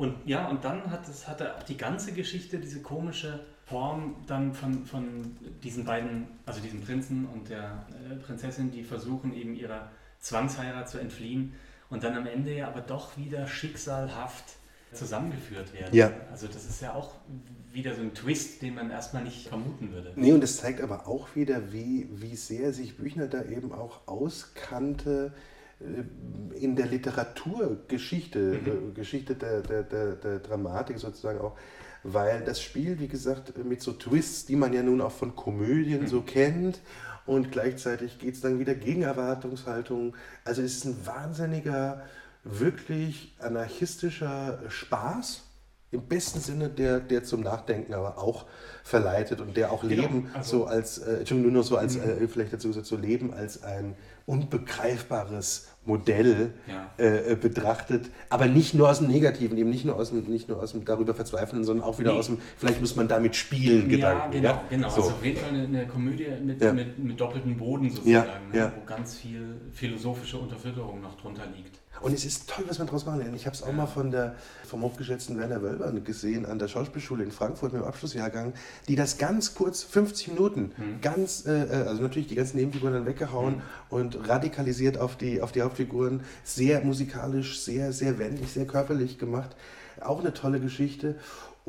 Und 0.00 0.16
ja, 0.24 0.48
und 0.48 0.64
dann 0.64 0.90
hat 0.90 1.06
es 1.10 1.28
hatte 1.28 1.54
auch 1.54 1.62
die 1.62 1.76
ganze 1.76 2.12
Geschichte 2.12 2.58
diese 2.58 2.80
komische 2.80 3.38
Form 3.66 4.16
dann 4.26 4.54
von, 4.54 4.86
von 4.86 5.36
diesen 5.62 5.84
beiden, 5.84 6.26
also 6.46 6.62
diesem 6.62 6.80
Prinzen 6.80 7.26
und 7.26 7.50
der 7.50 7.84
äh, 8.10 8.14
Prinzessin, 8.14 8.70
die 8.70 8.82
versuchen 8.82 9.34
eben 9.34 9.54
ihrer 9.54 9.90
Zwangsheirat 10.18 10.88
zu 10.88 10.96
entfliehen 10.96 11.52
und 11.90 12.02
dann 12.02 12.16
am 12.16 12.26
Ende 12.26 12.56
ja 12.56 12.68
aber 12.68 12.80
doch 12.80 13.18
wieder 13.18 13.46
schicksalhaft 13.46 14.44
zusammengeführt 14.94 15.74
werden. 15.74 15.94
Ja. 15.94 16.10
Also 16.30 16.46
das 16.46 16.64
ist 16.64 16.80
ja 16.80 16.94
auch 16.94 17.16
wieder 17.70 17.94
so 17.94 18.00
ein 18.00 18.14
Twist, 18.14 18.62
den 18.62 18.76
man 18.76 18.90
erstmal 18.90 19.22
nicht 19.22 19.48
vermuten 19.48 19.92
würde. 19.92 20.14
Nee, 20.16 20.32
und 20.32 20.42
es 20.42 20.56
zeigt 20.56 20.80
aber 20.80 21.08
auch 21.08 21.36
wieder, 21.36 21.74
wie, 21.74 22.08
wie 22.10 22.36
sehr 22.36 22.72
sich 22.72 22.96
Büchner 22.96 23.26
da 23.26 23.44
eben 23.44 23.70
auch 23.70 24.08
auskannte 24.08 25.34
in 26.54 26.76
der 26.76 26.86
Literaturgeschichte, 26.86 28.38
mhm. 28.38 28.90
Äh, 28.90 28.92
Geschichte 28.92 29.34
der, 29.34 29.62
der, 29.62 29.82
der, 29.82 30.16
der 30.16 30.38
Dramatik 30.40 30.98
sozusagen 30.98 31.40
auch, 31.40 31.56
weil 32.02 32.42
das 32.44 32.62
Spiel, 32.62 32.98
wie 32.98 33.08
gesagt, 33.08 33.56
mit 33.64 33.82
so 33.82 33.92
Twists, 33.92 34.46
die 34.46 34.56
man 34.56 34.72
ja 34.72 34.82
nun 34.82 35.00
auch 35.00 35.12
von 35.12 35.36
Komödien 35.36 36.02
mhm. 36.02 36.08
so 36.08 36.22
kennt, 36.22 36.80
und 37.26 37.52
gleichzeitig 37.52 38.18
geht 38.18 38.34
es 38.34 38.40
dann 38.40 38.58
wieder 38.58 38.74
gegen 38.74 39.02
Erwartungshaltung. 39.02 40.16
Also 40.44 40.62
es 40.62 40.78
ist 40.78 40.86
ein 40.86 41.06
wahnsinniger, 41.06 42.02
wirklich 42.42 43.36
anarchistischer 43.38 44.58
Spaß, 44.68 45.44
im 45.92 46.06
besten 46.06 46.40
Sinne, 46.40 46.70
der, 46.70 47.00
der 47.00 47.24
zum 47.24 47.40
Nachdenken 47.40 47.94
aber 47.94 48.18
auch 48.18 48.46
verleitet 48.84 49.40
und 49.40 49.56
der 49.56 49.72
auch 49.72 49.82
genau, 49.82 50.02
Leben 50.02 50.30
also, 50.34 50.58
so 50.58 50.64
als, 50.66 50.98
äh, 50.98 51.24
nur 51.34 51.50
noch 51.50 51.64
so 51.64 51.76
als, 51.76 51.96
mhm. 51.96 52.02
äh, 52.02 52.28
vielleicht 52.28 52.52
dazu 52.52 52.68
gesagt, 52.68 52.86
so 52.86 52.96
Leben 52.96 53.34
als 53.34 53.62
ein 53.64 53.96
unbegreifbares 54.26 55.68
Modell 55.86 56.52
ja. 56.66 56.90
äh, 56.98 57.36
betrachtet, 57.36 58.10
aber 58.28 58.46
nicht 58.46 58.74
nur 58.74 58.90
aus 58.90 58.98
dem 58.98 59.08
Negativen, 59.08 59.56
eben 59.56 59.70
nicht 59.70 59.86
nur 59.86 59.96
aus 59.96 60.10
dem, 60.10 60.24
nicht 60.24 60.48
nur 60.48 60.62
aus 60.62 60.72
dem 60.72 60.84
darüber 60.84 61.14
Verzweifeln, 61.14 61.64
sondern 61.64 61.86
auch 61.86 61.98
wieder 61.98 62.12
nee. 62.12 62.18
aus 62.18 62.26
dem, 62.26 62.38
vielleicht 62.58 62.80
muss 62.80 62.96
man 62.96 63.08
damit 63.08 63.34
spielen, 63.34 63.88
ja, 63.90 63.96
Gedanken. 63.96 64.30
Genau, 64.32 64.48
ja, 64.48 64.62
genau. 64.68 64.88
So. 64.90 64.96
Also 64.96 65.10
auf 65.12 65.24
jeden 65.24 65.38
Fall 65.38 65.48
eine, 65.48 65.64
eine 65.64 65.86
Komödie 65.86 66.26
mit, 66.44 66.60
ja. 66.60 66.72
mit, 66.72 66.98
mit 66.98 67.18
doppeltem 67.18 67.56
Boden 67.56 67.90
sozusagen, 67.90 68.50
ne, 68.52 68.72
wo 68.76 68.84
ganz 68.84 69.16
viel 69.16 69.56
philosophische 69.72 70.38
Unterfütterung 70.38 71.00
noch 71.00 71.18
drunter 71.18 71.44
liegt. 71.56 71.79
Und 72.00 72.14
es 72.14 72.24
ist 72.24 72.48
toll, 72.48 72.64
was 72.66 72.78
man 72.78 72.86
daraus 72.86 73.04
machen 73.04 73.20
kann. 73.20 73.34
Ich 73.34 73.46
habe 73.46 73.54
es 73.54 73.62
auch 73.62 73.72
mal 73.72 73.86
von 73.86 74.10
der, 74.10 74.34
vom 74.66 74.82
hochgeschätzten 74.82 75.38
Werner 75.38 75.62
Wölber 75.62 75.92
gesehen 75.92 76.46
an 76.46 76.58
der 76.58 76.68
Schauspielschule 76.68 77.22
in 77.22 77.30
Frankfurt 77.30 77.72
mit 77.72 77.82
dem 77.82 77.86
Abschlussjahrgang, 77.86 78.54
die 78.88 78.96
das 78.96 79.18
ganz 79.18 79.54
kurz, 79.54 79.82
50 79.82 80.28
Minuten, 80.28 80.72
mhm. 80.76 81.00
ganz, 81.02 81.44
äh, 81.46 81.64
äh, 81.64 81.88
also 81.88 82.02
natürlich 82.02 82.28
die 82.28 82.36
ganzen 82.36 82.56
Nebenfiguren 82.56 82.94
dann 82.94 83.06
weggehauen 83.06 83.56
mhm. 83.56 83.62
und 83.90 84.28
radikalisiert 84.28 84.98
auf 84.98 85.16
die, 85.16 85.42
auf 85.42 85.52
die 85.52 85.62
Hauptfiguren, 85.62 86.22
sehr 86.42 86.82
musikalisch, 86.82 87.60
sehr, 87.60 87.92
sehr 87.92 88.18
wendig, 88.18 88.50
sehr 88.50 88.66
körperlich 88.66 89.18
gemacht. 89.18 89.54
Auch 90.00 90.20
eine 90.20 90.32
tolle 90.32 90.60
Geschichte. 90.60 91.16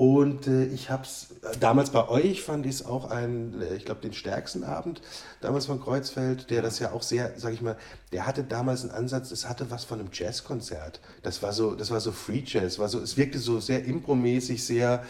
Und 0.02 0.48
äh, 0.48 0.66
ich 0.66 0.90
habe 0.90 1.04
es 1.04 1.28
damals 1.60 1.92
bei 1.92 2.10
euch, 2.10 2.42
fand 2.42 2.66
ich 2.66 2.72
es 2.72 2.86
auch 2.88 3.12
einen, 3.12 3.62
äh, 3.62 3.76
ich 3.76 3.86
glaube, 3.86 4.02
den 4.02 4.14
stärksten 4.14 4.64
Abend, 4.64 5.00
damals 5.42 5.68
von 5.68 5.80
Kreuzfeld, 5.80 6.50
der 6.50 6.64
das 6.64 6.80
ja 6.80 6.92
auch 6.92 7.04
sehr, 7.04 7.34
sag 7.38 7.54
ich 7.54 7.62
mal, 7.62 7.78
der 8.12 8.26
hatte 8.26 8.44
damals 8.44 8.82
einen 8.82 8.90
Ansatz, 8.90 9.30
es 9.30 9.48
hatte 9.48 9.70
was 9.70 9.84
von 9.84 10.00
einem 10.00 10.10
Jazzkonzert. 10.12 11.02
Das 11.22 11.44
war 11.44 11.54
so, 11.54 11.76
das 11.76 11.92
war 11.92 12.00
so 12.00 12.12
Free 12.12 12.42
Jazz, 12.44 12.80
war 12.80 12.90
so, 12.90 13.00
es 13.00 13.16
wirkte 13.16 13.38
so 13.38 13.60
sehr 13.60 13.86
impromäßig, 13.86 14.66
sehr, 14.66 15.04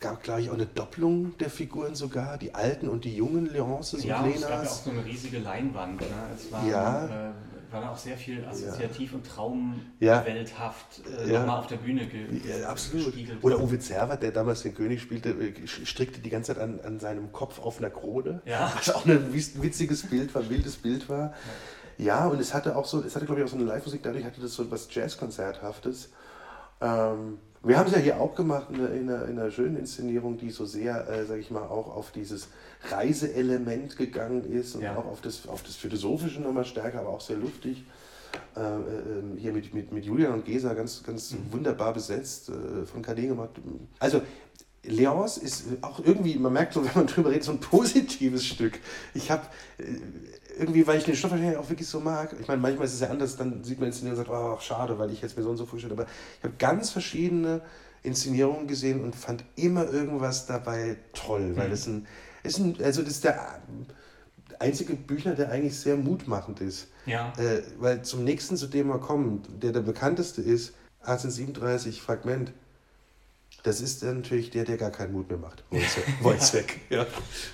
gab 0.00 0.22
glaube 0.22 0.40
ich 0.40 0.48
auch 0.48 0.54
eine 0.54 0.64
Doppelung 0.64 1.36
der 1.36 1.50
Figuren 1.50 1.94
sogar, 1.94 2.38
die 2.38 2.54
alten 2.54 2.88
und 2.88 3.04
die 3.04 3.14
jungen 3.14 3.44
Leonces 3.44 4.04
ja, 4.04 4.22
und 4.22 4.28
Lenas. 4.28 4.40
Ja, 4.40 4.46
es 4.46 4.52
gab 4.52 4.64
ja 4.64 4.70
auch 4.70 4.84
so 4.84 4.90
eine 4.90 5.04
riesige 5.04 5.38
Leinwand. 5.40 6.00
Ne? 6.00 6.06
Es 6.34 6.50
war, 6.50 6.66
ja. 6.66 7.28
Äh, 7.28 7.32
war 7.72 7.80
da 7.80 7.90
auch 7.90 7.96
sehr 7.96 8.16
viel 8.16 8.44
assoziativ 8.44 9.12
ja. 9.12 9.16
und 9.16 9.26
traumwelthaft 9.26 11.02
äh, 11.06 11.32
ja. 11.32 11.40
nochmal 11.40 11.58
auf 11.58 11.66
der 11.66 11.76
Bühne 11.76 12.06
ge 12.06 12.26
ja, 12.44 12.68
absolut. 12.68 13.14
Oder 13.42 13.60
Uwe 13.60 13.78
Zerwer, 13.78 14.16
der 14.16 14.32
damals 14.32 14.62
den 14.62 14.74
König 14.74 15.00
spielte, 15.00 15.30
äh, 15.30 15.66
strickte 15.66 16.20
die 16.20 16.30
ganze 16.30 16.54
Zeit 16.54 16.62
an, 16.62 16.80
an 16.80 16.98
seinem 17.00 17.32
Kopf 17.32 17.58
auf 17.60 17.78
einer 17.78 17.90
Krone. 17.90 18.42
Ja. 18.44 18.72
Was 18.76 18.94
auch 18.94 19.06
ein 19.06 19.32
witziges 19.32 20.08
Bild 20.08 20.34
war, 20.34 20.48
wildes 20.48 20.76
Bild 20.76 21.08
war. 21.08 21.34
Ja, 21.98 22.26
und 22.26 22.40
es 22.40 22.54
hatte 22.54 22.76
auch 22.76 22.86
so, 22.86 23.02
es 23.02 23.14
hatte 23.14 23.26
glaube 23.26 23.40
ich 23.40 23.46
auch 23.46 23.50
so 23.50 23.56
eine 23.56 23.66
Live-Musik, 23.66 24.02
dadurch 24.02 24.24
hatte 24.24 24.40
das 24.40 24.54
so 24.54 24.70
was 24.70 24.88
Jazzkonzerthaftes. 24.92 26.10
Ähm, 26.80 27.38
wir 27.62 27.78
haben 27.78 27.88
es 27.88 27.92
ja 27.94 27.98
hier 27.98 28.20
auch 28.20 28.34
gemacht 28.34 28.68
in 28.70 28.76
einer, 28.76 28.92
in 28.92 29.10
einer, 29.10 29.24
in 29.26 29.38
einer 29.38 29.50
schönen 29.50 29.76
Inszenierung, 29.76 30.38
die 30.38 30.50
so 30.50 30.64
sehr, 30.64 31.08
äh, 31.08 31.26
sage 31.26 31.40
ich 31.40 31.50
mal, 31.50 31.62
auch 31.62 31.94
auf 31.94 32.10
dieses 32.10 32.48
Reiseelement 32.90 33.96
gegangen 33.96 34.44
ist 34.50 34.74
und 34.74 34.82
ja. 34.82 34.96
auch 34.96 35.06
auf 35.06 35.20
das, 35.20 35.46
auf 35.46 35.62
das 35.62 35.76
Philosophische 35.76 36.40
nochmal 36.40 36.64
stärker, 36.64 37.00
aber 37.00 37.10
auch 37.10 37.20
sehr 37.20 37.36
luftig. 37.36 37.84
Äh, 38.56 38.60
äh, 38.60 39.38
hier 39.38 39.52
mit, 39.52 39.74
mit, 39.74 39.92
mit 39.92 40.04
Julian 40.04 40.32
und 40.32 40.44
Gesa 40.44 40.74
ganz, 40.74 41.02
ganz 41.02 41.32
mhm. 41.32 41.52
wunderbar 41.52 41.92
besetzt, 41.92 42.48
äh, 42.48 42.86
von 42.86 43.02
KD 43.02 43.26
gemacht. 43.26 43.50
Also 43.98 44.22
Leons 44.82 45.36
ist 45.36 45.64
auch 45.82 46.00
irgendwie, 46.04 46.36
man 46.36 46.52
merkt 46.52 46.72
so, 46.72 46.84
wenn 46.84 46.92
man 46.94 47.06
drüber 47.06 47.30
redet, 47.30 47.44
so 47.44 47.52
ein 47.52 47.60
positives 47.60 48.46
Stück. 48.46 48.78
Ich 49.14 49.30
habe 49.30 49.42
äh, 49.78 49.84
irgendwie, 50.60 50.86
weil 50.86 50.98
ich 50.98 51.04
den 51.04 51.16
Stoff 51.16 51.32
auch 51.32 51.68
wirklich 51.70 51.88
so 51.88 52.00
mag, 52.00 52.36
ich 52.38 52.46
meine, 52.46 52.60
manchmal 52.60 52.86
ist 52.86 52.94
es 52.94 53.00
ja 53.00 53.08
anders, 53.08 53.36
dann 53.36 53.64
sieht 53.64 53.80
man 53.80 53.88
Inszenierung 53.88 54.18
und 54.18 54.26
sagt, 54.26 54.38
oh, 54.38 54.60
schade, 54.60 54.98
weil 54.98 55.10
ich 55.10 55.22
jetzt 55.22 55.36
mir 55.36 55.42
so 55.42 55.50
und 55.50 55.56
so 55.56 55.64
vorstelle, 55.64 55.94
aber 55.94 56.04
ich 56.38 56.44
habe 56.44 56.54
ganz 56.58 56.90
verschiedene 56.90 57.62
Inszenierungen 58.02 58.66
gesehen 58.66 59.02
und 59.02 59.16
fand 59.16 59.44
immer 59.56 59.90
irgendwas 59.90 60.46
dabei 60.46 60.98
toll, 61.14 61.56
weil 61.56 61.68
mhm. 61.68 61.74
es 61.74 61.86
ein, 61.86 62.06
ist 62.42 62.58
ein, 62.58 62.76
also 62.82 63.02
das 63.02 63.12
ist 63.12 63.24
der 63.24 63.60
einzige 64.58 64.94
Büchner, 64.94 65.34
der 65.34 65.50
eigentlich 65.50 65.78
sehr 65.78 65.96
mutmachend 65.96 66.60
ist. 66.60 66.88
Ja. 67.06 67.32
Äh, 67.38 67.62
weil 67.78 68.02
zum 68.02 68.24
nächsten, 68.24 68.56
zu 68.56 68.66
dem 68.66 68.88
wir 68.88 68.98
kommen, 68.98 69.42
der 69.62 69.72
der 69.72 69.80
bekannteste 69.80 70.42
ist, 70.42 70.74
1837 71.00 72.02
Fragment, 72.02 72.52
das 73.62 73.80
ist 73.80 74.02
natürlich 74.02 74.50
der, 74.50 74.64
der 74.64 74.76
gar 74.76 74.90
keinen 74.90 75.12
Mut 75.12 75.28
mehr 75.28 75.38
macht. 75.38 75.64
Wojciech. 76.20 76.80
ja. 76.90 77.06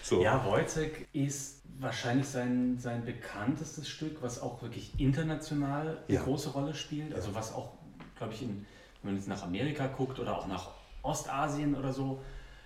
So. 0.02 0.22
ja, 0.22 0.44
Wojciech 0.44 1.06
ist 1.12 1.55
wahrscheinlich 1.78 2.26
sein, 2.26 2.78
sein 2.78 3.04
bekanntestes 3.04 3.88
Stück, 3.88 4.22
was 4.22 4.40
auch 4.40 4.62
wirklich 4.62 4.98
international 4.98 5.98
eine 6.08 6.16
ja. 6.16 6.22
große 6.22 6.50
Rolle 6.50 6.74
spielt. 6.74 7.14
Also 7.14 7.34
was 7.34 7.52
auch, 7.52 7.72
glaube 8.16 8.32
ich, 8.32 8.42
in, 8.42 8.66
wenn 9.02 9.12
man 9.12 9.16
jetzt 9.16 9.28
nach 9.28 9.42
Amerika 9.42 9.86
guckt 9.86 10.18
oder 10.18 10.38
auch 10.38 10.46
nach 10.46 10.70
Ostasien 11.02 11.74
oder 11.74 11.92
so, 11.92 12.22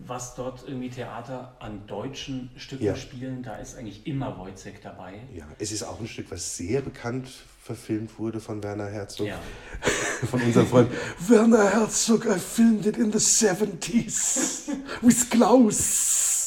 was 0.06 0.34
dort 0.34 0.66
irgendwie 0.66 0.88
Theater 0.88 1.56
an 1.58 1.86
deutschen 1.86 2.50
Stücken 2.56 2.84
ja. 2.84 2.96
spielen, 2.96 3.42
da 3.42 3.56
ist 3.56 3.76
eigentlich 3.76 4.06
immer 4.06 4.38
Wojciech 4.38 4.80
dabei. 4.82 5.20
Ja, 5.34 5.46
es 5.58 5.72
ist 5.72 5.82
auch 5.82 6.00
ein 6.00 6.06
Stück, 6.06 6.30
was 6.30 6.56
sehr 6.56 6.80
bekannt 6.80 7.28
verfilmt 7.62 8.18
wurde 8.18 8.40
von 8.40 8.62
Werner 8.62 8.88
Herzog. 8.88 9.26
Ja. 9.26 9.38
von 10.30 10.40
unserem 10.40 10.66
Freund 10.66 10.90
Werner 11.28 11.70
Herzog, 11.70 12.24
I 12.26 12.38
filmed 12.38 12.86
it 12.86 12.96
in 12.96 13.12
the 13.12 13.18
70s 13.18 14.70
with 15.02 15.28
Klaus. 15.28 16.39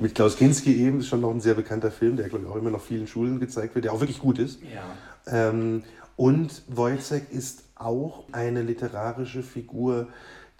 Mit 0.00 0.14
Klaus 0.14 0.36
Kinski 0.36 0.74
eben, 0.76 1.00
ist 1.00 1.08
schon 1.08 1.20
noch 1.20 1.30
ein 1.30 1.40
sehr 1.40 1.54
bekannter 1.54 1.90
Film, 1.90 2.16
der 2.16 2.28
glaube 2.28 2.44
ich 2.44 2.50
auch 2.50 2.56
immer 2.56 2.70
noch 2.70 2.82
vielen 2.82 3.06
Schulen 3.06 3.40
gezeigt 3.40 3.74
wird, 3.74 3.84
der 3.84 3.92
auch 3.92 4.00
wirklich 4.00 4.18
gut 4.18 4.38
ist. 4.38 4.60
Ja. 4.62 5.48
Ähm, 5.48 5.82
und 6.16 6.62
Wojciech 6.68 7.30
ist 7.30 7.64
auch 7.74 8.24
eine 8.32 8.62
literarische 8.62 9.42
Figur, 9.42 10.08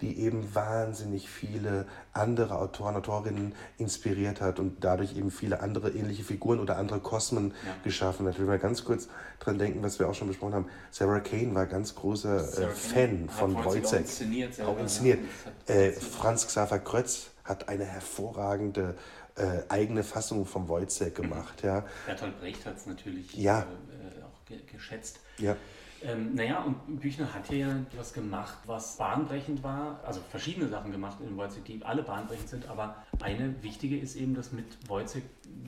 die 0.01 0.19
eben 0.19 0.53
wahnsinnig 0.53 1.29
viele 1.29 1.85
andere 2.11 2.57
Autoren, 2.57 2.95
Autorinnen 2.95 3.53
inspiriert 3.77 4.41
hat 4.41 4.59
und 4.59 4.83
dadurch 4.83 5.15
eben 5.15 5.31
viele 5.31 5.61
andere 5.61 5.91
ähnliche 5.91 6.23
Figuren 6.23 6.59
oder 6.59 6.77
andere 6.77 6.99
Kosmen 6.99 7.53
ja. 7.65 7.73
geschaffen 7.83 8.25
hat. 8.25 8.33
Ich 8.33 8.39
will 8.39 8.47
mal 8.47 8.59
ganz 8.59 8.83
kurz 8.83 9.07
dran 9.39 9.57
denken, 9.57 9.81
was 9.81 9.99
wir 9.99 10.09
auch 10.09 10.13
schon 10.13 10.27
besprochen 10.27 10.55
haben. 10.55 10.65
Sarah 10.91 11.21
Kane 11.21 11.55
war 11.55 11.67
ganz 11.67 11.95
großer 11.95 12.37
äh, 12.37 12.67
Fan 12.71 13.29
von 13.29 13.55
Wojciech. 13.55 13.85
Auch 13.85 13.99
inszeniert. 13.99 14.61
Auch 14.61 14.79
inszeniert. 14.79 15.19
Äh, 15.67 15.91
Franz 15.91 16.47
Xaver 16.47 16.79
Krötz 16.79 17.31
hat 17.43 17.69
eine 17.69 17.85
hervorragende 17.85 18.95
äh, 19.35 19.63
eigene 19.69 20.03
Fassung 20.03 20.45
vom 20.45 20.67
Wojciech 20.67 21.13
gemacht. 21.13 21.63
Ja. 21.63 21.85
Bertolt 22.05 22.39
Brecht 22.39 22.65
hat 22.65 22.77
es 22.77 22.85
natürlich 22.85 23.33
ja. 23.35 23.61
Äh, 23.61 24.23
auch 24.23 24.45
ge 24.45 24.59
geschätzt. 24.71 25.19
Ja. 25.37 25.55
Ähm, 26.03 26.35
naja, 26.35 26.61
und 26.63 26.99
Büchner 26.99 27.33
hat 27.33 27.47
hier 27.47 27.59
ja 27.59 27.75
was 27.97 28.13
gemacht, 28.13 28.57
was 28.65 28.97
bahnbrechend 28.97 29.63
war. 29.63 30.01
Also 30.05 30.19
verschiedene 30.29 30.67
Sachen 30.67 30.91
gemacht 30.91 31.17
in 31.25 31.37
Wojciech, 31.37 31.63
die 31.63 31.81
alle 31.83 32.03
bahnbrechend 32.03 32.49
sind. 32.49 32.67
Aber 32.67 32.97
eine 33.21 33.63
wichtige 33.63 33.97
ist 33.97 34.15
eben, 34.15 34.35
dass 34.35 34.51
mit 34.51 34.89
Wojciech 34.89 35.23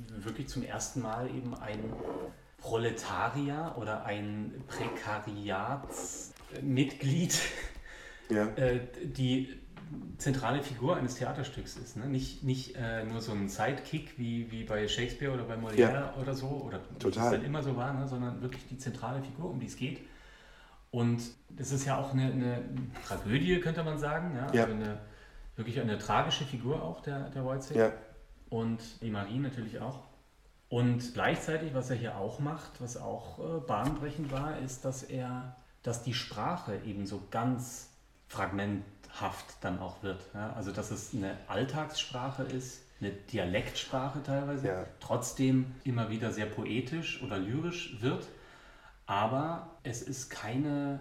wirklich 0.09 0.49
zum 0.49 0.63
ersten 0.63 1.01
Mal 1.01 1.29
eben 1.29 1.55
ein 1.55 1.79
Proletarier 2.57 3.75
oder 3.77 4.03
ein 4.05 4.63
Prekariatsmitglied 4.67 7.39
ja. 8.29 8.47
äh, 8.55 8.81
die 9.03 9.59
zentrale 10.17 10.61
Figur 10.63 10.95
eines 10.95 11.15
Theaterstücks 11.15 11.77
ist. 11.77 11.97
Ne? 11.97 12.07
Nicht, 12.07 12.43
nicht 12.43 12.75
äh, 12.75 13.03
nur 13.03 13.21
so 13.21 13.31
ein 13.31 13.49
Sidekick 13.49 14.17
wie, 14.17 14.51
wie 14.51 14.63
bei 14.63 14.87
Shakespeare 14.87 15.33
oder 15.33 15.43
bei 15.43 15.55
Molière 15.55 15.93
ja. 15.93 16.13
oder 16.19 16.33
so, 16.33 16.47
oder 16.47 16.79
Total. 16.99 17.23
das 17.23 17.31
dann 17.31 17.45
immer 17.45 17.61
so 17.61 17.75
war, 17.75 17.93
ne? 17.93 18.07
sondern 18.07 18.41
wirklich 18.41 18.65
die 18.67 18.77
zentrale 18.77 19.21
Figur, 19.21 19.49
um 19.49 19.59
die 19.59 19.67
es 19.67 19.75
geht. 19.75 20.01
Und 20.91 21.21
das 21.49 21.71
ist 21.71 21.85
ja 21.85 21.97
auch 21.97 22.13
eine, 22.13 22.31
eine 22.31 22.63
Tragödie, 23.05 23.59
könnte 23.59 23.83
man 23.83 23.97
sagen. 23.97 24.35
Ja? 24.35 24.53
ja. 24.53 24.63
Also 24.63 24.75
eine, 24.75 24.97
wirklich 25.55 25.79
eine 25.79 25.97
tragische 25.97 26.45
Figur 26.45 26.81
auch, 26.81 27.01
der, 27.01 27.29
der 27.29 27.43
Wojciech. 27.43 27.77
Ja. 27.77 27.91
Und 28.49 29.01
die 29.01 29.11
Marie 29.11 29.39
natürlich 29.39 29.79
auch. 29.79 30.03
Und 30.69 31.13
gleichzeitig, 31.13 31.73
was 31.73 31.89
er 31.89 31.95
hier 31.95 32.17
auch 32.17 32.39
macht, 32.39 32.81
was 32.81 32.97
auch 32.97 33.39
äh, 33.39 33.59
bahnbrechend 33.59 34.31
war, 34.31 34.57
ist, 34.59 34.85
dass 34.85 35.03
er, 35.03 35.55
dass 35.83 36.03
die 36.03 36.13
Sprache 36.13 36.79
eben 36.85 37.05
so 37.05 37.21
ganz 37.29 37.89
fragmenthaft 39.15 39.45
dann 39.61 39.79
auch 39.79 40.03
wird. 40.03 40.21
Ja? 40.33 40.53
Also 40.53 40.71
dass 40.71 40.91
es 40.91 41.13
eine 41.13 41.37
Alltagssprache 41.47 42.43
ist, 42.43 42.81
eine 43.01 43.11
Dialektsprache 43.11 44.23
teilweise, 44.23 44.67
ja. 44.67 44.85
trotzdem 44.99 45.75
immer 45.83 46.09
wieder 46.09 46.31
sehr 46.31 46.45
poetisch 46.45 47.21
oder 47.23 47.37
lyrisch 47.37 48.01
wird 48.01 48.27
aber 49.05 49.69
es 49.83 50.01
ist 50.01 50.29
keine, 50.29 50.99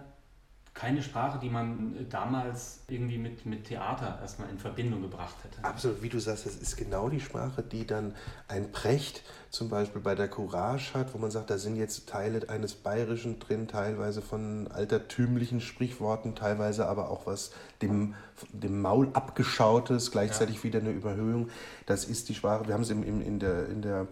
keine 0.75 1.01
Sprache, 1.01 1.39
die 1.39 1.49
man 1.49 2.05
damals 2.09 2.81
irgendwie 2.89 3.17
mit, 3.17 3.45
mit 3.45 3.63
Theater 3.63 4.19
erstmal 4.21 4.49
in 4.49 4.59
Verbindung 4.59 5.01
gebracht 5.01 5.35
hätte. 5.41 5.63
Absolut, 5.63 6.03
wie 6.03 6.09
du 6.09 6.19
sagst, 6.19 6.45
das 6.45 6.57
ist 6.57 6.75
genau 6.75 7.07
die 7.07 7.21
Sprache, 7.21 7.63
die 7.63 7.87
dann 7.87 8.13
ein 8.49 8.73
Precht 8.73 9.23
zum 9.51 9.69
Beispiel 9.69 10.01
bei 10.01 10.15
der 10.15 10.27
Courage 10.27 10.93
hat, 10.93 11.13
wo 11.13 11.17
man 11.17 11.31
sagt, 11.31 11.49
da 11.49 11.57
sind 11.57 11.77
jetzt 11.77 12.09
Teile 12.09 12.49
eines 12.49 12.75
Bayerischen 12.75 13.39
drin, 13.39 13.69
teilweise 13.69 14.21
von 14.21 14.67
altertümlichen 14.67 15.61
Sprichworten, 15.61 16.35
teilweise 16.35 16.87
aber 16.87 17.09
auch 17.09 17.25
was 17.25 17.51
dem, 17.81 18.13
dem 18.51 18.81
Maul 18.81 19.09
abgeschautes, 19.13 20.11
gleichzeitig 20.11 20.57
ja. 20.57 20.63
wieder 20.63 20.79
eine 20.79 20.91
Überhöhung. 20.91 21.47
Das 21.85 22.03
ist 22.03 22.27
die 22.27 22.35
Sprache, 22.35 22.67
wir 22.67 22.73
haben 22.73 22.81
es 22.81 22.89
in, 22.89 23.01
in, 23.01 23.21
in 23.21 23.39
der, 23.39 23.69
in 23.69 23.81
der 23.81 24.07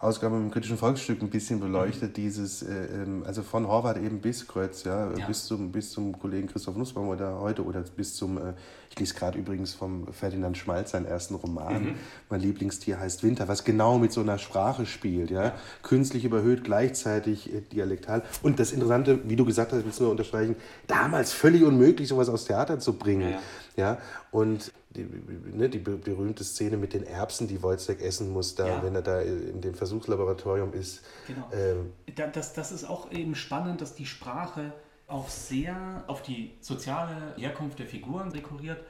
Ausgabe 0.00 0.36
im 0.36 0.52
kritischen 0.52 0.78
Volksstück 0.78 1.20
ein 1.22 1.28
bisschen 1.28 1.58
beleuchtet, 1.58 2.10
mhm. 2.10 2.22
dieses, 2.22 2.62
äh, 2.62 2.86
ähm, 3.02 3.24
also 3.26 3.42
von 3.42 3.66
Horvath 3.66 3.96
eben 3.96 4.20
bis 4.20 4.46
Kreuz, 4.46 4.84
ja, 4.84 5.12
ja, 5.12 5.26
Bis, 5.26 5.46
zum, 5.46 5.72
bis 5.72 5.90
zum 5.90 6.16
Kollegen 6.16 6.46
Christoph 6.46 6.76
Nussbaum 6.76 7.08
oder 7.08 7.40
heute 7.40 7.64
oder 7.64 7.82
bis 7.96 8.14
zum, 8.14 8.38
äh, 8.38 8.52
ich 8.90 8.98
lese 9.00 9.14
gerade 9.14 9.36
übrigens 9.36 9.74
vom 9.74 10.06
Ferdinand 10.12 10.56
Schmalz 10.56 10.92
seinen 10.92 11.06
ersten 11.06 11.34
Roman, 11.34 11.82
mhm. 11.82 11.94
mein 12.30 12.40
Lieblingstier 12.40 13.00
heißt 13.00 13.24
Winter, 13.24 13.48
was 13.48 13.64
genau 13.64 13.98
mit 13.98 14.12
so 14.12 14.20
einer 14.20 14.38
Sprache 14.38 14.86
spielt, 14.86 15.32
ja, 15.32 15.46
ja. 15.46 15.54
künstlich 15.82 16.24
überhöht, 16.24 16.62
gleichzeitig 16.62 17.52
äh, 17.52 17.60
dialektal. 17.62 18.22
Und 18.42 18.60
das 18.60 18.70
Interessante, 18.70 19.28
wie 19.28 19.34
du 19.34 19.44
gesagt 19.44 19.72
hast, 19.72 19.84
willst 19.84 19.98
du 19.98 20.04
nur 20.04 20.12
unterstreichen, 20.12 20.54
damals 20.86 21.32
völlig 21.32 21.64
unmöglich, 21.64 22.06
sowas 22.06 22.28
aus 22.28 22.44
Theater 22.44 22.78
zu 22.78 22.92
bringen. 22.92 23.32
Ja, 23.32 23.38
ja. 23.76 23.98
Und 24.30 24.72
die, 24.98 25.56
ne, 25.56 25.68
die 25.68 25.78
berühmte 25.78 26.44
Szene 26.44 26.76
mit 26.76 26.92
den 26.92 27.04
Erbsen, 27.04 27.48
die 27.48 27.62
Wojciech 27.62 28.00
essen 28.00 28.32
muss, 28.32 28.54
da, 28.54 28.66
ja. 28.66 28.82
wenn 28.82 28.94
er 28.94 29.02
da 29.02 29.20
in 29.20 29.60
dem 29.60 29.74
Versuchslaboratorium 29.74 30.72
ist. 30.72 31.02
Genau. 31.26 31.48
Ähm, 31.52 31.92
das, 32.32 32.52
das 32.52 32.72
ist 32.72 32.84
auch 32.84 33.10
eben 33.12 33.34
spannend, 33.34 33.80
dass 33.80 33.94
die 33.94 34.06
Sprache 34.06 34.72
auch 35.06 35.28
sehr 35.28 36.04
auf 36.06 36.22
die 36.22 36.52
soziale 36.60 37.34
Herkunft 37.36 37.78
der 37.78 37.86
Figuren 37.86 38.30
rekurriert 38.30 38.82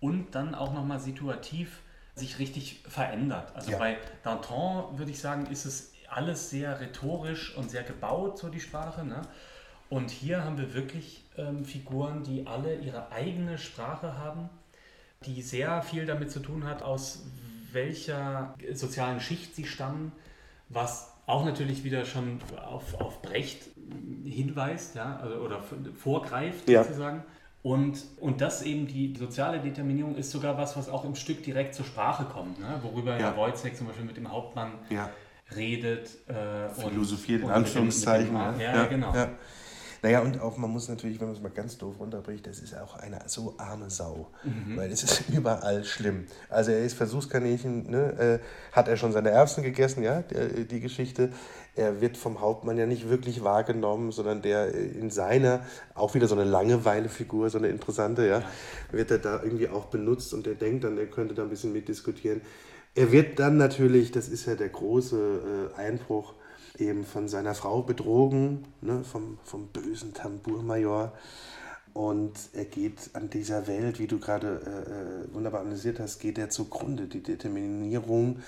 und 0.00 0.34
dann 0.34 0.54
auch 0.54 0.72
nochmal 0.72 1.00
situativ 1.00 1.82
sich 2.14 2.38
richtig 2.38 2.82
verändert. 2.88 3.54
Also 3.54 3.72
ja. 3.72 3.78
bei 3.78 3.98
Danton 4.22 4.98
würde 4.98 5.10
ich 5.10 5.20
sagen, 5.20 5.46
ist 5.46 5.66
es 5.66 5.92
alles 6.08 6.48
sehr 6.48 6.80
rhetorisch 6.80 7.54
und 7.56 7.70
sehr 7.70 7.82
gebaut, 7.82 8.38
so 8.38 8.48
die 8.48 8.60
Sprache. 8.60 9.04
Ne? 9.04 9.22
Und 9.90 10.10
hier 10.10 10.44
haben 10.44 10.56
wir 10.56 10.72
wirklich 10.72 11.24
ähm, 11.36 11.64
Figuren, 11.64 12.22
die 12.22 12.46
alle 12.46 12.76
ihre 12.76 13.12
eigene 13.12 13.58
Sprache 13.58 14.16
haben 14.16 14.48
die 15.24 15.42
sehr 15.42 15.82
viel 15.82 16.06
damit 16.06 16.30
zu 16.30 16.40
tun 16.40 16.64
hat, 16.64 16.82
aus 16.82 17.24
welcher 17.72 18.54
sozialen 18.72 19.20
Schicht 19.20 19.54
sie 19.54 19.64
stammen, 19.64 20.12
was 20.68 21.12
auch 21.26 21.44
natürlich 21.44 21.84
wieder 21.84 22.04
schon 22.04 22.40
auf, 22.64 23.00
auf 23.00 23.22
Brecht 23.22 23.70
hinweist 24.24 24.94
ja, 24.94 25.18
also, 25.22 25.36
oder 25.36 25.62
vorgreift 25.94 26.68
ja. 26.68 26.84
sozusagen. 26.84 27.22
Und, 27.62 28.04
und 28.20 28.40
das 28.40 28.62
eben 28.62 28.86
die 28.86 29.12
soziale 29.18 29.58
Determinierung 29.58 30.14
ist 30.14 30.30
sogar 30.30 30.56
was, 30.56 30.76
was 30.76 30.88
auch 30.88 31.04
im 31.04 31.16
Stück 31.16 31.42
direkt 31.42 31.74
zur 31.74 31.84
Sprache 31.84 32.24
kommt, 32.24 32.60
ne? 32.60 32.78
worüber 32.82 33.14
ja, 33.14 33.30
ja 33.30 33.36
Wojciech 33.36 33.74
zum 33.74 33.88
Beispiel 33.88 34.04
mit 34.04 34.16
dem 34.16 34.30
Hauptmann 34.30 34.72
ja. 34.88 35.10
redet. 35.56 36.10
Äh, 36.28 36.68
Philosophiert 36.68 37.42
in 37.42 37.50
Anführungszeichen. 37.50 38.34
Dem, 38.34 38.52
dem, 38.52 38.60
ja, 38.60 38.84
genau. 38.84 39.12
Naja, 40.06 40.20
und 40.20 40.40
auch, 40.40 40.56
man 40.56 40.70
muss 40.70 40.88
natürlich, 40.88 41.18
wenn 41.18 41.26
man 41.26 41.34
es 41.34 41.42
mal 41.42 41.50
ganz 41.50 41.78
doof 41.78 41.96
runterbricht, 41.98 42.46
das 42.46 42.60
ist 42.60 42.78
auch 42.78 42.94
eine 42.94 43.18
so 43.26 43.54
arme 43.58 43.90
Sau. 43.90 44.28
Mhm. 44.44 44.76
Weil 44.76 44.92
es 44.92 45.02
ist 45.02 45.28
überall 45.36 45.82
schlimm. 45.82 46.26
Also 46.48 46.70
er 46.70 46.84
ist 46.84 46.94
Versuchskaninchen, 46.94 47.90
ne, 47.90 48.12
äh, 48.12 48.38
hat 48.70 48.86
er 48.86 48.96
schon 48.96 49.10
seine 49.10 49.30
Erbsen 49.30 49.64
gegessen, 49.64 50.04
ja, 50.04 50.22
der, 50.22 50.46
die 50.46 50.78
Geschichte. 50.78 51.30
Er 51.74 52.00
wird 52.00 52.16
vom 52.16 52.40
Hauptmann 52.40 52.78
ja 52.78 52.86
nicht 52.86 53.08
wirklich 53.08 53.42
wahrgenommen, 53.42 54.12
sondern 54.12 54.42
der 54.42 54.72
in 54.72 55.10
seiner, 55.10 55.66
auch 55.96 56.14
wieder 56.14 56.28
so 56.28 56.36
eine 56.36 56.44
Langeweilefigur, 56.44 57.50
so 57.50 57.58
eine 57.58 57.66
interessante, 57.66 58.28
ja, 58.28 58.42
wird 58.92 59.10
er 59.10 59.18
da 59.18 59.42
irgendwie 59.42 59.68
auch 59.68 59.86
benutzt 59.86 60.32
und 60.34 60.46
er 60.46 60.54
denkt 60.54 60.84
dann, 60.84 60.96
er 60.98 61.06
könnte 61.06 61.34
da 61.34 61.42
ein 61.42 61.50
bisschen 61.50 61.72
mitdiskutieren. 61.72 62.42
Er 62.94 63.10
wird 63.10 63.40
dann 63.40 63.56
natürlich, 63.56 64.12
das 64.12 64.28
ist 64.28 64.46
ja 64.46 64.54
der 64.54 64.68
große 64.68 65.72
äh, 65.76 65.80
Einbruch, 65.80 66.34
eben 66.80 67.04
von 67.04 67.28
seiner 67.28 67.54
Frau 67.54 67.82
betrogen, 67.82 68.64
ne, 68.80 69.04
vom, 69.04 69.38
vom 69.44 69.68
bösen 69.68 70.14
Tambourmajor. 70.14 71.12
Und 71.92 72.34
er 72.52 72.66
geht 72.66 73.10
an 73.14 73.30
dieser 73.30 73.66
Welt, 73.66 73.98
wie 73.98 74.06
du 74.06 74.18
gerade 74.18 74.60
äh, 74.66 75.30
äh, 75.30 75.34
wunderbar 75.34 75.62
analysiert 75.62 75.98
hast, 75.98 76.18
geht 76.18 76.36
er 76.36 76.50
zugrunde. 76.50 77.06
Die 77.06 77.22
Determinierung 77.22 78.40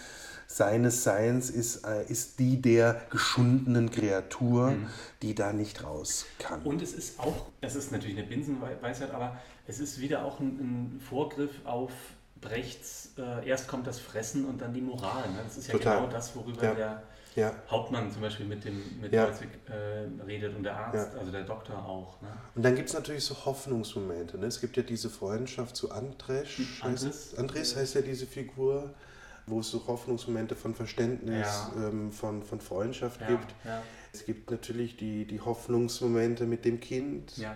seines 0.47 1.03
Seins 1.03 1.49
ist, 1.49 1.87
äh, 1.87 2.05
ist 2.09 2.39
die 2.39 2.61
der 2.61 3.01
geschundenen 3.11 3.91
Kreatur, 3.91 4.72
mhm. 4.72 4.87
die 5.22 5.35
da 5.35 5.55
nicht 5.55 5.83
raus 5.83 6.26
kann. 6.39 6.61
Und 6.62 6.83
es 6.83 6.93
ist 6.93 7.18
auch, 7.20 7.47
es 7.62 7.74
ist 7.74 7.91
natürlich 7.91 8.18
eine 8.18 8.26
Binsenweisheit, 8.26 9.12
aber 9.12 9.39
es 9.66 9.81
ist 9.81 9.99
wieder 9.99 10.24
auch 10.24 10.41
ein, 10.41 10.97
ein 10.97 11.01
Vorgriff 11.01 11.64
auf 11.64 11.93
Brechts, 12.41 13.12
äh, 13.18 13.49
erst 13.49 13.68
kommt 13.68 13.87
das 13.87 13.99
Fressen 13.99 14.45
und 14.45 14.61
dann 14.61 14.74
die 14.74 14.81
Moral. 14.81 15.29
Ne? 15.31 15.41
Das 15.45 15.57
ist 15.57 15.68
ja 15.68 15.72
Total. 15.72 15.97
genau 15.97 16.12
das, 16.12 16.37
worüber 16.37 16.64
ja. 16.64 16.74
der 16.74 17.03
ja. 17.39 17.53
Hauptmann 17.70 18.11
zum 18.11 18.22
Beispiel 18.22 18.47
mit 18.47 18.64
dem 18.64 19.01
mit 19.01 19.12
ja. 19.12 19.26
äh, 19.26 20.24
redet 20.26 20.55
und 20.57 20.62
der 20.62 20.76
Arzt, 20.76 21.14
ja. 21.14 21.18
also 21.18 21.30
der 21.30 21.45
Doktor 21.45 21.76
auch. 21.76 22.20
Ne? 22.20 22.28
Und 22.55 22.64
dann 22.64 22.74
gibt 22.74 22.89
es 22.89 22.95
natürlich 22.95 23.24
so 23.24 23.34
Hoffnungsmomente. 23.45 24.39
Ne? 24.39 24.47
Es 24.47 24.61
gibt 24.61 24.76
ja 24.76 24.82
diese 24.82 25.09
Freundschaft 25.11 25.76
zu 25.76 25.91
Andres. 25.91 26.49
Andres, 26.80 27.36
Andres 27.36 27.76
heißt 27.76 27.95
ja 27.95 28.01
diese 28.01 28.26
Figur, 28.26 28.95
wo 29.47 29.61
es 29.61 29.70
so 29.70 29.86
Hoffnungsmomente 29.86 30.57
von 30.57 30.74
Verständnis, 30.74 31.70
ähm, 31.76 32.12
von, 32.12 32.43
von 32.43 32.61
Freundschaft 32.61 33.26
gibt. 33.26 33.55
Es 34.12 34.24
gibt 34.24 34.51
natürlich 34.51 34.97
die, 34.97 35.26
die 35.26 35.41
Hoffnungsmomente 35.41 36.47
mit 36.47 36.64
dem 36.64 36.80
Kind. 36.80 37.36
Ja. 37.39 37.55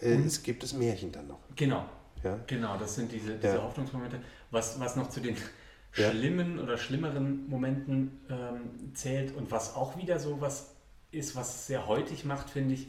Äh, 0.00 0.16
es 0.26 0.42
gibt 0.42 0.62
das 0.62 0.72
Märchen 0.72 1.12
dann 1.12 1.28
noch. 1.28 1.40
Genau. 1.54 1.84
Genau, 2.46 2.76
das 2.76 2.96
sind 2.96 3.12
diese, 3.12 3.36
diese 3.36 3.62
Hoffnungsmomente. 3.62 4.18
Was, 4.50 4.80
was 4.80 4.96
noch 4.96 5.08
zu 5.08 5.20
den 5.20 5.36
ja. 5.96 6.10
schlimmen 6.10 6.58
oder 6.58 6.78
schlimmeren 6.78 7.48
Momenten 7.48 8.20
ähm, 8.30 8.94
zählt 8.94 9.34
und 9.36 9.50
was 9.50 9.74
auch 9.74 9.96
wieder 9.96 10.18
so 10.18 10.40
was 10.40 10.74
ist, 11.10 11.36
was 11.36 11.66
sehr 11.66 11.86
heutig 11.86 12.24
macht, 12.24 12.50
finde 12.50 12.74
ich, 12.74 12.88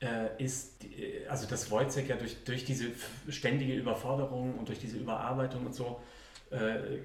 äh, 0.00 0.42
ist, 0.42 0.84
äh, 0.84 1.26
also 1.28 1.46
dass 1.46 1.70
Wojciech 1.70 2.08
ja 2.08 2.16
durch, 2.16 2.44
durch 2.44 2.64
diese 2.64 2.86
ständige 3.28 3.74
Überforderung 3.74 4.58
und 4.58 4.68
durch 4.68 4.78
diese 4.78 4.98
Überarbeitung 4.98 5.66
und 5.66 5.74
so 5.74 6.00
äh, 6.50 6.98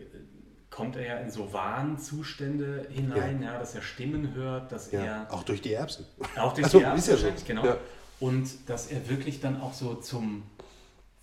kommt 0.70 0.96
er 0.96 1.06
ja 1.06 1.18
in 1.18 1.32
so 1.32 1.54
Warnzustände 1.54 2.88
hinein, 2.90 3.42
ja. 3.42 3.54
ja. 3.54 3.60
dass 3.60 3.76
er 3.76 3.82
Stimmen 3.82 4.34
hört, 4.34 4.72
dass 4.72 4.92
ja. 4.92 5.04
er... 5.04 5.34
Auch 5.34 5.44
durch 5.44 5.62
die 5.62 5.74
Erbsen. 5.74 6.06
Auch 6.36 6.54
durch 6.54 6.66
also, 6.66 6.80
die 6.80 6.84
Erbsen 6.84 7.14
wahrscheinlich, 7.14 7.48
ja 7.48 7.62
genau. 7.62 7.78
Und 8.20 8.70
dass 8.70 8.88
er 8.88 9.08
wirklich 9.10 9.40
dann 9.40 9.62
auch 9.62 9.74
so 9.74 9.96
zum 9.96 10.44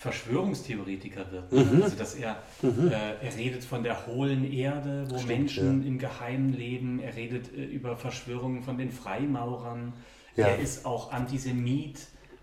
Verschwörungstheoretiker 0.05 1.33
wird. 1.33 1.51
Mhm. 1.51 1.83
Also 1.83 1.97
dass 1.97 2.15
er, 2.15 2.37
mhm. 2.61 2.89
äh, 2.89 3.27
er 3.27 3.37
redet 3.39 3.65
von 3.65 3.83
der 3.83 4.07
hohlen 4.07 4.45
Erde, 4.53 5.07
wo 5.09 5.17
Stimmt, 5.17 5.39
Menschen 5.39 5.83
ja. 5.83 5.89
im 5.89 5.99
Geheimen 5.99 6.53
leben. 6.53 7.01
Er 7.01 7.17
redet 7.17 7.57
äh, 7.57 7.65
über 7.65 7.97
Verschwörungen 7.97 8.63
von 8.63 8.77
den 8.77 8.93
Freimaurern. 8.93 9.95
Ja. 10.37 10.49
Er 10.49 10.59
ist 10.59 10.85
auch 10.85 11.11
Antisemit. 11.11 12.01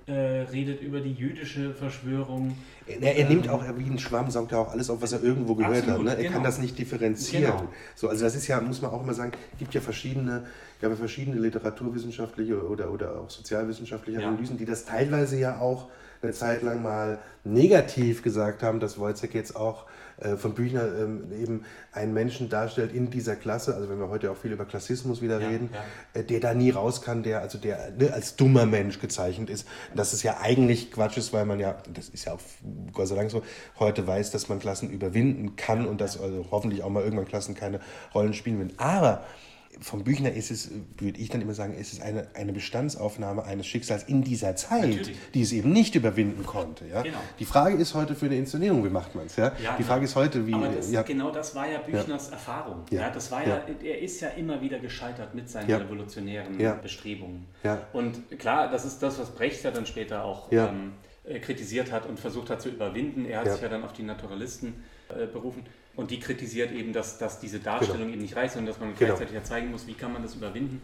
Äh, 0.07 0.47
redet 0.51 0.81
über 0.81 0.99
die 0.99 1.13
jüdische 1.13 1.75
Verschwörung. 1.75 2.57
Er, 2.87 3.15
er 3.15 3.29
nimmt 3.29 3.47
auch 3.47 3.63
wie 3.77 3.85
ein 3.85 3.99
Schwamm, 3.99 4.31
saugt 4.31 4.51
er 4.51 4.57
auch 4.57 4.71
alles 4.71 4.89
auf, 4.89 4.99
was 4.99 5.13
er 5.13 5.21
irgendwo 5.21 5.53
gehört 5.53 5.83
Absolut, 5.87 5.99
hat. 5.99 6.05
Ne? 6.05 6.11
Er 6.11 6.23
genau. 6.23 6.33
kann 6.33 6.43
das 6.43 6.57
nicht 6.57 6.77
differenzieren. 6.79 7.55
Genau. 7.55 7.69
So, 7.95 8.09
also 8.09 8.25
das 8.25 8.35
ist 8.35 8.47
ja, 8.47 8.59
muss 8.59 8.81
man 8.81 8.89
auch 8.89 9.03
immer 9.03 9.13
sagen, 9.13 9.31
gibt 9.59 9.75
ja 9.75 9.79
verschiedene, 9.79 10.45
gab 10.81 10.89
ja 10.89 10.97
verschiedene 10.97 11.39
literaturwissenschaftliche 11.39 12.67
oder, 12.67 12.91
oder 12.91 13.21
auch 13.21 13.29
sozialwissenschaftliche 13.29 14.25
Analysen, 14.25 14.55
ja. 14.55 14.59
die 14.59 14.65
das 14.65 14.85
teilweise 14.85 15.37
ja 15.37 15.59
auch 15.59 15.87
eine 16.21 16.33
Zeit 16.33 16.61
lang 16.61 16.81
mal 16.81 17.19
negativ 17.43 18.21
gesagt 18.21 18.63
haben, 18.63 18.79
dass 18.79 18.99
Wojciech 18.99 19.33
jetzt 19.33 19.55
auch 19.55 19.85
äh, 20.21 20.37
von 20.37 20.53
Büchner 20.53 20.83
ähm, 20.83 21.31
eben 21.31 21.65
einen 21.91 22.13
Menschen 22.13 22.47
darstellt 22.49 22.93
in 22.93 23.09
dieser 23.09 23.35
Klasse, 23.35 23.73
also 23.73 23.89
wenn 23.89 23.99
wir 23.99 24.09
heute 24.09 24.29
auch 24.29 24.37
viel 24.37 24.51
über 24.51 24.65
Klassismus 24.65 25.21
wieder 25.21 25.41
ja, 25.41 25.47
reden, 25.47 25.69
ja. 25.73 26.21
Äh, 26.21 26.23
der 26.23 26.39
da 26.39 26.53
nie 26.53 26.69
raus 26.69 27.01
kann, 27.01 27.23
der 27.23 27.41
also 27.41 27.57
der 27.57 27.91
ne, 27.97 28.13
als 28.13 28.35
dummer 28.35 28.67
Mensch 28.67 28.99
gezeichnet 28.99 29.49
ist. 29.49 29.67
Dass 29.95 30.13
es 30.13 30.21
ja 30.21 30.37
eigentlich 30.39 30.91
Quatsch 30.91 31.17
ist, 31.17 31.33
weil 31.33 31.45
man 31.45 31.59
ja, 31.59 31.75
das 31.91 32.09
ist 32.09 32.25
ja 32.25 32.33
auch 32.33 32.39
Gott 32.93 33.07
sei 33.07 33.15
Dank 33.15 33.31
so, 33.31 33.41
heute 33.79 34.05
weiß, 34.05 34.29
dass 34.29 34.47
man 34.47 34.59
Klassen 34.59 34.91
überwinden 34.91 35.55
kann 35.55 35.87
und 35.87 35.99
dass 35.99 36.21
also 36.21 36.45
hoffentlich 36.51 36.83
auch 36.83 36.89
mal 36.89 37.03
irgendwann 37.03 37.27
Klassen 37.27 37.55
keine 37.55 37.79
Rollen 38.13 38.33
spielen 38.33 38.59
werden. 38.59 38.73
Aber 38.77 39.23
vom 39.79 40.03
Büchner 40.03 40.31
ist 40.31 40.51
es, 40.51 40.69
würde 40.97 41.19
ich 41.19 41.29
dann 41.29 41.41
immer 41.41 41.53
sagen, 41.53 41.73
ist 41.73 41.93
es 41.93 42.01
eine, 42.01 42.27
eine 42.35 42.53
Bestandsaufnahme 42.53 43.43
eines 43.43 43.67
Schicksals 43.67 44.03
in 44.03 44.23
dieser 44.23 44.55
Zeit, 44.55 44.89
Natürlich. 44.89 45.17
die 45.33 45.41
es 45.41 45.51
eben 45.51 45.71
nicht 45.71 45.95
überwinden 45.95 46.45
konnte. 46.45 46.85
Ja? 46.87 47.01
Genau. 47.01 47.17
Die 47.39 47.45
Frage 47.45 47.75
ist 47.77 47.93
heute 47.93 48.15
für 48.15 48.25
eine 48.25 48.35
Inszenierung, 48.35 48.83
wie 48.83 48.89
macht 48.89 49.15
man 49.15 49.25
es? 49.25 49.35
Ja? 49.35 49.53
ja? 49.63 49.75
die 49.77 49.83
Frage 49.83 50.05
ist 50.05 50.15
heute, 50.15 50.45
wie. 50.45 50.53
Aber 50.53 50.67
das, 50.67 50.91
ja. 50.91 51.01
genau 51.03 51.31
das 51.31 51.55
war 51.55 51.69
ja 51.69 51.79
Büchners 51.79 52.29
Erfahrung. 52.29 52.83
Ja. 52.91 53.09
das 53.09 53.31
war 53.31 53.45
ja, 53.47 53.61
Er 53.83 54.01
ist 54.01 54.21
ja 54.21 54.29
immer 54.29 54.61
wieder 54.61 54.79
gescheitert 54.79 55.33
mit 55.33 55.49
seinen 55.49 55.71
revolutionären 55.71 56.57
Bestrebungen. 56.81 57.45
Und 57.93 58.39
klar, 58.39 58.69
das 58.69 58.85
ist 58.85 59.01
das, 59.01 59.19
was 59.19 59.31
Brecht 59.31 59.63
ja 59.63 59.71
dann 59.71 59.85
später 59.85 60.23
auch 60.23 60.51
ähm, 60.51 60.93
äh, 61.23 61.39
kritisiert 61.39 61.91
hat 61.91 62.07
und 62.07 62.19
versucht 62.19 62.49
hat 62.49 62.61
zu 62.61 62.69
überwinden. 62.69 63.25
Er 63.25 63.41
hat 63.41 63.51
sich 63.51 63.61
ja 63.61 63.69
dann 63.69 63.83
auf 63.83 63.93
die 63.93 64.03
Naturalisten 64.03 64.83
äh, 65.09 65.27
berufen. 65.27 65.63
Und 65.95 66.11
die 66.11 66.19
kritisiert 66.19 66.71
eben, 66.71 66.93
dass, 66.93 67.17
dass 67.17 67.39
diese 67.39 67.59
Darstellung 67.59 68.03
genau. 68.03 68.13
eben 68.13 68.21
nicht 68.21 68.35
reicht, 68.35 68.53
sondern 68.53 68.73
dass 68.73 68.79
man 68.79 68.89
genau. 68.89 68.99
gleichzeitig 68.99 69.35
ja 69.35 69.43
zeigen 69.43 69.71
muss, 69.71 69.87
wie 69.87 69.93
kann 69.93 70.13
man 70.13 70.23
das 70.23 70.35
überwinden. 70.35 70.81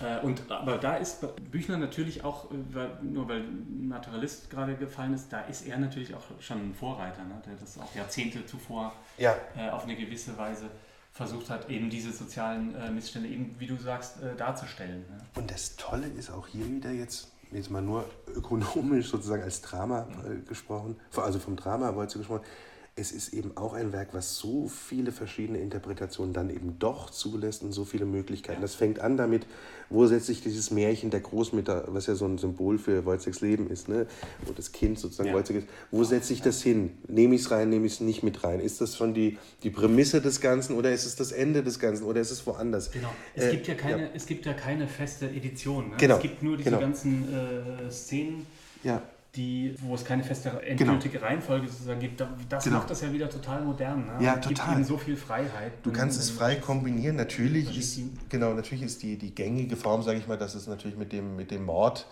Äh, 0.00 0.20
und, 0.20 0.50
aber 0.50 0.78
da 0.78 0.96
ist 0.96 1.24
Büchner 1.50 1.76
natürlich 1.76 2.24
auch, 2.24 2.50
äh, 2.50 2.54
weil, 2.72 2.90
nur 3.02 3.28
weil 3.28 3.44
Naturalist 3.68 4.50
gerade 4.50 4.74
gefallen 4.74 5.14
ist, 5.14 5.32
da 5.32 5.42
ist 5.42 5.66
er 5.66 5.78
natürlich 5.78 6.14
auch 6.14 6.24
schon 6.40 6.70
ein 6.70 6.74
Vorreiter, 6.74 7.24
ne? 7.24 7.40
der 7.46 7.54
das 7.54 7.78
auch 7.78 7.94
Jahrzehnte 7.94 8.44
zuvor 8.46 8.92
ja. 9.18 9.36
äh, 9.56 9.70
auf 9.70 9.84
eine 9.84 9.96
gewisse 9.96 10.36
Weise 10.38 10.70
versucht 11.12 11.50
hat, 11.50 11.68
eben 11.68 11.90
diese 11.90 12.12
sozialen 12.12 12.74
äh, 12.74 12.90
Missstände 12.90 13.28
eben, 13.28 13.54
wie 13.58 13.66
du 13.66 13.76
sagst, 13.76 14.22
äh, 14.22 14.34
darzustellen. 14.36 15.04
Ne? 15.10 15.18
Und 15.34 15.50
das 15.50 15.76
Tolle 15.76 16.06
ist 16.06 16.30
auch 16.30 16.46
hier 16.46 16.66
wieder 16.66 16.92
jetzt, 16.92 17.32
jetzt 17.50 17.70
mal 17.70 17.82
nur 17.82 18.08
ökonomisch 18.34 19.08
sozusagen 19.08 19.42
als 19.42 19.60
Drama 19.60 20.06
äh, 20.24 20.48
gesprochen, 20.48 20.98
also 21.16 21.38
vom 21.38 21.56
Drama 21.56 21.94
wollte 21.94 22.18
gesprochen, 22.18 22.44
es 23.00 23.12
ist 23.12 23.32
eben 23.32 23.56
auch 23.56 23.72
ein 23.72 23.92
Werk, 23.92 24.10
was 24.12 24.36
so 24.36 24.68
viele 24.68 25.10
verschiedene 25.10 25.58
Interpretationen 25.58 26.34
dann 26.34 26.50
eben 26.50 26.78
doch 26.78 27.10
zulässt 27.10 27.62
und 27.62 27.72
so 27.72 27.84
viele 27.84 28.04
Möglichkeiten. 28.04 28.60
Das 28.60 28.74
fängt 28.74 29.00
an 29.00 29.16
damit, 29.16 29.46
wo 29.88 30.06
setzt 30.06 30.26
sich 30.26 30.42
dieses 30.42 30.70
Märchen 30.70 31.10
der 31.10 31.20
Großmutter, 31.20 31.84
was 31.88 32.06
ja 32.06 32.14
so 32.14 32.26
ein 32.26 32.38
Symbol 32.38 32.78
für 32.78 33.04
Wojciechs 33.06 33.40
Leben 33.40 33.70
ist, 33.70 33.88
ne? 33.88 34.06
wo 34.44 34.52
das 34.52 34.70
Kind 34.72 34.98
sozusagen 34.98 35.30
ja. 35.30 35.34
Wojciech 35.34 35.56
ist, 35.56 35.66
wo 35.90 36.04
setze 36.04 36.32
ich 36.32 36.42
das 36.42 36.62
hin? 36.62 36.90
Nehme 37.08 37.34
ich 37.34 37.42
es 37.42 37.50
rein, 37.50 37.70
nehme 37.70 37.86
ich 37.86 37.94
es 37.94 38.00
nicht 38.00 38.22
mit 38.22 38.44
rein? 38.44 38.60
Ist 38.60 38.80
das 38.80 38.96
schon 38.96 39.14
die, 39.14 39.38
die 39.62 39.70
Prämisse 39.70 40.20
des 40.20 40.40
Ganzen 40.40 40.76
oder 40.76 40.92
ist 40.92 41.06
es 41.06 41.16
das 41.16 41.32
Ende 41.32 41.62
des 41.62 41.78
Ganzen 41.78 42.04
oder 42.04 42.20
ist 42.20 42.30
es 42.30 42.46
woanders? 42.46 42.90
Genau, 42.90 43.12
es, 43.34 43.44
äh, 43.44 43.50
gibt, 43.52 43.66
ja 43.66 43.74
keine, 43.74 44.02
ja. 44.02 44.08
es 44.14 44.26
gibt 44.26 44.46
ja 44.46 44.52
keine 44.52 44.86
feste 44.86 45.26
Edition. 45.26 45.90
Ne? 45.90 45.96
Genau. 45.98 46.16
Es 46.16 46.22
gibt 46.22 46.42
nur 46.42 46.56
diese 46.56 46.70
genau. 46.70 46.80
ganzen 46.82 47.34
äh, 47.34 47.90
Szenen. 47.90 48.46
Ja 48.84 49.02
die, 49.36 49.76
wo 49.80 49.94
es 49.94 50.04
keine 50.04 50.24
feste 50.24 50.50
endgültige 50.62 51.18
genau. 51.18 51.26
Reihenfolge 51.26 51.68
sozusagen 51.68 52.00
gibt. 52.00 52.20
Das 52.48 52.64
genau. 52.64 52.78
macht 52.78 52.90
das 52.90 53.00
ja 53.00 53.12
wieder 53.12 53.30
total 53.30 53.62
modern. 53.62 54.06
Ne? 54.06 54.24
Ja, 54.24 54.36
total. 54.36 54.48
Gibt 54.48 54.76
ihnen 54.76 54.84
so 54.84 54.98
viel 54.98 55.16
Freiheit. 55.16 55.72
Du 55.82 55.92
kannst 55.92 56.18
es 56.18 56.30
frei 56.30 56.56
kombinieren. 56.56 57.16
Natürlich 57.16 57.78
ist, 57.78 58.00
genau, 58.28 58.52
natürlich 58.54 58.84
ist 58.84 59.02
die, 59.02 59.16
die 59.16 59.34
gängige 59.34 59.76
Form, 59.76 60.02
sage 60.02 60.18
ich 60.18 60.26
mal, 60.26 60.36
dass 60.36 60.54
es 60.54 60.66
natürlich 60.66 60.96
mit 60.96 61.12
dem, 61.12 61.36
mit 61.36 61.50
dem 61.52 61.64
Mord 61.64 62.06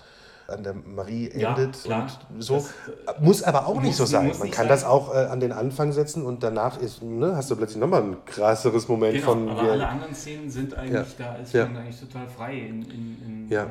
an 0.49 0.63
der 0.63 0.73
Marie 0.73 1.29
endet 1.31 1.85
ja, 1.85 2.09
und 2.31 2.43
so. 2.43 2.55
Das, 2.55 3.21
muss 3.21 3.43
aber 3.43 3.67
auch 3.67 3.75
muss, 3.75 3.85
nicht 3.85 3.97
so 3.97 4.07
sein. 4.07 4.33
Man 4.39 4.51
kann 4.51 4.65
sein. 4.65 4.69
das 4.69 4.85
auch 4.85 5.15
äh, 5.15 5.19
an 5.27 5.41
den 5.41 5.53
Anfang 5.53 5.93
setzen 5.93 6.25
und 6.25 6.43
danach 6.43 6.79
ist, 6.79 7.03
ne, 7.03 7.37
hast 7.37 7.51
du 7.51 7.57
plötzlich 7.57 7.79
nochmal 7.79 8.03
ein 8.03 8.17
krasseres 8.25 8.89
Moment 8.89 9.15
genau, 9.15 9.27
von. 9.27 9.49
Aber 9.51 9.73
alle 9.73 9.87
anderen 9.87 10.15
Szenen 10.15 10.51
sind 10.51 10.75
eigentlich, 10.75 11.19
ja. 11.19 11.27
da 11.27 11.35
ist 11.37 11.53
ja. 11.53 11.67
eigentlich 11.67 12.01
total 12.01 12.27
frei 12.29 12.61
in, 12.61 12.83
in, 12.83 13.17
in 13.27 13.49
ja. 13.51 13.65
Äh, 13.65 13.67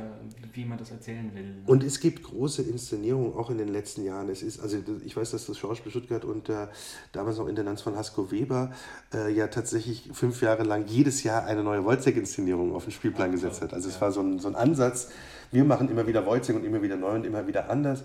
wie 0.58 0.66
man 0.66 0.78
das 0.78 0.92
erzählen 0.92 1.32
will. 1.34 1.44
Ne? 1.44 1.64
Und 1.68 1.84
es 1.84 2.00
gibt 2.00 2.24
große 2.24 2.64
Inszenierungen 2.64 3.34
auch 3.36 3.50
in 3.50 3.60
den 3.60 3.70
letzten 3.70 4.04
Jahren. 4.04 4.28
Es 4.28 4.42
ist, 4.42 4.60
also 4.60 4.78
ich 5.06 5.16
weiß, 5.16 5.32
dass 5.32 5.46
das 5.46 5.58
Schauspiel 5.58 5.92
Stuttgart 5.92 6.26
und 6.26 6.50
äh, 6.50 6.68
damals 7.12 7.38
noch 7.38 7.48
Intendanz 7.48 7.82
von 7.82 7.96
Hasko 7.96 8.32
Weber 8.32 8.72
äh, 9.14 9.32
ja 9.32 9.48
tatsächlich 9.48 10.10
fünf 10.12 10.42
Jahre 10.42 10.64
lang 10.64 10.86
jedes 10.88 11.24
Jahr 11.24 11.46
eine 11.46 11.64
neue 11.64 11.86
Wojciech-Inszenierung 11.86 12.76
auf 12.76 12.84
den 12.84 12.92
Spielplan 12.92 13.32
gesetzt 13.32 13.62
hat. 13.62 13.74
Also 13.74 13.88
es 13.88 14.02
war 14.02 14.12
so 14.12 14.22
ein, 14.22 14.40
so 14.40 14.48
ein 14.48 14.56
Ansatz, 14.56 15.12
wir 15.52 15.64
machen 15.64 15.90
immer 15.90 16.08
wieder 16.08 16.26
Wojciech 16.26 16.56
und 16.56 16.66
immer 16.66 16.82
wieder 16.82 16.98
neu 16.98 17.12
und 17.12 17.26
immer 17.26 17.48
wieder 17.48 17.70
anders. 17.70 18.04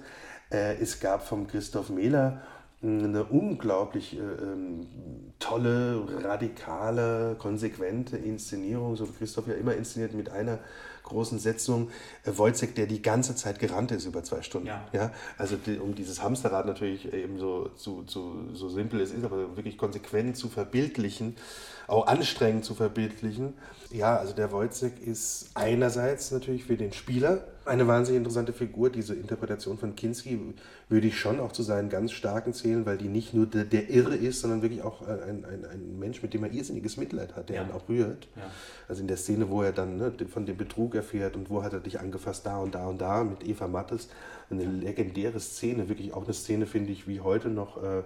Äh, 0.51 0.77
es 0.77 1.01
gab 1.01 1.27
vom 1.27 1.49
Christoph 1.49 1.89
Mähler 1.89 2.43
eine 2.83 3.25
unglaublich 3.25 4.19
äh, 4.19 4.21
ähm, 4.21 4.87
tolle, 5.39 6.05
radikale, 6.23 7.37
konsequente 7.39 8.17
Inszenierung. 8.17 8.97
So 8.97 9.09
wie 9.09 9.13
Christoph 9.13 9.47
ja 9.47 9.55
immer 9.55 9.75
inszeniert 9.75 10.15
mit 10.15 10.31
einer 10.31 10.59
großen 11.03 11.39
Setzung. 11.39 11.91
Äh, 12.25 12.33
Wojciech, 12.37 12.75
der 12.75 12.87
die 12.87 13.03
ganze 13.03 13.35
Zeit 13.35 13.59
gerannt 13.59 13.91
ist 13.91 14.07
über 14.07 14.23
zwei 14.25 14.43
Stunden. 14.43 14.69
Ja. 14.69 14.87
ja? 14.93 15.13
Also 15.39 15.57
die, 15.57 15.79
um 15.79 15.95
dieses 15.95 16.23
Hamsterrad 16.23 16.67
natürlich 16.67 17.13
eben 17.13 17.39
so, 17.39 17.71
so, 17.75 18.05
so, 18.07 18.37
so 18.53 18.69
simpel 18.69 19.01
es 19.01 19.13
ist, 19.13 19.25
aber 19.25 19.57
wirklich 19.57 19.79
konsequent 19.79 20.37
zu 20.37 20.49
verbildlichen, 20.49 21.37
auch 21.93 22.07
anstrengend 22.07 22.65
zu 22.65 22.75
verbildlichen. 22.75 23.53
Ja, 23.91 24.17
also 24.17 24.33
der 24.33 24.51
Wojciech 24.51 24.93
ist 25.05 25.51
einerseits 25.53 26.31
natürlich 26.31 26.65
für 26.65 26.79
den 26.79 26.95
Spieler 26.95 27.47
eine 27.67 27.87
wahnsinnig 27.87 28.19
interessante 28.19 28.55
Figur. 28.55 28.89
Diese 28.89 29.15
Interpretation 29.15 29.77
von 29.77 29.95
Kinski 29.95 30.41
würde 30.89 31.07
ich 31.07 31.19
schon 31.19 31.39
auch 31.39 31.53
zu 31.53 31.63
seinen 31.63 31.91
ganz 31.91 32.13
starken 32.13 32.55
zählen, 32.55 32.87
weil 32.87 32.97
die 32.97 33.09
nicht 33.09 33.35
nur 33.35 33.45
der, 33.45 33.65
der 33.65 33.91
Irre 33.91 34.17
ist, 34.17 34.41
sondern 34.41 34.63
wirklich 34.63 34.83
auch 34.83 35.07
ein, 35.07 35.45
ein, 35.45 35.67
ein 35.67 35.99
Mensch, 35.99 36.23
mit 36.23 36.33
dem 36.33 36.43
er 36.45 36.51
irrsinniges 36.51 36.97
Mitleid 36.97 37.37
hat, 37.37 37.51
der 37.51 37.57
ja. 37.57 37.63
ihn 37.65 37.73
auch 37.73 37.87
rührt. 37.87 38.27
Ja. 38.37 38.43
Also 38.89 39.03
in 39.03 39.09
der 39.09 39.19
Szene, 39.19 39.51
wo 39.51 39.63
er 39.63 39.73
dann 39.73 39.99
ne, 39.99 40.13
von 40.33 40.47
dem 40.47 40.57
Betrug 40.57 40.95
erfährt 40.95 41.37
und 41.37 41.51
wo 41.51 41.63
hat 41.63 41.75
er 41.75 41.81
dich 41.81 42.01
angefasst, 42.01 42.47
da 42.47 42.57
und 42.59 42.75
da 42.75 42.87
und 42.87 43.03
da 43.03 43.23
mit 43.23 43.47
Eva 43.47 43.69
Mattes. 43.69 44.09
Eine 44.49 44.65
legendäre 44.65 45.39
Szene, 45.41 45.91
wirklich 45.91 46.15
auch 46.15 46.25
eine 46.25 46.33
Szene, 46.33 46.65
finde 46.65 46.93
ich, 46.93 47.07
wie 47.07 47.21
heute 47.21 47.49
noch. 47.49 47.83
Äh, 47.83 48.03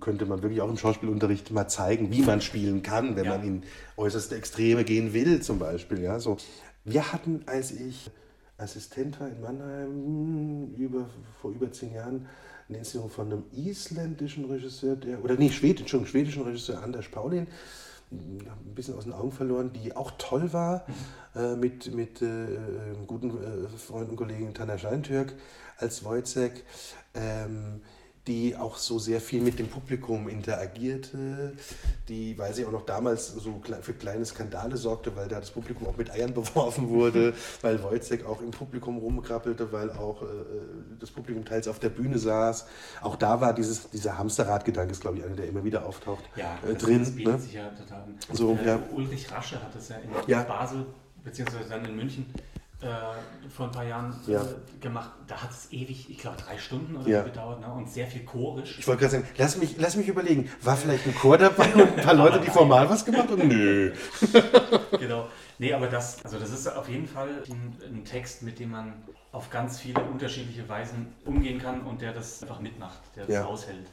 könnte 0.00 0.26
man 0.26 0.42
wirklich 0.42 0.60
auch 0.60 0.68
im 0.68 0.76
Schauspielunterricht 0.76 1.50
mal 1.50 1.66
zeigen, 1.68 2.12
wie 2.12 2.22
man 2.22 2.40
spielen 2.40 2.82
kann, 2.82 3.16
wenn 3.16 3.24
ja. 3.24 3.36
man 3.36 3.46
in 3.46 3.62
äußerste 3.96 4.36
Extreme 4.36 4.84
gehen 4.84 5.12
will, 5.12 5.42
zum 5.42 5.58
Beispiel. 5.58 6.00
Ja, 6.00 6.20
so. 6.20 6.36
Wir 6.84 7.12
hatten, 7.12 7.42
als 7.46 7.72
ich 7.72 8.10
Assistent 8.58 9.18
war 9.18 9.28
in 9.28 9.40
Mannheim 9.40 10.74
über, 10.76 11.08
vor 11.40 11.50
über 11.50 11.72
zehn 11.72 11.94
Jahren 11.94 12.26
eine 12.68 12.78
Inszenierung 12.78 13.10
von 13.10 13.26
einem 13.26 13.44
isländischen 13.52 14.44
Regisseur, 14.44 14.96
der, 14.96 15.22
oder 15.22 15.34
nee, 15.34 15.50
Schweden, 15.50 15.88
schon 15.88 16.06
schwedischen 16.06 16.42
Regisseur 16.42 16.82
Anders 16.82 17.08
Paulin, 17.08 17.46
ein 18.10 18.74
bisschen 18.74 18.94
aus 18.94 19.04
den 19.04 19.12
Augen 19.12 19.32
verloren, 19.32 19.72
die 19.72 19.96
auch 19.96 20.12
toll 20.18 20.52
war, 20.52 20.86
mhm. 21.34 21.40
äh, 21.40 21.56
mit, 21.56 21.94
mit 21.94 22.22
äh, 22.22 22.46
guten 23.06 23.30
äh, 23.30 23.68
Freund 23.76 24.10
und 24.10 24.16
Kollegen 24.16 24.54
Tanner 24.54 24.78
Scheintürk 24.78 25.34
als 25.78 26.04
Wojciech. 26.04 26.62
Ähm, 27.14 27.80
die 28.26 28.56
auch 28.56 28.78
so 28.78 28.98
sehr 28.98 29.20
viel 29.20 29.42
mit 29.42 29.58
dem 29.58 29.68
Publikum 29.68 30.28
interagierte, 30.28 31.52
die, 32.08 32.38
weil 32.38 32.54
sie 32.54 32.64
auch 32.64 32.72
noch 32.72 32.86
damals 32.86 33.28
so 33.28 33.60
für 33.82 33.92
kleine 33.92 34.24
Skandale 34.24 34.78
sorgte, 34.78 35.14
weil 35.14 35.28
da 35.28 35.40
das 35.40 35.50
Publikum 35.50 35.86
auch 35.88 35.96
mit 35.96 36.10
Eiern 36.10 36.32
beworfen 36.34 36.88
wurde, 36.88 37.34
weil 37.60 37.82
Wojciech 37.82 38.24
auch 38.24 38.40
im 38.40 38.50
Publikum 38.50 38.96
rumkrabbelte, 38.98 39.72
weil 39.72 39.90
auch 39.90 40.22
äh, 40.22 40.26
das 40.98 41.10
Publikum 41.10 41.44
teils 41.44 41.68
auf 41.68 41.78
der 41.78 41.90
Bühne 41.90 42.18
saß. 42.18 42.66
Auch 43.02 43.16
da 43.16 43.40
war 43.40 43.52
dieses, 43.52 43.90
dieser 43.90 44.16
Hamsterrad-Gedanke, 44.16 44.92
ist 44.92 45.02
glaube 45.02 45.18
ich 45.18 45.24
einer, 45.24 45.36
der 45.36 45.48
immer 45.48 45.64
wieder 45.64 45.84
auftaucht, 45.84 46.24
ja, 46.36 46.58
äh, 46.66 46.74
drin. 46.74 47.02
Ne? 47.02 47.38
sich 47.38 47.52
ja 47.52 47.68
total. 47.70 48.04
So, 48.32 48.54
äh, 48.54 48.66
ja. 48.66 48.78
Ulrich 48.90 49.30
Rasche 49.30 49.62
hat 49.62 49.74
das 49.74 49.90
ja 49.90 49.96
in 49.96 50.10
ja. 50.26 50.42
Basel, 50.44 50.86
beziehungsweise 51.22 51.68
dann 51.68 51.84
in 51.84 51.96
München, 51.96 52.26
äh, 52.84 53.50
vor 53.50 53.66
ein 53.66 53.72
paar 53.72 53.84
Jahren 53.84 54.14
ja. 54.26 54.42
äh, 54.42 54.44
gemacht. 54.80 55.10
Da 55.26 55.42
hat 55.42 55.50
es 55.50 55.72
ewig, 55.72 56.10
ich 56.10 56.18
glaube, 56.18 56.36
drei 56.36 56.58
Stunden 56.58 56.96
oder 56.96 57.08
ja. 57.08 57.18
so 57.20 57.24
gedauert 57.24 57.60
ne? 57.60 57.72
und 57.72 57.90
sehr 57.90 58.06
viel 58.06 58.24
chorisch. 58.24 58.78
Ich 58.78 58.86
wollte 58.86 59.00
gerade 59.00 59.12
sagen, 59.12 59.28
lass 59.38 59.56
mich, 59.56 59.76
lass 59.78 59.96
mich 59.96 60.08
überlegen, 60.08 60.50
war 60.62 60.76
vielleicht 60.76 61.06
ein 61.06 61.14
Chor 61.14 61.38
dabei 61.38 61.72
und 61.74 61.98
ein 61.98 62.04
paar 62.04 62.14
Leute, 62.14 62.40
die 62.40 62.50
formal 62.50 62.88
was 62.90 63.04
gemacht 63.04 63.30
haben? 63.30 63.48
Nö. 63.48 63.92
genau. 64.98 65.28
Nee, 65.58 65.72
aber 65.72 65.86
das, 65.86 66.22
also 66.24 66.38
das 66.38 66.50
ist 66.50 66.66
auf 66.68 66.88
jeden 66.88 67.06
Fall 67.06 67.42
ein, 67.48 67.76
ein, 67.82 68.04
Text, 68.04 68.42
mit 68.42 68.58
dem 68.58 68.72
man 68.72 68.92
auf 69.32 69.50
ganz 69.50 69.78
viele 69.78 70.02
unterschiedliche 70.02 70.68
Weisen 70.68 71.14
umgehen 71.24 71.60
kann 71.60 71.82
und 71.82 72.02
der 72.02 72.12
das 72.12 72.42
einfach 72.42 72.60
mitmacht, 72.60 73.00
der 73.16 73.26
das 73.26 73.34
ja. 73.34 73.44
aushält. 73.44 73.86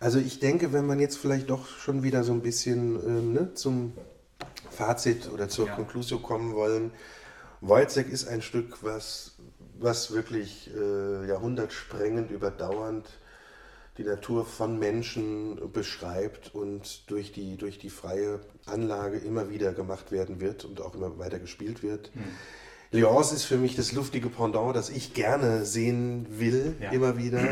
Also 0.00 0.18
ich 0.18 0.40
denke, 0.40 0.72
wenn 0.72 0.86
man 0.86 0.98
jetzt 0.98 1.16
vielleicht 1.16 1.48
doch 1.48 1.66
schon 1.66 2.02
wieder 2.02 2.24
so 2.24 2.32
ein 2.32 2.42
bisschen 2.42 2.96
ähm, 3.06 3.32
ne, 3.32 3.54
zum 3.54 3.92
Fazit 4.70 5.30
oder 5.32 5.48
zur 5.48 5.68
ja. 5.68 5.74
Konklusion 5.74 6.22
kommen 6.22 6.54
wollen, 6.54 6.90
Wojciech 7.60 8.08
ist 8.08 8.28
ein 8.28 8.42
Stück, 8.42 8.82
was, 8.82 9.36
was 9.78 10.12
wirklich 10.12 10.70
äh, 10.74 11.26
jahrhundertsprengend, 11.26 12.30
überdauernd 12.30 13.06
die 13.98 14.04
Natur 14.04 14.44
von 14.44 14.78
Menschen 14.78 15.72
beschreibt 15.72 16.54
und 16.54 17.10
durch 17.10 17.32
die, 17.32 17.56
durch 17.56 17.78
die 17.78 17.88
freie 17.88 18.40
Anlage 18.66 19.18
immer 19.18 19.48
wieder 19.50 19.72
gemacht 19.72 20.12
werden 20.12 20.40
wird 20.40 20.64
und 20.64 20.80
auch 20.80 20.94
immer 20.94 21.18
weiter 21.18 21.38
gespielt 21.38 21.82
wird. 21.82 22.14
Mhm. 22.14 22.24
Leonce 22.92 23.32
ist 23.32 23.44
für 23.44 23.56
mich 23.56 23.74
das 23.74 23.92
luftige 23.92 24.28
Pendant, 24.28 24.76
das 24.76 24.90
ich 24.90 25.14
gerne 25.14 25.64
sehen 25.64 26.26
will, 26.30 26.76
ja. 26.80 26.90
immer 26.90 27.18
wieder. 27.18 27.42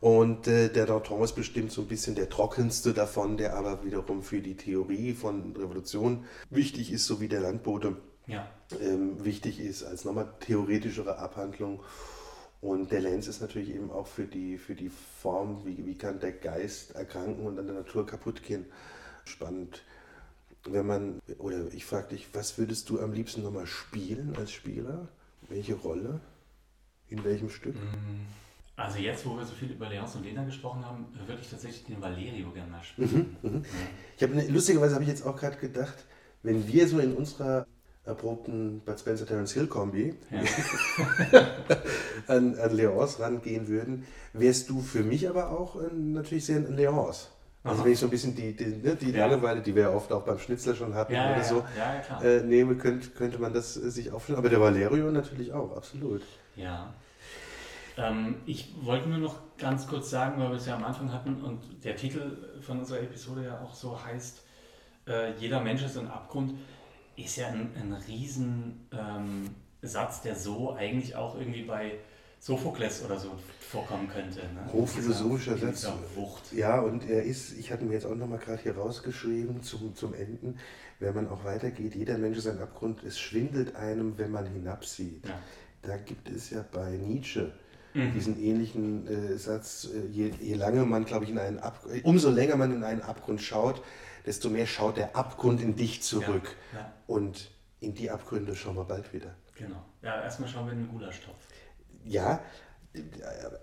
Und 0.00 0.46
äh, 0.48 0.68
der 0.68 0.84
Danton 0.84 1.22
ist 1.22 1.32
bestimmt 1.32 1.72
so 1.72 1.80
ein 1.80 1.88
bisschen 1.88 2.14
der 2.14 2.28
trockenste 2.28 2.92
davon, 2.92 3.38
der 3.38 3.56
aber 3.56 3.84
wiederum 3.84 4.22
für 4.22 4.40
die 4.40 4.54
Theorie 4.54 5.14
von 5.14 5.56
Revolution 5.56 6.24
wichtig 6.50 6.92
ist, 6.92 7.06
so 7.06 7.22
wie 7.22 7.28
der 7.28 7.40
Landbote 7.40 7.96
ja. 8.26 8.48
ähm, 8.80 9.24
wichtig 9.24 9.60
ist 9.60 9.84
als 9.84 10.04
nochmal 10.04 10.32
theoretischere 10.40 11.18
Abhandlung. 11.18 11.80
Und 12.60 12.92
der 12.92 13.02
Lenz 13.02 13.26
ist 13.26 13.42
natürlich 13.42 13.74
eben 13.74 13.90
auch 13.90 14.06
für 14.06 14.24
die, 14.24 14.56
für 14.56 14.74
die 14.74 14.88
Form, 14.88 15.66
wie, 15.66 15.84
wie 15.84 15.96
kann 15.96 16.18
der 16.18 16.32
Geist 16.32 16.94
erkranken 16.94 17.44
und 17.44 17.58
an 17.58 17.66
der 17.66 17.76
Natur 17.76 18.06
kaputt 18.06 18.42
gehen, 18.42 18.64
spannend. 19.26 19.82
Wenn 20.64 20.86
man, 20.86 21.20
oder 21.38 21.70
ich 21.74 21.84
frage 21.84 22.08
dich, 22.08 22.28
was 22.32 22.56
würdest 22.56 22.88
du 22.88 23.00
am 23.00 23.12
liebsten 23.12 23.42
nochmal 23.42 23.66
spielen 23.66 24.34
als 24.38 24.50
Spieler? 24.50 25.08
Welche 25.48 25.74
Rolle? 25.74 26.20
In 27.10 27.22
welchem 27.22 27.50
Stück? 27.50 27.74
Mm, 27.74 28.24
also 28.76 28.98
jetzt, 28.98 29.26
wo 29.26 29.36
wir 29.36 29.44
so 29.44 29.52
viel 29.52 29.70
über 29.70 29.90
Leons 29.90 30.16
und 30.16 30.24
Lena 30.24 30.42
gesprochen 30.44 30.86
haben, 30.86 31.06
würde 31.26 31.42
ich 31.42 31.50
tatsächlich 31.50 31.84
den 31.84 32.00
Valerio 32.00 32.50
gerne 32.50 32.70
mal 32.70 32.82
spielen. 32.82 33.36
Mhm, 33.42 33.50
mhm. 33.50 33.64
Ich 34.16 34.22
habe 34.22 34.40
lustigerweise 34.48 34.94
habe 34.94 35.04
ich 35.04 35.10
jetzt 35.10 35.26
auch 35.26 35.36
gerade 35.36 35.58
gedacht, 35.58 36.06
wenn 36.42 36.66
wir 36.66 36.88
so 36.88 36.98
in 36.98 37.14
unserer 37.14 37.66
erprobten 38.04 38.80
Bud 38.80 39.00
Spencer 39.00 39.26
Terence 39.26 39.52
Hill 39.52 39.66
Kombi 39.66 40.14
ja. 40.30 40.40
an, 42.26 42.54
an 42.58 42.76
Leons 42.76 43.18
rangehen 43.18 43.68
würden, 43.68 44.06
wärst 44.32 44.68
du 44.68 44.80
für 44.80 45.02
mich 45.02 45.28
aber 45.28 45.50
auch 45.50 45.80
äh, 45.80 45.92
natürlich 45.92 46.46
sehr 46.46 46.58
ein 46.58 46.76
Leons. 46.76 47.30
Also 47.62 47.78
Aha. 47.78 47.86
wenn 47.86 47.92
ich 47.92 47.98
so 47.98 48.06
ein 48.06 48.10
bisschen 48.10 48.36
die, 48.36 48.54
die, 48.54 48.66
ne, 48.66 48.94
die 48.94 49.10
ja. 49.10 49.26
Langeweile, 49.26 49.62
die 49.62 49.74
wir 49.74 49.90
oft 49.90 50.12
auch 50.12 50.22
beim 50.22 50.38
Schnitzler 50.38 50.74
schon 50.74 50.94
hatten 50.94 51.14
ja, 51.14 51.30
oder 51.30 51.38
ja, 51.38 51.44
so, 51.44 51.64
äh, 52.22 52.42
nehme, 52.42 52.76
könnte, 52.76 53.08
könnte 53.08 53.38
man 53.38 53.54
das 53.54 53.78
äh, 53.78 53.90
sich 53.90 54.12
aufstellen. 54.12 54.38
Aber 54.38 54.50
der 54.50 54.60
Valerio 54.60 55.10
natürlich 55.10 55.54
auch, 55.54 55.74
absolut. 55.74 56.20
Ja. 56.56 56.92
Ähm, 57.96 58.36
ich 58.44 58.74
wollte 58.82 59.08
nur 59.08 59.16
noch 59.16 59.36
ganz 59.56 59.86
kurz 59.86 60.10
sagen, 60.10 60.38
weil 60.42 60.50
wir 60.50 60.56
es 60.56 60.66
ja 60.66 60.76
am 60.76 60.84
Anfang 60.84 61.10
hatten 61.10 61.42
und 61.42 61.82
der 61.84 61.96
Titel 61.96 62.36
von 62.60 62.80
unserer 62.80 63.00
Episode 63.00 63.44
ja 63.44 63.60
auch 63.62 63.72
so 63.72 63.98
heißt, 64.04 64.42
äh, 65.06 65.32
jeder 65.38 65.60
Mensch 65.60 65.82
ist 65.82 65.96
ein 65.96 66.08
Abgrund 66.08 66.54
ist 67.16 67.36
ja 67.36 67.48
ein, 67.48 67.70
ein 67.80 67.92
Riesensatz, 67.92 68.86
ähm, 68.92 70.22
der 70.24 70.36
so 70.36 70.72
eigentlich 70.72 71.14
auch 71.16 71.38
irgendwie 71.38 71.62
bei 71.62 71.98
Sophokles 72.40 73.04
oder 73.04 73.18
so 73.18 73.30
vorkommen 73.60 74.08
könnte. 74.08 74.40
Ne? 74.40 74.72
Hochphilosophischer 74.72 75.56
Satz. 75.56 75.88
Wucht. 76.14 76.52
Ja, 76.52 76.80
und 76.80 77.08
er 77.08 77.22
ist, 77.22 77.56
ich 77.58 77.72
hatte 77.72 77.84
mir 77.84 77.94
jetzt 77.94 78.06
auch 78.06 78.14
nochmal 78.14 78.38
gerade 78.38 78.62
hier 78.62 78.76
rausgeschrieben 78.76 79.62
zum, 79.62 79.94
zum 79.94 80.12
Enden, 80.14 80.58
wenn 81.00 81.14
man 81.14 81.28
auch 81.28 81.44
weitergeht, 81.44 81.94
jeder 81.94 82.18
Mensch 82.18 82.38
ist 82.38 82.46
ein 82.46 82.60
Abgrund, 82.60 83.02
es 83.02 83.18
schwindelt 83.18 83.76
einem, 83.76 84.18
wenn 84.18 84.30
man 84.30 84.46
hinabsieht. 84.46 85.26
Ja. 85.26 85.38
Da 85.82 85.96
gibt 85.96 86.28
es 86.28 86.50
ja 86.50 86.64
bei 86.70 86.90
Nietzsche 86.96 87.52
mhm. 87.94 88.12
diesen 88.12 88.42
ähnlichen 88.42 89.06
äh, 89.06 89.38
Satz, 89.38 89.88
äh, 89.94 90.06
je, 90.10 90.30
je 90.40 90.54
lange 90.54 90.84
man, 90.84 91.04
glaube 91.04 91.24
ich, 91.24 91.30
in 91.30 91.38
einen 91.38 91.58
Abgrund, 91.58 92.04
umso 92.04 92.30
länger 92.30 92.56
man 92.56 92.72
in 92.72 92.84
einen 92.84 93.02
Abgrund 93.02 93.40
schaut, 93.40 93.82
desto 94.26 94.50
mehr 94.50 94.66
schaut 94.66 94.96
der 94.96 95.16
Abgrund 95.16 95.60
in 95.60 95.76
dich 95.76 96.02
zurück. 96.02 96.56
Ja, 96.72 96.78
ja. 96.78 96.92
Und 97.06 97.50
in 97.80 97.94
die 97.94 98.10
Abgründe 98.10 98.56
schauen 98.56 98.76
wir 98.76 98.84
bald 98.84 99.12
wieder. 99.12 99.34
Genau. 99.56 99.82
Ja, 100.02 100.22
erstmal 100.22 100.48
schauen 100.48 100.66
wir 100.66 100.72
in 100.72 100.80
den 100.80 100.88
Gulaschtopf. 100.88 101.36
Ja, 102.04 102.40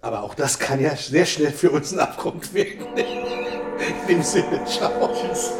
aber 0.01 0.23
auch 0.23 0.33
das 0.35 0.59
kann 0.59 0.79
ja 0.81 0.95
sehr 0.95 1.25
schnell 1.25 1.51
für 1.51 1.71
uns 1.71 1.93
ein 1.93 1.99
Abgrund 1.99 2.53
werden. 2.53 2.85
In 2.97 4.07
dem 4.07 4.23
Sinne, 4.23 4.63
ciao. 4.65 5.09
Tschüss. 5.13 5.53